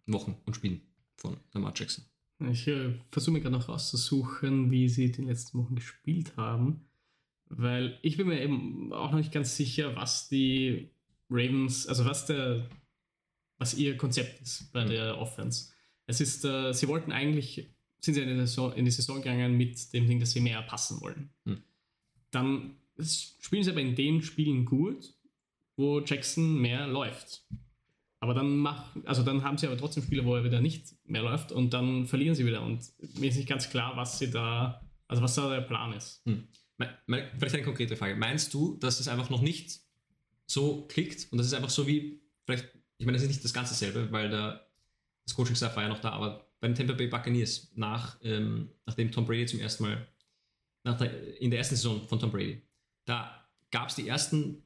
Wochen 0.07 0.37
und 0.45 0.55
Spielen 0.55 0.83
von 1.17 1.37
Lamar 1.53 1.73
Jackson? 1.77 2.05
Ich 2.51 2.67
äh, 2.67 2.95
versuche 3.11 3.33
mir 3.33 3.41
gerade 3.41 3.57
noch 3.57 3.69
rauszusuchen, 3.69 4.71
wie 4.71 4.89
sie 4.89 5.13
die 5.13 5.23
letzten 5.23 5.59
Wochen 5.59 5.77
gespielt 5.77 6.37
haben, 6.37 6.87
weil 7.49 7.99
ich 8.03 8.17
bin 8.17 8.29
mir 8.29 8.41
eben 8.41 8.93
auch 8.93 9.13
noch 9.13 9.19
nicht 9.19 9.33
ganz 9.33 9.57
sicher, 9.57 9.95
was 9.95 10.29
die 10.29 10.91
Ravens, 11.31 11.87
also 11.87 12.05
was 12.05 12.27
der, 12.27 12.69
was 13.59 13.75
ihr 13.75 13.97
Konzept 13.97 14.41
ist 14.43 14.73
bei 14.73 14.85
mhm. 14.85 14.91
der 14.91 15.19
Offense. 15.19 15.73
Es 16.07 16.21
ist, 16.21 16.45
äh, 16.45 16.73
sie 16.73 16.89
wollten 16.89 17.13
eigentlich, 17.13 17.71
sind 18.01 18.15
sie 18.15 18.23
in 18.23 18.29
die, 18.29 18.37
Saison, 18.37 18.73
in 18.73 18.85
die 18.85 18.91
Saison 18.91 19.17
gegangen 19.17 19.57
mit 19.57 19.93
dem 19.93 20.07
Ding, 20.07 20.19
dass 20.19 20.33
sie 20.33 20.41
mehr 20.41 20.63
passen 20.63 21.01
wollen. 21.01 21.31
Mhm. 21.45 21.63
Dann 22.31 22.77
spielen 22.99 23.63
sie 23.63 23.71
aber 23.71 23.81
in 23.81 23.95
den 23.95 24.23
Spielen 24.23 24.65
gut, 24.65 25.15
wo 25.77 26.01
Jackson 26.01 26.61
mehr 26.61 26.87
läuft. 26.87 27.47
Aber 28.23 28.35
dann 28.35 28.57
mach, 28.57 28.95
also 29.05 29.25
dann 29.25 29.43
haben 29.43 29.59
sie 29.59 29.67
aber 29.67 29.77
trotzdem 29.77 30.05
Spiele, 30.05 30.25
wo 30.25 30.37
er 30.37 30.45
wieder 30.45 30.61
nicht 30.61 30.95
mehr 31.07 31.23
läuft 31.23 31.51
und 31.51 31.75
dann 31.75 32.07
verlieren 32.07 32.37
sie 32.37 32.47
wieder. 32.47 32.63
Und 32.63 32.81
mir 33.19 33.29
ist 33.29 33.37
nicht 33.37 33.49
ganz 33.49 33.69
klar, 33.69 33.97
was 33.97 34.21
sie 34.21 34.31
da, 34.31 34.89
also 35.09 35.25
was 35.25 35.35
da 35.35 35.51
der 35.51 35.63
Plan 35.63 35.93
ist. 35.93 36.25
Hm. 36.25 36.47
Vielleicht 37.09 37.55
eine 37.57 37.65
konkrete 37.65 37.97
Frage. 37.97 38.15
Meinst 38.15 38.55
du, 38.55 38.77
dass 38.77 39.01
es 39.01 39.09
einfach 39.09 39.29
noch 39.29 39.43
nicht 39.43 39.81
so 40.47 40.87
klickt 40.87 41.33
und 41.33 41.39
das 41.39 41.49
ist 41.49 41.55
einfach 41.55 41.71
so 41.71 41.89
wie, 41.89 42.23
vielleicht, 42.47 42.69
ich 42.99 43.07
meine, 43.07 43.17
das 43.17 43.23
ist 43.23 43.29
nicht 43.29 43.45
das 43.45 43.53
ganze 43.53 43.75
selbe, 43.75 44.13
weil 44.13 44.31
der, 44.31 44.71
das 45.27 45.35
Coaching-Staff 45.35 45.75
war 45.75 45.83
ja 45.83 45.89
noch 45.89 46.01
da, 46.01 46.11
aber 46.11 46.49
beim 46.61 46.77
Tampa 46.77 46.93
Bay 46.93 47.09
Buccaneers, 47.09 47.73
nach, 47.75 48.21
ähm, 48.23 48.71
nachdem 48.87 49.11
Tom 49.11 49.27
Brady 49.27 49.47
zum 49.47 49.59
ersten 49.59 49.83
Mal, 49.83 50.07
der, 50.85 51.41
in 51.41 51.51
der 51.51 51.59
ersten 51.59 51.75
Saison 51.75 52.07
von 52.07 52.21
Tom 52.21 52.31
Brady, 52.31 52.63
da 53.05 53.49
gab 53.73 53.89
es 53.89 53.97
die 53.97 54.07
ersten 54.07 54.63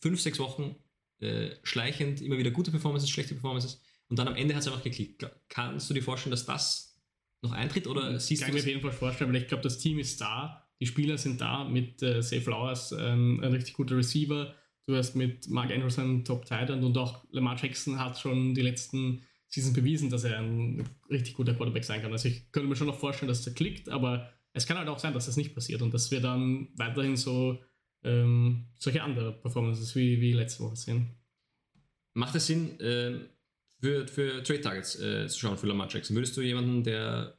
fünf, 0.00 0.22
sechs 0.22 0.38
Wochen 0.38 0.74
äh, 1.20 1.50
schleichend 1.62 2.20
immer 2.20 2.38
wieder 2.38 2.50
gute 2.50 2.70
Performances, 2.70 3.10
schlechte 3.10 3.34
Performances 3.34 3.80
und 4.08 4.18
dann 4.18 4.28
am 4.28 4.36
Ende 4.36 4.54
hat 4.54 4.62
es 4.62 4.68
einfach 4.68 4.82
geklickt. 4.82 5.26
Kannst 5.48 5.88
du 5.88 5.94
dir 5.94 6.02
vorstellen, 6.02 6.32
dass 6.32 6.46
das 6.46 7.00
noch 7.42 7.52
eintritt 7.52 7.86
oder 7.86 8.10
hm, 8.10 8.18
siehst 8.18 8.42
Kann 8.42 8.52
du? 8.52 8.58
Kann 8.58 8.58
ich 8.58 8.64
mir 8.64 8.70
auf 8.70 8.82
jeden 8.82 8.82
Fall 8.82 8.98
vorstellen, 8.98 9.32
weil 9.32 9.42
ich 9.42 9.48
glaube, 9.48 9.62
das 9.62 9.78
Team 9.78 9.98
ist 9.98 10.20
da, 10.20 10.66
die 10.80 10.86
Spieler 10.86 11.18
sind 11.18 11.40
da 11.40 11.64
mit 11.64 12.02
äh, 12.02 12.22
Safe 12.22 12.42
Flowers, 12.42 12.92
ähm, 12.98 13.40
ein 13.42 13.52
richtig 13.52 13.74
guter 13.74 13.96
Receiver. 13.96 14.54
Du 14.86 14.96
hast 14.96 15.14
mit 15.14 15.48
Mark 15.48 15.70
Andrews 15.70 15.98
einen 15.98 16.24
Top 16.24 16.44
Titan 16.44 16.84
und 16.84 16.98
auch 16.98 17.24
Lamar 17.30 17.56
Jackson 17.56 17.98
hat 17.98 18.18
schon 18.18 18.54
die 18.54 18.60
letzten 18.60 19.22
Seasons 19.48 19.74
bewiesen, 19.74 20.10
dass 20.10 20.24
er 20.24 20.38
ein 20.38 20.84
richtig 21.08 21.34
guter 21.34 21.54
Quarterback 21.54 21.84
sein 21.84 22.02
kann. 22.02 22.12
Also 22.12 22.28
ich 22.28 22.50
könnte 22.52 22.68
mir 22.68 22.76
schon 22.76 22.88
noch 22.88 22.98
vorstellen, 22.98 23.28
dass 23.28 23.42
der 23.42 23.54
klickt, 23.54 23.88
aber 23.88 24.30
es 24.52 24.66
kann 24.66 24.76
halt 24.76 24.88
auch 24.88 24.98
sein, 24.98 25.14
dass 25.14 25.26
das 25.26 25.36
nicht 25.36 25.54
passiert 25.54 25.80
und 25.80 25.94
dass 25.94 26.10
wir 26.10 26.20
dann 26.20 26.68
weiterhin 26.76 27.16
so 27.16 27.60
ähm, 28.04 28.66
solche 28.78 29.02
andere 29.02 29.32
Performances 29.32 29.94
wie, 29.96 30.20
wie 30.20 30.32
letzte 30.32 30.62
Woche 30.62 30.76
sehen. 30.76 31.10
Macht 32.12 32.34
es 32.34 32.46
Sinn, 32.46 32.78
äh, 32.80 33.18
für, 33.80 34.06
für 34.06 34.42
Trade 34.42 34.60
Targets 34.60 35.00
äh, 35.00 35.26
zu 35.26 35.38
schauen 35.38 35.58
für 35.58 35.66
Lamar 35.66 35.88
Jackson? 35.90 36.16
Würdest 36.16 36.36
du 36.36 36.42
jemanden, 36.42 36.84
der 36.84 37.36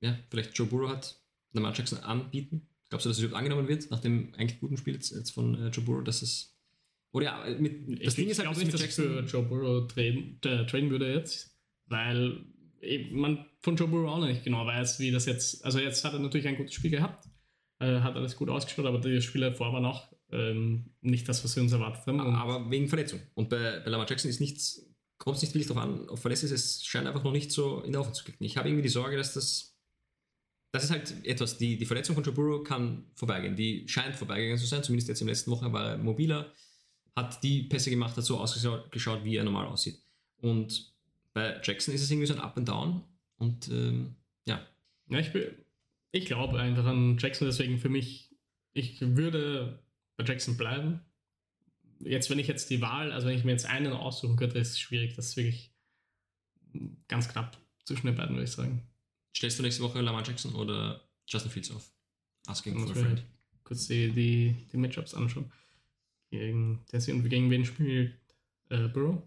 ja, 0.00 0.18
vielleicht 0.30 0.56
Joe 0.56 0.66
Burrow 0.66 0.90
hat, 0.90 1.20
Lamar 1.52 1.74
Jackson 1.74 1.98
anbieten? 1.98 2.68
Glaubst 2.88 3.06
du, 3.06 3.10
dass 3.10 3.18
es 3.18 3.24
überhaupt 3.24 3.38
angenommen 3.38 3.68
wird, 3.68 3.90
nach 3.90 4.00
dem 4.00 4.32
eigentlich 4.36 4.60
guten 4.60 4.76
Spiel 4.76 4.94
jetzt, 4.94 5.10
jetzt 5.10 5.30
von 5.30 5.54
äh, 5.54 5.68
Joe 5.68 5.84
Burrow, 5.84 6.04
dass 6.04 6.22
es. 6.22 6.56
Oder 7.12 7.24
ja, 7.26 7.56
mit, 7.58 8.04
das 8.04 8.08
ich 8.08 8.14
Ding 8.14 8.28
ist 8.28 8.38
halt, 8.44 8.56
nicht, 8.56 8.72
dass 8.72 8.80
Jackson, 8.80 9.04
ich 9.04 9.30
für 9.30 9.38
Joe 9.38 9.42
Burrow 9.42 9.88
traden, 9.88 10.38
äh, 10.44 10.66
traden 10.66 10.90
würde 10.90 11.12
jetzt, 11.12 11.56
weil 11.86 12.44
man 13.12 13.46
von 13.60 13.76
Joe 13.76 13.88
Burrow 13.88 14.10
auch 14.10 14.18
noch 14.18 14.26
nicht 14.26 14.44
genau 14.44 14.66
weiß, 14.66 14.98
wie 15.00 15.10
das 15.10 15.26
jetzt. 15.26 15.64
Also, 15.64 15.78
jetzt 15.78 16.04
hat 16.04 16.12
er 16.12 16.18
natürlich 16.18 16.46
ein 16.46 16.56
gutes 16.56 16.74
Spiel 16.74 16.90
gehabt 16.90 17.28
äh, 17.80 18.00
hat 18.00 18.16
alles 18.16 18.36
gut 18.36 18.48
ausgeschaut, 18.48 18.86
aber 18.86 18.98
die 18.98 19.20
Spiele 19.20 19.52
vor 19.52 19.72
waren 19.72 19.84
auch 19.84 20.12
ähm, 20.30 20.90
nicht 21.00 21.28
das, 21.28 21.44
was 21.44 21.54
wir 21.56 21.62
uns 21.62 21.72
erwartet 21.72 22.06
haben. 22.06 22.20
aber 22.20 22.70
wegen 22.70 22.88
Verletzung. 22.88 23.20
Und 23.34 23.48
bei, 23.48 23.80
bei 23.80 23.90
Lamar 23.90 24.08
Jackson 24.08 24.30
ist 24.30 24.40
nichts, 24.40 24.86
kommt 25.18 25.36
es 25.36 25.42
nicht 25.42 25.54
wirklich 25.54 25.68
darauf 25.68 25.82
an, 25.82 26.08
ob 26.08 26.18
verletzt 26.18 26.44
ist, 26.44 26.50
es 26.50 26.84
scheint 26.84 27.06
einfach 27.06 27.24
noch 27.24 27.32
nicht 27.32 27.52
so 27.52 27.82
in 27.82 27.92
der 27.92 28.00
Offense 28.00 28.18
zu 28.18 28.24
klicken. 28.24 28.44
Ich 28.44 28.56
habe 28.56 28.68
irgendwie 28.68 28.82
die 28.82 28.88
Sorge, 28.88 29.16
dass 29.16 29.34
das 29.34 29.74
das 30.74 30.82
ist 30.82 30.90
halt 30.90 31.24
etwas, 31.24 31.56
die, 31.56 31.78
die 31.78 31.86
Verletzung 31.86 32.16
von 32.16 32.24
Joe 32.24 32.34
Burrow 32.34 32.64
kann 32.64 33.04
vorbeigehen. 33.14 33.54
Die 33.54 33.86
scheint 33.86 34.16
vorbeigegangen 34.16 34.58
zu 34.58 34.66
sein, 34.66 34.82
zumindest 34.82 35.08
jetzt 35.08 35.20
in 35.20 35.28
der 35.28 35.34
letzten 35.34 35.52
Woche 35.52 35.72
war 35.72 35.90
er 35.90 35.98
mobiler, 35.98 36.52
hat 37.14 37.44
die 37.44 37.62
Pässe 37.62 37.90
gemacht, 37.90 38.16
hat 38.16 38.24
so 38.24 38.40
ausgeschaut, 38.40 39.22
wie 39.22 39.36
er 39.36 39.44
normal 39.44 39.66
aussieht. 39.66 40.02
Und 40.38 40.92
bei 41.32 41.60
Jackson 41.62 41.94
ist 41.94 42.02
es 42.02 42.10
irgendwie 42.10 42.26
so 42.26 42.34
ein 42.34 42.40
Up 42.40 42.56
and 42.56 42.68
Down 42.68 43.04
und 43.38 43.68
ähm, 43.68 44.16
ja. 44.46 44.66
Ja, 45.10 45.18
ich 45.20 45.32
bin, 45.32 45.44
ich 46.14 46.26
glaube 46.26 46.60
einfach 46.60 46.86
an 46.86 47.18
Jackson, 47.18 47.48
deswegen 47.48 47.78
für 47.78 47.88
mich, 47.88 48.30
ich 48.72 49.00
würde 49.00 49.82
bei 50.16 50.24
Jackson 50.24 50.56
bleiben. 50.56 51.00
Jetzt, 51.98 52.30
wenn 52.30 52.38
ich 52.38 52.46
jetzt 52.46 52.70
die 52.70 52.80
Wahl, 52.80 53.10
also 53.10 53.26
wenn 53.26 53.36
ich 53.36 53.44
mir 53.44 53.50
jetzt 53.50 53.66
einen 53.66 53.92
aussuchen 53.92 54.36
könnte, 54.36 54.58
ist 54.58 54.70
es 54.70 54.80
schwierig. 54.80 55.16
Das 55.16 55.26
ist 55.26 55.36
wirklich 55.36 55.72
ganz 57.08 57.28
knapp 57.28 57.58
zwischen 57.84 58.06
den 58.06 58.14
beiden, 58.14 58.36
würde 58.36 58.44
ich 58.44 58.52
sagen. 58.52 58.86
Stellst 59.36 59.58
du 59.58 59.64
nächste 59.64 59.82
Woche 59.82 60.00
Lamar 60.00 60.24
Jackson 60.24 60.54
oder 60.54 61.02
Justin 61.26 61.50
Fields 61.50 61.72
auf? 61.72 61.92
Asking 62.46 62.78
for 62.78 62.90
a 62.90 62.94
friend. 62.94 63.24
Kurz 63.64 63.88
die, 63.88 64.10
die, 64.10 64.54
die 64.72 64.76
Matchups 64.76 65.14
anschauen. 65.14 65.50
Gegen, 66.30 66.84
der 66.92 67.00
und 67.12 67.28
gegen 67.28 67.50
wen 67.50 67.64
spielt 67.64 68.14
äh, 68.68 68.86
Burrow? 68.86 69.20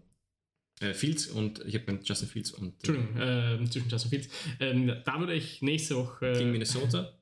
Äh, 0.80 0.94
Fields 0.94 1.26
und 1.26 1.64
ich 1.66 1.74
habe 1.74 1.92
mit 1.92 2.08
Justin 2.08 2.28
Fields 2.28 2.52
und. 2.52 2.66
Äh, 2.66 2.92
Entschuldigung, 2.92 3.16
äh, 3.16 3.70
zwischen 3.70 3.88
Justin 3.88 4.10
Fields. 4.10 4.28
Ähm, 4.60 4.96
da 5.04 5.18
würde 5.18 5.34
ich 5.34 5.60
nächste 5.60 5.96
Woche. 5.96 6.32
gegen 6.32 6.52
Minnesota, 6.52 7.12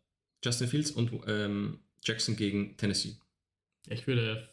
Justin 0.45 0.69
Fields 0.69 0.91
und 0.91 1.11
ähm, 1.27 1.81
Jackson 2.03 2.37
gegen 2.37 2.77
Tennessee. 2.77 3.17
Ich 3.89 4.07
würde, 4.07 4.47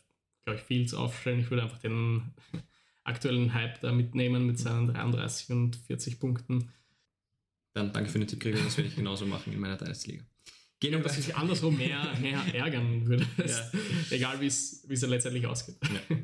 glaube 0.45 0.59
ich, 0.59 0.65
Fields 0.65 0.93
aufstellen. 0.93 1.41
Ich 1.41 1.49
würde 1.49 1.63
einfach 1.63 1.79
den 1.79 2.31
aktuellen 3.03 3.53
Hype 3.53 3.81
da 3.81 3.91
mitnehmen 3.91 4.47
mit 4.47 4.57
seinen 4.57 4.87
33 4.87 5.49
und 5.49 5.75
40 5.75 6.19
Punkten. 6.19 6.71
Dann 7.73 7.91
danke 7.91 8.09
für 8.09 8.19
den 8.19 8.27
Tipp, 8.27 8.39
Gregor. 8.39 8.63
Das 8.63 8.77
werde 8.77 8.87
ich 8.87 8.95
genauso 8.95 9.25
machen 9.25 9.51
in 9.51 9.59
meiner 9.59 9.77
Dynasty-Liga. 9.77 10.23
Gehen 10.79 10.95
um 10.95 11.03
dass 11.03 11.17
ich 11.17 11.35
andersrum 11.35 11.77
mehr, 11.77 12.13
mehr 12.21 12.39
ärgern 12.53 13.05
würde. 13.07 13.25
Ja. 13.37 13.71
Egal, 14.11 14.39
wie 14.39 14.47
es 14.47 14.85
letztendlich 14.87 15.47
ausgeht. 15.47 15.77
Ja. 15.81 16.17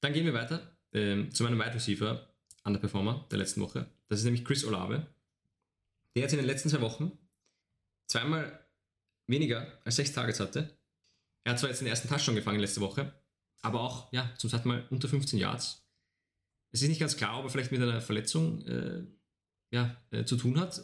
Dann 0.00 0.12
gehen 0.12 0.26
wir 0.26 0.34
weiter 0.34 0.75
ähm, 0.96 1.30
zu 1.30 1.44
meinem 1.44 1.58
Wide 1.58 1.74
Receiver, 1.74 2.26
Underperformer 2.64 3.26
der 3.30 3.38
letzten 3.38 3.60
Woche. 3.60 3.86
Das 4.08 4.18
ist 4.18 4.24
nämlich 4.24 4.44
Chris 4.44 4.64
Olave. 4.64 5.06
Der 6.14 6.22
jetzt 6.22 6.32
in 6.32 6.38
den 6.38 6.46
letzten 6.46 6.70
zwei 6.70 6.80
Wochen 6.80 7.12
zweimal 8.06 8.66
weniger 9.26 9.80
als 9.84 9.96
sechs 9.96 10.12
Targets 10.12 10.40
hatte. 10.40 10.76
Er 11.44 11.52
hat 11.52 11.58
zwar 11.58 11.68
jetzt 11.68 11.80
den 11.80 11.88
ersten 11.88 12.08
Touchdown 12.08 12.34
gefangen 12.34 12.60
letzte 12.60 12.80
Woche, 12.80 13.12
aber 13.62 13.80
auch, 13.80 14.12
ja, 14.12 14.32
zum 14.38 14.48
zweiten 14.50 14.68
Mal 14.68 14.86
unter 14.90 15.08
15 15.08 15.38
Yards. 15.38 15.86
Es 16.72 16.82
ist 16.82 16.88
nicht 16.88 17.00
ganz 17.00 17.16
klar, 17.16 17.38
ob 17.38 17.44
er 17.44 17.50
vielleicht 17.50 17.72
mit 17.72 17.82
einer 17.82 18.00
Verletzung 18.00 18.66
äh, 18.66 19.04
ja, 19.70 19.96
äh, 20.10 20.24
zu 20.24 20.36
tun 20.36 20.58
hat. 20.58 20.82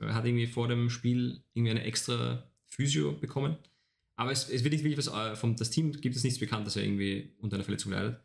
Er 0.00 0.14
hat 0.14 0.24
irgendwie 0.24 0.46
vor 0.46 0.68
dem 0.68 0.90
Spiel 0.90 1.42
irgendwie 1.54 1.70
eine 1.70 1.84
extra 1.84 2.50
Physio 2.66 3.12
bekommen. 3.12 3.56
Aber 4.16 4.32
es, 4.32 4.48
es 4.48 4.64
wird 4.64 4.72
nicht 4.72 4.84
wirklich 4.84 4.98
was, 4.98 5.08
äh, 5.08 5.36
vom 5.36 5.56
das 5.56 5.70
Team 5.70 5.92
gibt 5.92 6.16
es 6.16 6.24
nichts 6.24 6.38
bekannt, 6.38 6.66
dass 6.66 6.76
er 6.76 6.82
irgendwie 6.82 7.34
unter 7.38 7.56
einer 7.56 7.64
Verletzung 7.64 7.92
leidet. 7.92 8.20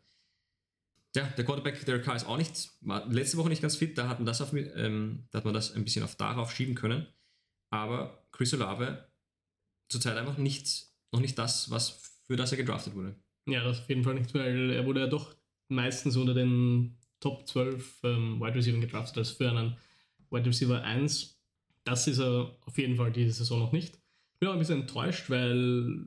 Ja, 1.16 1.26
der 1.36 1.44
Quarterback 1.44 1.84
Derek 1.86 2.04
Carr 2.04 2.16
ist 2.16 2.26
auch 2.26 2.36
nicht, 2.36 2.70
war 2.80 3.06
letzte 3.06 3.36
Woche 3.36 3.48
nicht 3.48 3.62
ganz 3.62 3.76
fit, 3.76 3.96
da 3.96 4.08
hat 4.08 4.18
man 4.18 4.26
das, 4.26 4.40
auf, 4.40 4.52
ähm, 4.52 5.28
da 5.30 5.38
hat 5.38 5.44
man 5.44 5.54
das 5.54 5.72
ein 5.72 5.84
bisschen 5.84 6.02
auf 6.02 6.16
darauf 6.16 6.52
schieben 6.52 6.74
können. 6.74 7.06
Aber 7.70 8.26
Chris 8.32 8.52
Olave 8.52 9.06
zurzeit 9.88 10.16
einfach 10.16 10.38
nicht, 10.38 10.86
noch 11.12 11.20
nicht 11.20 11.38
das, 11.38 11.70
was 11.70 11.90
für 12.26 12.36
das 12.36 12.50
er 12.50 12.58
gedraftet 12.58 12.94
wurde. 12.94 13.14
Ja, 13.46 13.62
das 13.62 13.80
auf 13.80 13.88
jeden 13.88 14.02
Fall 14.02 14.14
nicht, 14.14 14.34
weil 14.34 14.70
er 14.70 14.86
wurde 14.86 15.00
ja 15.00 15.06
doch 15.06 15.36
meistens 15.68 16.16
unter 16.16 16.34
den 16.34 16.96
Top 17.20 17.46
12 17.46 18.00
ähm, 18.02 18.40
Wide 18.40 18.54
Receiver 18.54 18.78
gedraftet, 18.78 19.18
als 19.18 19.30
für 19.30 19.48
einen 19.48 19.76
Wide 20.30 20.46
Receiver 20.46 20.82
1. 20.82 21.40
Das 21.84 22.06
ist 22.08 22.18
er 22.18 22.56
auf 22.66 22.76
jeden 22.76 22.96
Fall 22.96 23.12
diese 23.12 23.32
Saison 23.32 23.60
noch 23.60 23.72
nicht. 23.72 23.94
Ich 24.32 24.40
bin 24.40 24.48
auch 24.48 24.54
ein 24.54 24.58
bisschen 24.58 24.80
enttäuscht, 24.80 25.30
weil 25.30 26.06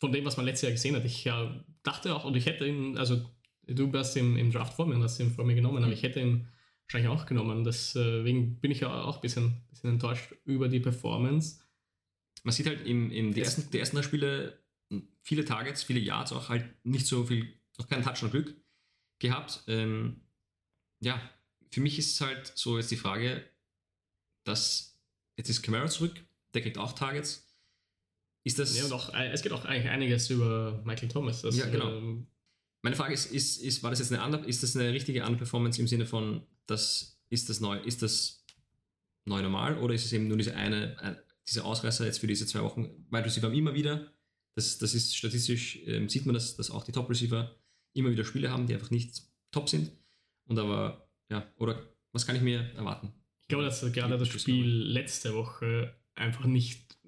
von 0.00 0.12
dem, 0.12 0.24
was 0.24 0.36
man 0.36 0.44
letztes 0.44 0.62
Jahr 0.62 0.72
gesehen 0.72 0.96
hat, 0.96 1.04
ich 1.04 1.24
ja, 1.24 1.64
dachte 1.82 2.14
auch, 2.14 2.24
und 2.24 2.36
ich 2.36 2.46
hätte 2.46 2.66
ihn, 2.66 2.98
also 2.98 3.24
du 3.66 3.92
warst 3.92 4.16
im, 4.16 4.36
im 4.36 4.50
Draft 4.50 4.74
vor 4.74 4.86
mir 4.86 4.94
und 4.94 5.02
hast 5.02 5.20
ihn 5.20 5.30
vor 5.30 5.44
mir 5.44 5.54
genommen, 5.54 5.78
aber 5.78 5.86
mhm. 5.86 5.92
ich 5.92 6.02
hätte 6.02 6.20
ihn 6.20 6.48
wahrscheinlich 6.86 7.10
auch 7.10 7.26
genommen. 7.26 7.64
Deswegen 7.64 8.60
bin 8.60 8.70
ich 8.70 8.80
ja 8.80 9.02
auch 9.02 9.16
ein 9.16 9.20
bisschen, 9.22 9.62
bisschen 9.70 9.90
enttäuscht 9.90 10.34
über 10.44 10.68
die 10.68 10.80
Performance. 10.80 11.60
Man 12.42 12.52
sieht 12.52 12.66
halt 12.66 12.86
im, 12.86 13.10
im 13.10 13.32
die, 13.32 13.40
ersten, 13.40 13.70
die 13.70 13.78
ersten 13.78 14.02
Spiele 14.02 14.64
viele 15.22 15.44
Targets, 15.44 15.82
viele 15.82 16.00
Yards, 16.00 16.32
auch 16.32 16.48
halt 16.48 16.66
nicht 16.84 17.06
so 17.06 17.24
viel, 17.24 17.58
noch 17.78 17.88
keinen 17.88 18.04
Touch 18.04 18.22
und 18.22 18.30
Glück 18.30 18.54
gehabt. 19.18 19.64
Ähm, 19.66 20.20
ja, 21.00 21.20
für 21.70 21.80
mich 21.80 21.98
ist 21.98 22.14
es 22.14 22.20
halt 22.20 22.52
so 22.54 22.76
jetzt 22.76 22.90
die 22.90 22.96
Frage, 22.96 23.44
dass 24.44 25.00
jetzt 25.36 25.48
ist 25.48 25.62
Camara 25.62 25.88
zurück, 25.88 26.22
der 26.52 26.62
kriegt 26.62 26.78
auch 26.78 26.92
Targets. 26.92 27.50
Ist 28.44 28.58
das. 28.58 28.76
Ja, 28.76 28.84
und 28.84 28.92
auch, 28.92 29.14
äh, 29.14 29.30
es 29.30 29.42
geht 29.42 29.52
auch 29.52 29.64
eigentlich 29.64 29.90
einiges 29.90 30.28
über 30.28 30.82
Michael 30.84 31.08
Thomas. 31.08 31.40
Das, 31.40 31.56
Ja, 31.56 31.66
genau. 31.66 31.96
ähm, 31.96 32.26
Meine 32.84 32.96
Frage 32.96 33.14
ist, 33.14 33.32
ist, 33.32 33.62
ist, 33.62 33.82
war 33.82 33.88
das 33.88 34.00
jetzt 34.00 34.12
eine 34.12 34.20
andere, 34.20 34.44
ist 34.44 34.62
das 34.62 34.76
eine 34.76 34.92
richtige 34.92 35.24
Underperformance 35.24 35.80
im 35.80 35.88
Sinne 35.88 36.04
von, 36.04 36.42
das 36.66 37.18
ist 37.30 37.48
das 37.48 37.60
neu, 37.60 37.78
ist 37.78 38.02
das 38.02 38.44
neu 39.24 39.40
normal 39.40 39.78
oder 39.78 39.94
ist 39.94 40.04
es 40.04 40.12
eben 40.12 40.28
nur 40.28 40.36
diese 40.36 40.54
eine, 40.54 40.94
ein, 41.00 41.16
diese 41.48 41.64
Ausreißer 41.64 42.04
jetzt 42.04 42.18
für 42.18 42.26
diese 42.26 42.46
zwei 42.46 42.62
Wochen? 42.62 43.06
Weil 43.08 43.22
Receiver 43.22 43.46
haben 43.46 43.54
immer 43.54 43.72
wieder, 43.72 44.12
das, 44.54 44.76
das 44.76 44.92
ist 44.92 45.16
statistisch, 45.16 45.78
ähm, 45.86 46.10
sieht 46.10 46.26
man, 46.26 46.34
dass, 46.34 46.56
dass 46.56 46.70
auch 46.70 46.84
die 46.84 46.92
Top-Receiver 46.92 47.56
immer 47.94 48.10
wieder 48.10 48.22
Spiele 48.26 48.50
haben, 48.50 48.66
die 48.66 48.74
einfach 48.74 48.90
nicht 48.90 49.22
top 49.50 49.70
sind. 49.70 49.90
Und 50.44 50.58
aber, 50.58 51.08
ja, 51.30 51.50
oder 51.56 51.82
was 52.12 52.26
kann 52.26 52.36
ich 52.36 52.42
mir 52.42 52.70
erwarten? 52.76 53.14
Ich 53.40 53.48
glaube, 53.48 53.64
dass 53.64 53.80
gerade 53.92 54.18
das 54.18 54.28
Spiel 54.28 54.66
letzte 54.66 55.32
Woche 55.32 55.96
einfach 56.16 56.44
nicht, 56.44 56.98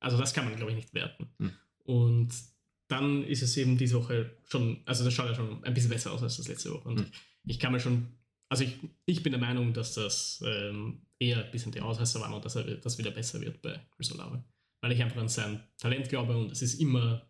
also 0.00 0.16
das 0.16 0.32
kann 0.32 0.46
man, 0.46 0.56
glaube 0.56 0.70
ich, 0.72 0.76
nicht 0.76 0.94
werten. 0.94 1.28
Hm. 1.40 1.52
Und 1.80 2.53
dann 2.94 3.24
ist 3.24 3.42
es 3.42 3.56
eben 3.56 3.76
diese 3.76 3.96
Woche 3.96 4.30
schon, 4.48 4.78
also 4.86 5.04
das 5.04 5.12
schaut 5.12 5.28
ja 5.28 5.34
schon 5.34 5.62
ein 5.64 5.74
bisschen 5.74 5.90
besser 5.90 6.12
aus 6.12 6.22
als 6.22 6.36
das 6.36 6.48
letzte 6.48 6.72
Woche. 6.72 6.88
Und 6.88 7.00
Hm. 7.00 7.06
ich 7.46 7.58
kann 7.58 7.72
mir 7.72 7.80
schon, 7.80 8.08
also 8.48 8.64
ich, 8.64 8.76
ich 9.06 9.22
bin 9.22 9.32
der 9.32 9.40
Meinung, 9.40 9.72
dass 9.72 9.94
das 9.94 10.42
ähm, 10.46 11.02
eher 11.18 11.44
ein 11.44 11.50
bisschen 11.50 11.72
die 11.72 11.80
Ausreißer 11.80 12.20
waren 12.20 12.32
und 12.32 12.44
dass 12.44 12.56
er 12.56 12.64
das 12.76 12.98
wieder 12.98 13.10
besser 13.10 13.40
wird 13.40 13.60
bei 13.62 13.80
Chris 13.96 14.12
Olave. 14.12 14.42
Weil 14.80 14.92
ich 14.92 15.02
einfach 15.02 15.20
an 15.20 15.28
sein 15.28 15.60
Talent 15.78 16.08
glaube 16.08 16.36
und 16.36 16.52
es 16.52 16.62
ist 16.62 16.80
immer 16.80 17.26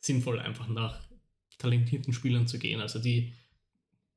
sinnvoll, 0.00 0.38
einfach 0.40 0.68
nach 0.68 1.00
talentierten 1.58 2.12
Spielern 2.12 2.46
zu 2.46 2.58
gehen. 2.58 2.80
Also 2.80 2.98
die 2.98 3.32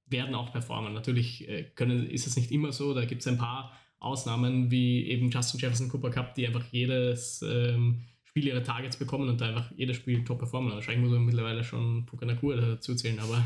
werden 0.08 0.36
auch 0.36 0.52
performen. 0.52 0.94
Natürlich 0.94 1.48
äh, 1.48 1.64
können, 1.76 2.10
ist 2.10 2.28
es 2.28 2.36
nicht 2.36 2.52
immer 2.52 2.72
so, 2.72 2.94
da 2.94 3.06
gibt 3.06 3.22
es 3.22 3.28
ein 3.28 3.38
paar 3.38 3.78
Ausnahmen, 4.00 4.72
wie 4.72 5.08
eben 5.08 5.30
Justin 5.30 5.60
Jefferson 5.60 5.90
Cooper 5.90 6.10
Cup, 6.10 6.36
die 6.36 6.48
einfach 6.48 6.66
jedes 6.72 7.42
ähm, 7.42 8.02
Spiel 8.30 8.48
ihre 8.48 8.64
Targets 8.64 8.98
bekommen 8.98 9.28
und 9.28 9.42
da 9.42 9.50
einfach 9.50 9.72
jedes 9.76 9.98
Spiel 9.98 10.24
top 10.24 10.40
performen. 10.40 10.72
Wahrscheinlich 10.72 11.04
muss 11.04 11.12
man 11.12 11.26
mittlerweile 11.26 11.64
schon 11.64 12.06
Puka 12.06 12.26
Nakua 12.26 12.56
dazu 12.56 12.94
zählen, 12.96 13.20
aber 13.20 13.44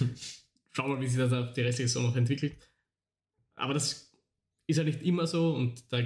schauen 0.70 0.90
wir 0.90 0.96
mal, 0.96 1.02
wie 1.02 1.08
sich 1.08 1.18
das 1.18 1.32
auf 1.32 1.52
die 1.52 1.62
restliche 1.62 1.88
Saison 1.88 2.04
noch 2.04 2.16
entwickelt. 2.16 2.56
Aber 3.56 3.74
das 3.74 4.12
ist 4.66 4.76
ja 4.76 4.84
nicht 4.84 5.02
immer 5.02 5.26
so 5.26 5.54
und 5.54 5.92
da 5.92 6.02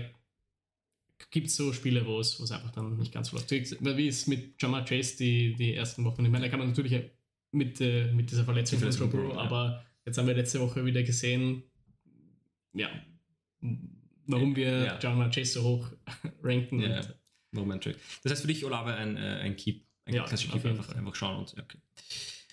gibt 1.31 1.49
es 1.49 1.57
so 1.57 1.73
Spiele, 1.73 2.07
wo 2.07 2.21
es 2.21 2.51
einfach 2.51 2.71
dann 2.71 2.97
nicht 2.97 3.13
ganz 3.13 3.29
so 3.29 3.37
läuft. 3.37 3.51
Wie 3.51 4.09
es 4.09 4.27
mit 4.27 4.61
Jamar 4.61 4.85
Chase 4.85 5.19
die, 5.19 5.55
die 5.55 5.75
ersten 5.75 6.05
Wochen, 6.05 6.25
ich 6.25 6.31
meine, 6.31 6.45
da 6.45 6.51
kann 6.51 6.59
man 6.59 6.69
natürlich 6.69 7.11
mit, 7.53 7.81
äh, 7.81 8.13
mit 8.13 8.31
dieser 8.31 8.45
Verletzung 8.45 8.79
von 8.79 9.11
Burrow, 9.11 9.35
ja. 9.35 9.41
aber 9.41 9.85
jetzt 10.05 10.19
haben 10.19 10.27
wir 10.27 10.35
letzte 10.35 10.61
Woche 10.61 10.85
wieder 10.85 11.03
gesehen, 11.03 11.63
ja, 12.73 12.91
warum 14.27 14.57
wir 14.57 14.85
Ja. 14.85 14.99
Jamar 14.99 15.31
Chase 15.31 15.53
so 15.53 15.63
hoch 15.63 15.93
ranken. 16.43 16.81
Ja, 16.81 16.99
und, 16.99 17.17
Trade? 17.65 17.97
Das 18.23 18.33
heißt 18.33 18.43
für 18.43 18.49
dich, 18.49 18.65
Olave, 18.65 18.95
ein, 18.95 19.17
äh, 19.17 19.41
ein 19.43 19.57
Keep, 19.57 19.85
ein 20.05 20.15
Ja, 20.15 20.25
klassischer 20.25 20.53
Keep, 20.53 20.67
einfach, 20.67 20.95
einfach 20.95 21.15
schauen 21.15 21.39
und 21.39 21.55
okay. 21.59 21.79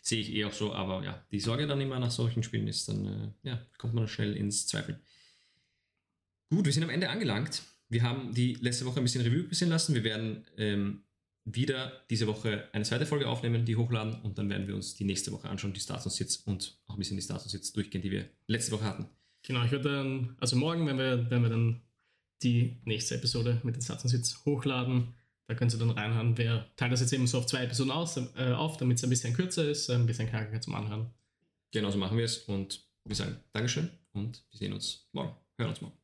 Sehe 0.02 0.20
ich 0.20 0.34
eh 0.34 0.46
auch 0.46 0.52
so, 0.52 0.74
aber 0.74 1.04
ja, 1.04 1.24
die 1.32 1.40
Sorge 1.40 1.66
dann 1.66 1.80
immer 1.80 2.00
nach 2.00 2.12
solchen 2.12 2.44
Spielen 2.44 2.68
ist, 2.68 2.90
dann 2.90 3.06
äh, 3.44 3.50
ja, 3.50 3.66
kommt 3.78 3.94
man 3.94 4.08
schnell 4.08 4.36
ins 4.36 4.68
Zweifeln. 4.68 5.00
Gut, 6.50 6.66
wir 6.66 6.74
sind 6.74 6.84
am 6.84 6.90
Ende 6.90 7.10
angelangt. 7.10 7.64
Wir 7.90 8.04
haben 8.04 8.34
die 8.34 8.56
letzte 8.56 8.86
Woche 8.86 9.00
ein 9.00 9.04
bisschen 9.04 9.22
Revue 9.22 9.44
passieren 9.44 9.72
lassen. 9.72 9.96
Wir 9.96 10.04
werden 10.04 10.46
ähm, 10.58 11.04
wieder 11.46 12.04
diese 12.10 12.28
Woche 12.28 12.68
eine 12.72 12.84
zweite 12.84 13.06
Folge 13.06 13.28
aufnehmen, 13.28 13.66
die 13.66 13.76
hochladen 13.76 14.22
und 14.22 14.38
dann 14.38 14.50
werden 14.50 14.68
wir 14.68 14.76
uns 14.76 14.96
die 14.96 15.04
nächste 15.04 15.32
Woche 15.32 15.50
anschauen, 15.50 15.74
die 15.74 15.80
Starts 15.80 16.06
und 16.06 16.12
Sits 16.12 16.38
und 16.38 16.78
auch 16.88 16.96
ein 16.96 17.00
bisschen 17.00 17.18
die 17.18 17.24
Starts 17.24 17.44
und 17.44 17.50
Sits 17.50 17.74
durchgehen, 17.74 18.02
die 18.02 18.12
wir 18.12 18.30
letzte 18.48 18.72
Woche 18.72 18.86
hatten. 18.86 19.08
Genau, 19.44 19.64
ich 19.66 19.72
würde 19.72 19.92
dann, 19.92 20.36
also 20.40 20.56
morgen, 20.56 20.88
wenn 20.88 20.98
wir, 20.98 21.30
wenn 21.30 21.42
wir 21.42 21.50
dann 21.50 21.82
die 22.42 22.78
nächste 22.86 23.16
Episode 23.16 23.62
mit 23.64 23.76
den 23.76 23.82
Satz 23.82 24.04
und 24.04 24.10
Sitz 24.10 24.44
hochladen, 24.46 25.14
da 25.48 25.56
könnt 25.56 25.74
ihr 25.74 25.80
dann 25.80 25.92
reinhören. 25.92 26.38
Wir 26.38 26.68
teilen 26.76 26.92
das 26.92 27.02
jetzt 27.02 27.14
eben 27.14 27.28
so 27.28 27.38
auf 27.38 27.46
zwei 27.46 27.64
Episoden 27.64 27.92
aus, 27.92 28.18
äh, 28.18 28.54
auf, 28.54 28.78
damit 28.78 28.98
es 28.98 29.04
ein 29.04 29.10
bisschen 29.10 29.34
kürzer 29.34 29.70
ist, 29.70 29.90
ein 29.90 30.06
bisschen 30.06 30.30
knackiger 30.30 30.62
zum 30.62 30.76
Anhören. 30.76 31.10
Genauso 31.72 31.98
machen 31.98 32.18
wir 32.18 32.26
es 32.26 32.38
und 32.40 32.86
wir 33.06 33.16
sagen 33.16 33.38
Dankeschön 33.52 33.90
und 34.14 34.44
wir 34.52 34.58
sehen 34.58 34.74
uns 34.74 35.08
morgen. 35.12 35.36
Hören 35.58 35.70
uns 35.70 35.82
morgen. 35.82 36.03